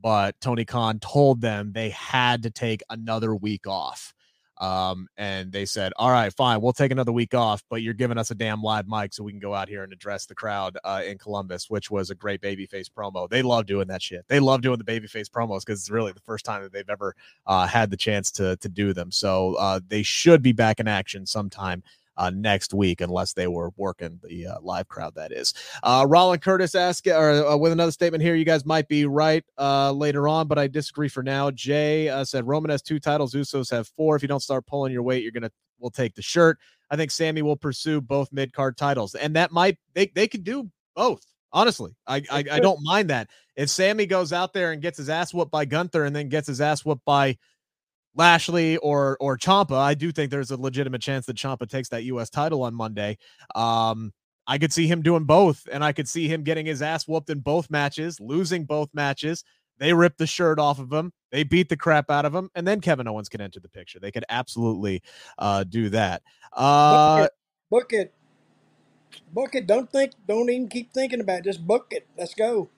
but 0.00 0.34
Tony 0.40 0.64
Khan 0.64 0.98
told 0.98 1.40
them 1.40 1.72
they 1.72 1.90
had 1.90 2.42
to 2.44 2.50
take 2.50 2.82
another 2.90 3.34
week 3.34 3.66
off. 3.66 4.12
Um, 4.58 5.08
and 5.16 5.52
they 5.52 5.64
said, 5.64 5.92
All 5.96 6.10
right, 6.10 6.32
fine, 6.32 6.60
we'll 6.60 6.72
take 6.72 6.92
another 6.92 7.12
week 7.12 7.34
off, 7.34 7.62
but 7.68 7.82
you're 7.82 7.94
giving 7.94 8.18
us 8.18 8.30
a 8.30 8.34
damn 8.34 8.62
live 8.62 8.88
mic 8.88 9.12
so 9.12 9.22
we 9.22 9.32
can 9.32 9.38
go 9.38 9.54
out 9.54 9.68
here 9.68 9.82
and 9.82 9.92
address 9.92 10.26
the 10.26 10.34
crowd 10.34 10.78
uh, 10.84 11.02
in 11.06 11.18
Columbus, 11.18 11.68
which 11.68 11.90
was 11.90 12.10
a 12.10 12.14
great 12.14 12.40
babyface 12.40 12.88
promo. 12.90 13.28
They 13.28 13.42
love 13.42 13.66
doing 13.66 13.88
that 13.88 14.02
shit. 14.02 14.24
They 14.28 14.40
love 14.40 14.62
doing 14.62 14.78
the 14.78 14.84
babyface 14.84 15.28
promos 15.28 15.60
because 15.60 15.80
it's 15.80 15.90
really 15.90 16.12
the 16.12 16.20
first 16.20 16.44
time 16.44 16.62
that 16.62 16.72
they've 16.72 16.88
ever 16.88 17.14
uh, 17.46 17.66
had 17.66 17.90
the 17.90 17.96
chance 17.96 18.30
to 18.32 18.56
to 18.56 18.68
do 18.68 18.92
them. 18.92 19.10
So 19.10 19.54
uh, 19.54 19.80
they 19.86 20.02
should 20.02 20.42
be 20.42 20.52
back 20.52 20.80
in 20.80 20.88
action 20.88 21.26
sometime 21.26 21.82
uh, 22.16 22.30
next 22.30 22.74
week, 22.74 23.00
unless 23.00 23.32
they 23.32 23.46
were 23.46 23.70
working 23.76 24.20
the 24.22 24.46
uh, 24.46 24.60
live 24.60 24.88
crowd. 24.88 25.14
That 25.14 25.32
is. 25.32 25.54
Uh, 25.82 26.06
Roland 26.08 26.42
Curtis 26.42 26.74
asked, 26.74 27.06
or 27.06 27.46
uh, 27.46 27.56
with 27.56 27.72
another 27.72 27.92
statement 27.92 28.22
here, 28.22 28.34
you 28.34 28.44
guys 28.44 28.64
might 28.64 28.88
be 28.88 29.06
right 29.06 29.44
uh, 29.58 29.92
later 29.92 30.28
on, 30.28 30.48
but 30.48 30.58
I 30.58 30.66
disagree 30.66 31.08
for 31.08 31.22
now. 31.22 31.50
Jey 31.50 32.08
uh, 32.08 32.24
said 32.24 32.46
Roman 32.46 32.70
has 32.70 32.82
two 32.82 32.98
titles, 32.98 33.34
Usos 33.34 33.70
have 33.70 33.88
four. 33.88 34.16
If 34.16 34.22
you 34.22 34.28
don't 34.28 34.40
start 34.40 34.66
pulling 34.66 34.92
your 34.92 35.02
weight, 35.02 35.22
you're 35.22 35.32
gonna 35.32 35.50
we'll 35.78 35.90
take 35.90 36.14
the 36.14 36.22
shirt. 36.22 36.58
I 36.90 36.96
think 36.96 37.10
Sami 37.10 37.42
will 37.42 37.56
pursue 37.56 38.00
both 38.00 38.32
mid 38.32 38.52
card 38.52 38.76
titles, 38.76 39.14
and 39.14 39.34
that 39.36 39.52
might 39.52 39.78
they 39.94 40.06
they 40.14 40.28
could 40.28 40.44
do 40.44 40.70
both. 40.94 41.24
Honestly, 41.52 41.94
I, 42.06 42.22
I 42.30 42.44
I 42.52 42.60
don't 42.60 42.82
mind 42.82 43.10
that. 43.10 43.30
If 43.56 43.70
Sami 43.70 44.04
goes 44.04 44.32
out 44.32 44.52
there 44.52 44.72
and 44.72 44.82
gets 44.82 44.98
his 44.98 45.08
ass 45.08 45.32
whooped 45.32 45.50
by 45.50 45.64
Gunther 45.64 46.04
and 46.04 46.14
then 46.14 46.28
gets 46.28 46.46
his 46.46 46.60
ass 46.60 46.84
whooped 46.84 47.04
by 47.04 47.38
Lashley 48.16 48.78
or 48.78 49.16
or 49.20 49.36
Ciampa. 49.36 49.76
I 49.76 49.94
do 49.94 50.10
think 50.10 50.30
there's 50.30 50.50
a 50.50 50.56
legitimate 50.56 51.02
chance 51.02 51.26
that 51.26 51.36
Ciampa 51.36 51.68
takes 51.68 51.90
that 51.90 52.04
U.S. 52.04 52.30
title 52.30 52.62
on 52.62 52.74
Monday. 52.74 53.18
Um, 53.54 54.12
I 54.46 54.58
could 54.58 54.72
see 54.72 54.86
him 54.86 55.02
doing 55.02 55.24
both, 55.24 55.66
and 55.70 55.84
I 55.84 55.92
could 55.92 56.08
see 56.08 56.28
him 56.28 56.42
getting 56.42 56.66
his 56.66 56.82
ass 56.82 57.06
whooped 57.06 57.30
in 57.30 57.40
both 57.40 57.70
matches, 57.70 58.20
losing 58.20 58.64
both 58.64 58.88
matches. 58.94 59.44
They 59.78 59.92
rip 59.92 60.16
the 60.16 60.26
shirt 60.26 60.58
off 60.58 60.78
of 60.78 60.90
him, 60.90 61.12
they 61.30 61.44
beat 61.44 61.68
the 61.68 61.76
crap 61.76 62.10
out 62.10 62.24
of 62.24 62.34
him, 62.34 62.48
and 62.54 62.66
then 62.66 62.80
Kevin 62.80 63.06
Owens 63.06 63.28
can 63.28 63.42
enter 63.42 63.60
the 63.60 63.68
picture. 63.68 64.00
They 64.00 64.10
could 64.10 64.24
absolutely 64.28 65.02
uh, 65.38 65.64
do 65.64 65.90
that. 65.90 66.22
Uh, 66.52 67.16
book 67.16 67.24
it, 67.26 67.32
book 67.70 67.92
it, 67.92 68.14
book 69.34 69.54
it. 69.54 69.66
Don't 69.66 69.90
think, 69.90 70.12
don't 70.26 70.48
even 70.48 70.68
keep 70.68 70.94
thinking 70.94 71.20
about 71.20 71.40
it. 71.40 71.44
Just 71.44 71.66
book 71.66 71.88
it. 71.90 72.06
Let's 72.16 72.34
go. 72.34 72.70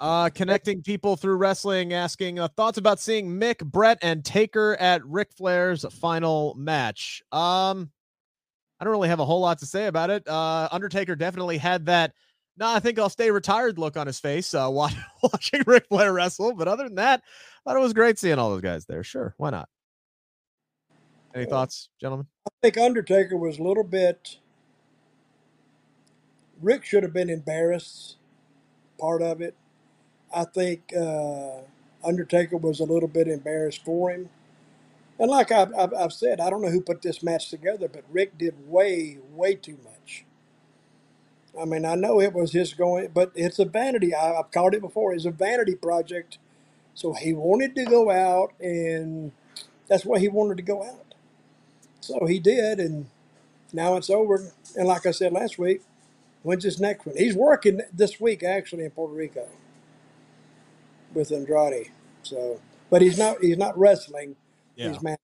Uh, 0.00 0.30
connecting 0.30 0.82
people 0.82 1.14
through 1.14 1.36
wrestling, 1.36 1.92
asking 1.92 2.38
uh, 2.38 2.48
thoughts 2.48 2.78
about 2.78 2.98
seeing 2.98 3.28
Mick, 3.38 3.62
Bret, 3.62 3.98
and 4.00 4.24
Taker 4.24 4.74
at 4.80 5.04
Ric 5.04 5.30
Flair's 5.36 5.84
final 6.00 6.54
match. 6.56 7.22
Um, 7.30 7.90
I 8.80 8.84
don't 8.84 8.92
really 8.92 9.10
have 9.10 9.20
a 9.20 9.26
whole 9.26 9.40
lot 9.40 9.58
to 9.58 9.66
say 9.66 9.88
about 9.88 10.08
it. 10.08 10.26
Uh, 10.26 10.68
Undertaker 10.72 11.14
definitely 11.14 11.58
had 11.58 11.84
that. 11.86 12.14
No, 12.56 12.64
nah, 12.64 12.76
I 12.76 12.80
think 12.80 12.98
I'll 12.98 13.10
stay 13.10 13.30
retired 13.30 13.78
look 13.78 13.98
on 13.98 14.06
his 14.06 14.18
face 14.18 14.54
uh, 14.54 14.68
watching, 14.72 15.02
watching 15.22 15.62
Ric 15.66 15.86
Flair 15.88 16.14
wrestle. 16.14 16.54
But 16.54 16.66
other 16.66 16.84
than 16.84 16.94
that, 16.94 17.20
I 17.22 17.70
thought 17.70 17.76
it 17.76 17.82
was 17.82 17.92
great 17.92 18.18
seeing 18.18 18.38
all 18.38 18.50
those 18.50 18.62
guys 18.62 18.86
there. 18.86 19.04
Sure, 19.04 19.34
why 19.36 19.50
not? 19.50 19.68
Any 21.34 21.44
thoughts, 21.44 21.90
gentlemen? 22.00 22.26
I 22.46 22.50
think 22.62 22.78
Undertaker 22.78 23.36
was 23.36 23.58
a 23.58 23.62
little 23.62 23.84
bit. 23.84 24.38
Ric 26.60 26.86
should 26.86 27.02
have 27.02 27.12
been 27.12 27.28
embarrassed. 27.30 28.16
Part 28.98 29.20
of 29.20 29.42
it. 29.42 29.54
I 30.32 30.44
think 30.44 30.92
uh, 30.96 31.62
Undertaker 32.04 32.56
was 32.56 32.80
a 32.80 32.84
little 32.84 33.08
bit 33.08 33.28
embarrassed 33.28 33.84
for 33.84 34.10
him. 34.10 34.30
And 35.18 35.30
like 35.30 35.52
I've, 35.52 35.74
I've, 35.74 35.92
I've, 35.92 36.12
said, 36.12 36.40
I 36.40 36.48
don't 36.48 36.62
know 36.62 36.70
who 36.70 36.80
put 36.80 37.02
this 37.02 37.22
match 37.22 37.50
together, 37.50 37.88
but 37.88 38.04
Ric 38.10 38.38
did 38.38 38.54
way, 38.68 39.18
way 39.32 39.54
too 39.54 39.78
much. 39.84 40.24
I 41.60 41.64
mean, 41.64 41.84
I 41.84 41.94
know 41.96 42.20
it 42.20 42.32
was 42.32 42.52
his 42.52 42.72
going, 42.72 43.08
but 43.12 43.32
it's 43.34 43.58
a 43.58 43.64
vanity. 43.64 44.14
I, 44.14 44.34
have 44.34 44.50
called 44.52 44.74
it 44.74 44.80
before. 44.80 45.12
It's 45.12 45.24
a 45.24 45.30
vanity 45.30 45.74
project. 45.74 46.38
So 46.94 47.12
he 47.12 47.32
wanted 47.34 47.74
to 47.74 47.84
go 47.84 48.10
out, 48.10 48.52
and 48.60 49.32
that's 49.88 50.04
why 50.04 50.20
he 50.20 50.28
wanted 50.28 50.56
to 50.58 50.62
go 50.62 50.84
out. 50.84 51.14
So 52.00 52.26
he 52.26 52.38
did, 52.38 52.78
and 52.78 53.06
now 53.72 53.96
it's 53.96 54.10
over. 54.10 54.52
And 54.76 54.86
like 54.86 55.06
I 55.06 55.10
said 55.10 55.32
last 55.32 55.58
week, 55.58 55.82
when's 56.42 56.64
his 56.64 56.80
next 56.80 57.04
one? 57.04 57.16
He's 57.16 57.34
working 57.34 57.82
this 57.92 58.20
week, 58.20 58.42
actually, 58.42 58.84
in 58.84 58.90
Puerto 58.92 59.14
Rico 59.14 59.48
with 61.14 61.32
Andrade. 61.32 61.90
So, 62.22 62.60
but 62.90 63.02
he's 63.02 63.18
not 63.18 63.38
he's 63.40 63.58
not 63.58 63.78
wrestling. 63.78 64.36
Yeah. 64.76 64.92
He's 64.92 65.02
man. 65.02 65.16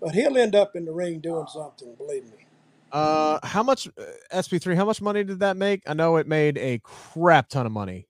But 0.00 0.14
he'll 0.14 0.36
end 0.36 0.54
up 0.54 0.76
in 0.76 0.84
the 0.84 0.92
ring 0.92 1.20
doing 1.20 1.46
something. 1.48 1.94
Believe 1.94 2.24
me. 2.24 2.46
Uh, 2.92 3.38
how 3.42 3.62
much 3.62 3.88
uh, 3.88 4.02
SP3? 4.32 4.76
How 4.76 4.84
much 4.84 5.02
money 5.02 5.24
did 5.24 5.40
that 5.40 5.56
make? 5.56 5.82
I 5.86 5.94
know 5.94 6.16
it 6.16 6.26
made 6.26 6.56
a 6.58 6.80
crap 6.82 7.48
ton 7.48 7.66
of 7.66 7.72
money. 7.72 8.06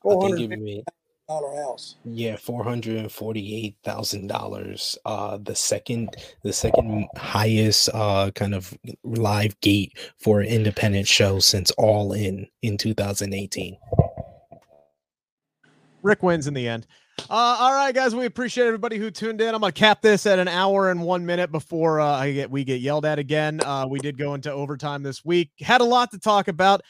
Four 0.00 0.28
hundred 0.28 0.84
dollar 1.28 1.62
house. 1.62 1.96
Yeah, 2.04 2.36
four 2.36 2.64
hundred 2.64 2.96
and 2.96 3.12
forty-eight 3.12 3.76
thousand 3.84 4.26
dollars. 4.28 4.98
Uh, 5.04 5.38
the 5.40 5.54
second, 5.54 6.16
the 6.42 6.52
second 6.52 7.06
highest 7.16 7.90
uh 7.92 8.30
kind 8.34 8.54
of 8.54 8.76
live 9.04 9.58
gate 9.60 9.96
for 10.18 10.40
an 10.40 10.48
independent 10.48 11.06
show 11.06 11.38
since 11.38 11.70
All 11.72 12.12
In 12.12 12.48
in 12.62 12.78
two 12.78 12.94
thousand 12.94 13.34
eighteen. 13.34 13.76
Ric 16.02 16.22
wins 16.22 16.46
in 16.46 16.54
the 16.54 16.68
end. 16.68 16.86
Uh, 17.30 17.56
all 17.60 17.72
right, 17.72 17.94
guys, 17.94 18.14
we 18.14 18.26
appreciate 18.26 18.66
everybody 18.66 18.98
who 18.98 19.10
tuned 19.10 19.40
in. 19.40 19.54
I'm 19.54 19.60
gonna 19.60 19.72
cap 19.72 20.02
this 20.02 20.26
at 20.26 20.38
an 20.38 20.48
hour 20.48 20.90
and 20.90 21.02
one 21.02 21.24
minute 21.24 21.52
before 21.52 22.00
uh, 22.00 22.06
I 22.06 22.32
get 22.32 22.50
we 22.50 22.64
get 22.64 22.80
yelled 22.80 23.04
at 23.04 23.18
again. 23.18 23.60
Uh, 23.64 23.86
we 23.88 23.98
did 24.00 24.18
go 24.18 24.34
into 24.34 24.50
overtime 24.50 25.02
this 25.02 25.24
week, 25.24 25.50
had 25.60 25.80
a 25.80 25.84
lot 25.84 26.10
to 26.12 26.18
talk 26.18 26.48
about, 26.48 26.82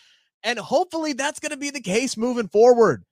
and 0.43 0.59
hopefully 0.59 1.13
that's 1.13 1.41
gonna 1.41 1.57
be 1.57 1.71
the 1.71 1.81
case 1.81 2.17
moving 2.17 2.49
forward. 2.49 3.05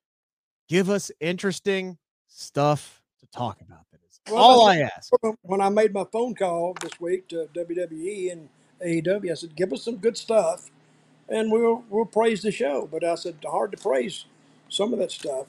Give 0.68 0.88
us 0.88 1.11
interesting 1.20 1.98
stuff 2.28 3.03
to 3.20 3.26
talk 3.26 3.61
about. 3.61 3.80
That 3.92 4.01
is 4.09 4.20
well, 4.30 4.42
all 4.42 4.68
I 4.68 4.78
ask. 4.78 5.12
When 5.42 5.61
I 5.61 5.68
made 5.68 5.92
my 5.92 6.05
phone 6.12 6.34
call 6.34 6.76
this 6.80 6.98
week 7.01 7.28
to 7.28 7.48
WWE 7.55 8.32
and 8.32 8.48
AEW, 8.84 9.30
I 9.30 9.34
said, 9.34 9.57
"Give 9.57 9.72
us 9.72 9.82
some 9.82 9.96
good 9.96 10.16
stuff, 10.16 10.70
and 11.28 11.51
we'll 11.51 11.84
we'll 11.90 12.07
praise 12.07 12.42
the 12.42 12.53
show." 12.53 12.88
But 12.90 13.05
I 13.05 13.16
said, 13.16 13.36
"Hard 13.44 13.72
to 13.72 13.78
praise 13.78 14.26
some 14.68 14.92
of 14.92 15.01
that 15.01 15.11
stuff." 15.11 15.46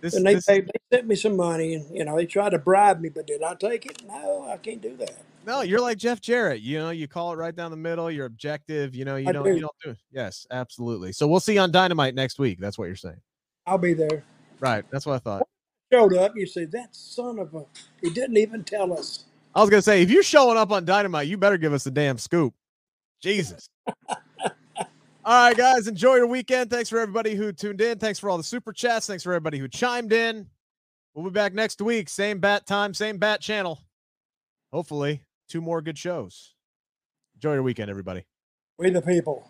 This, 0.00 0.14
and 0.14 0.24
they, 0.24 0.34
this, 0.34 0.46
they, 0.46 0.60
they 0.60 0.70
sent 0.92 1.06
me 1.08 1.16
some 1.16 1.36
money, 1.36 1.74
and 1.74 1.96
you 1.96 2.04
know 2.04 2.16
they 2.16 2.26
tried 2.26 2.50
to 2.50 2.58
bribe 2.58 3.00
me, 3.00 3.08
but 3.08 3.26
did 3.26 3.42
I 3.42 3.54
take 3.54 3.86
it? 3.86 4.02
No, 4.06 4.46
I 4.48 4.56
can't 4.56 4.80
do 4.80 4.96
that. 4.96 5.16
No, 5.44 5.62
you're 5.62 5.80
like 5.80 5.98
Jeff 5.98 6.20
Jarrett. 6.20 6.60
You 6.60 6.78
know, 6.78 6.90
you 6.90 7.08
call 7.08 7.32
it 7.32 7.36
right 7.36 7.54
down 7.54 7.70
the 7.70 7.76
middle. 7.76 8.10
You're 8.10 8.26
objective. 8.26 8.94
You 8.94 9.04
know, 9.04 9.16
you 9.16 9.28
I 9.28 9.32
don't 9.32 9.44
do. 9.44 9.54
you 9.54 9.60
don't 9.60 9.76
do 9.82 9.90
it. 9.90 9.98
Yes, 10.12 10.46
absolutely. 10.50 11.12
So 11.12 11.26
we'll 11.26 11.40
see 11.40 11.54
you 11.54 11.60
on 11.60 11.72
Dynamite 11.72 12.14
next 12.14 12.38
week. 12.38 12.58
That's 12.60 12.78
what 12.78 12.84
you're 12.84 12.96
saying. 12.96 13.20
I'll 13.66 13.78
be 13.78 13.94
there. 13.94 14.24
Right. 14.60 14.84
That's 14.90 15.06
what 15.06 15.14
I 15.14 15.18
thought. 15.18 15.48
Showed 15.92 16.14
up. 16.16 16.36
You 16.36 16.46
say 16.46 16.66
that 16.66 16.94
son 16.94 17.38
of 17.38 17.54
a. 17.54 17.64
He 18.00 18.10
didn't 18.10 18.36
even 18.36 18.62
tell 18.62 18.92
us. 18.92 19.24
I 19.54 19.60
was 19.60 19.70
gonna 19.70 19.82
say 19.82 20.02
if 20.02 20.10
you're 20.10 20.22
showing 20.22 20.58
up 20.58 20.70
on 20.70 20.84
Dynamite, 20.84 21.26
you 21.26 21.38
better 21.38 21.58
give 21.58 21.72
us 21.72 21.86
a 21.86 21.90
damn 21.90 22.18
scoop. 22.18 22.54
Jesus. 23.20 23.68
All 25.28 25.34
right, 25.34 25.54
guys, 25.54 25.86
enjoy 25.86 26.14
your 26.14 26.26
weekend. 26.26 26.70
Thanks 26.70 26.88
for 26.88 26.98
everybody 26.98 27.34
who 27.34 27.52
tuned 27.52 27.82
in. 27.82 27.98
Thanks 27.98 28.18
for 28.18 28.30
all 28.30 28.38
the 28.38 28.42
super 28.42 28.72
chats. 28.72 29.06
Thanks 29.06 29.22
for 29.22 29.34
everybody 29.34 29.58
who 29.58 29.68
chimed 29.68 30.10
in. 30.10 30.46
We'll 31.12 31.26
be 31.26 31.30
back 31.30 31.52
next 31.52 31.82
week. 31.82 32.08
Same 32.08 32.38
bat 32.38 32.66
time, 32.66 32.94
same 32.94 33.18
bat 33.18 33.42
channel. 33.42 33.78
Hopefully, 34.72 35.20
two 35.46 35.60
more 35.60 35.82
good 35.82 35.98
shows. 35.98 36.54
Enjoy 37.34 37.52
your 37.52 37.62
weekend, 37.62 37.90
everybody. 37.90 38.24
We 38.78 38.88
the 38.88 39.02
people. 39.02 39.46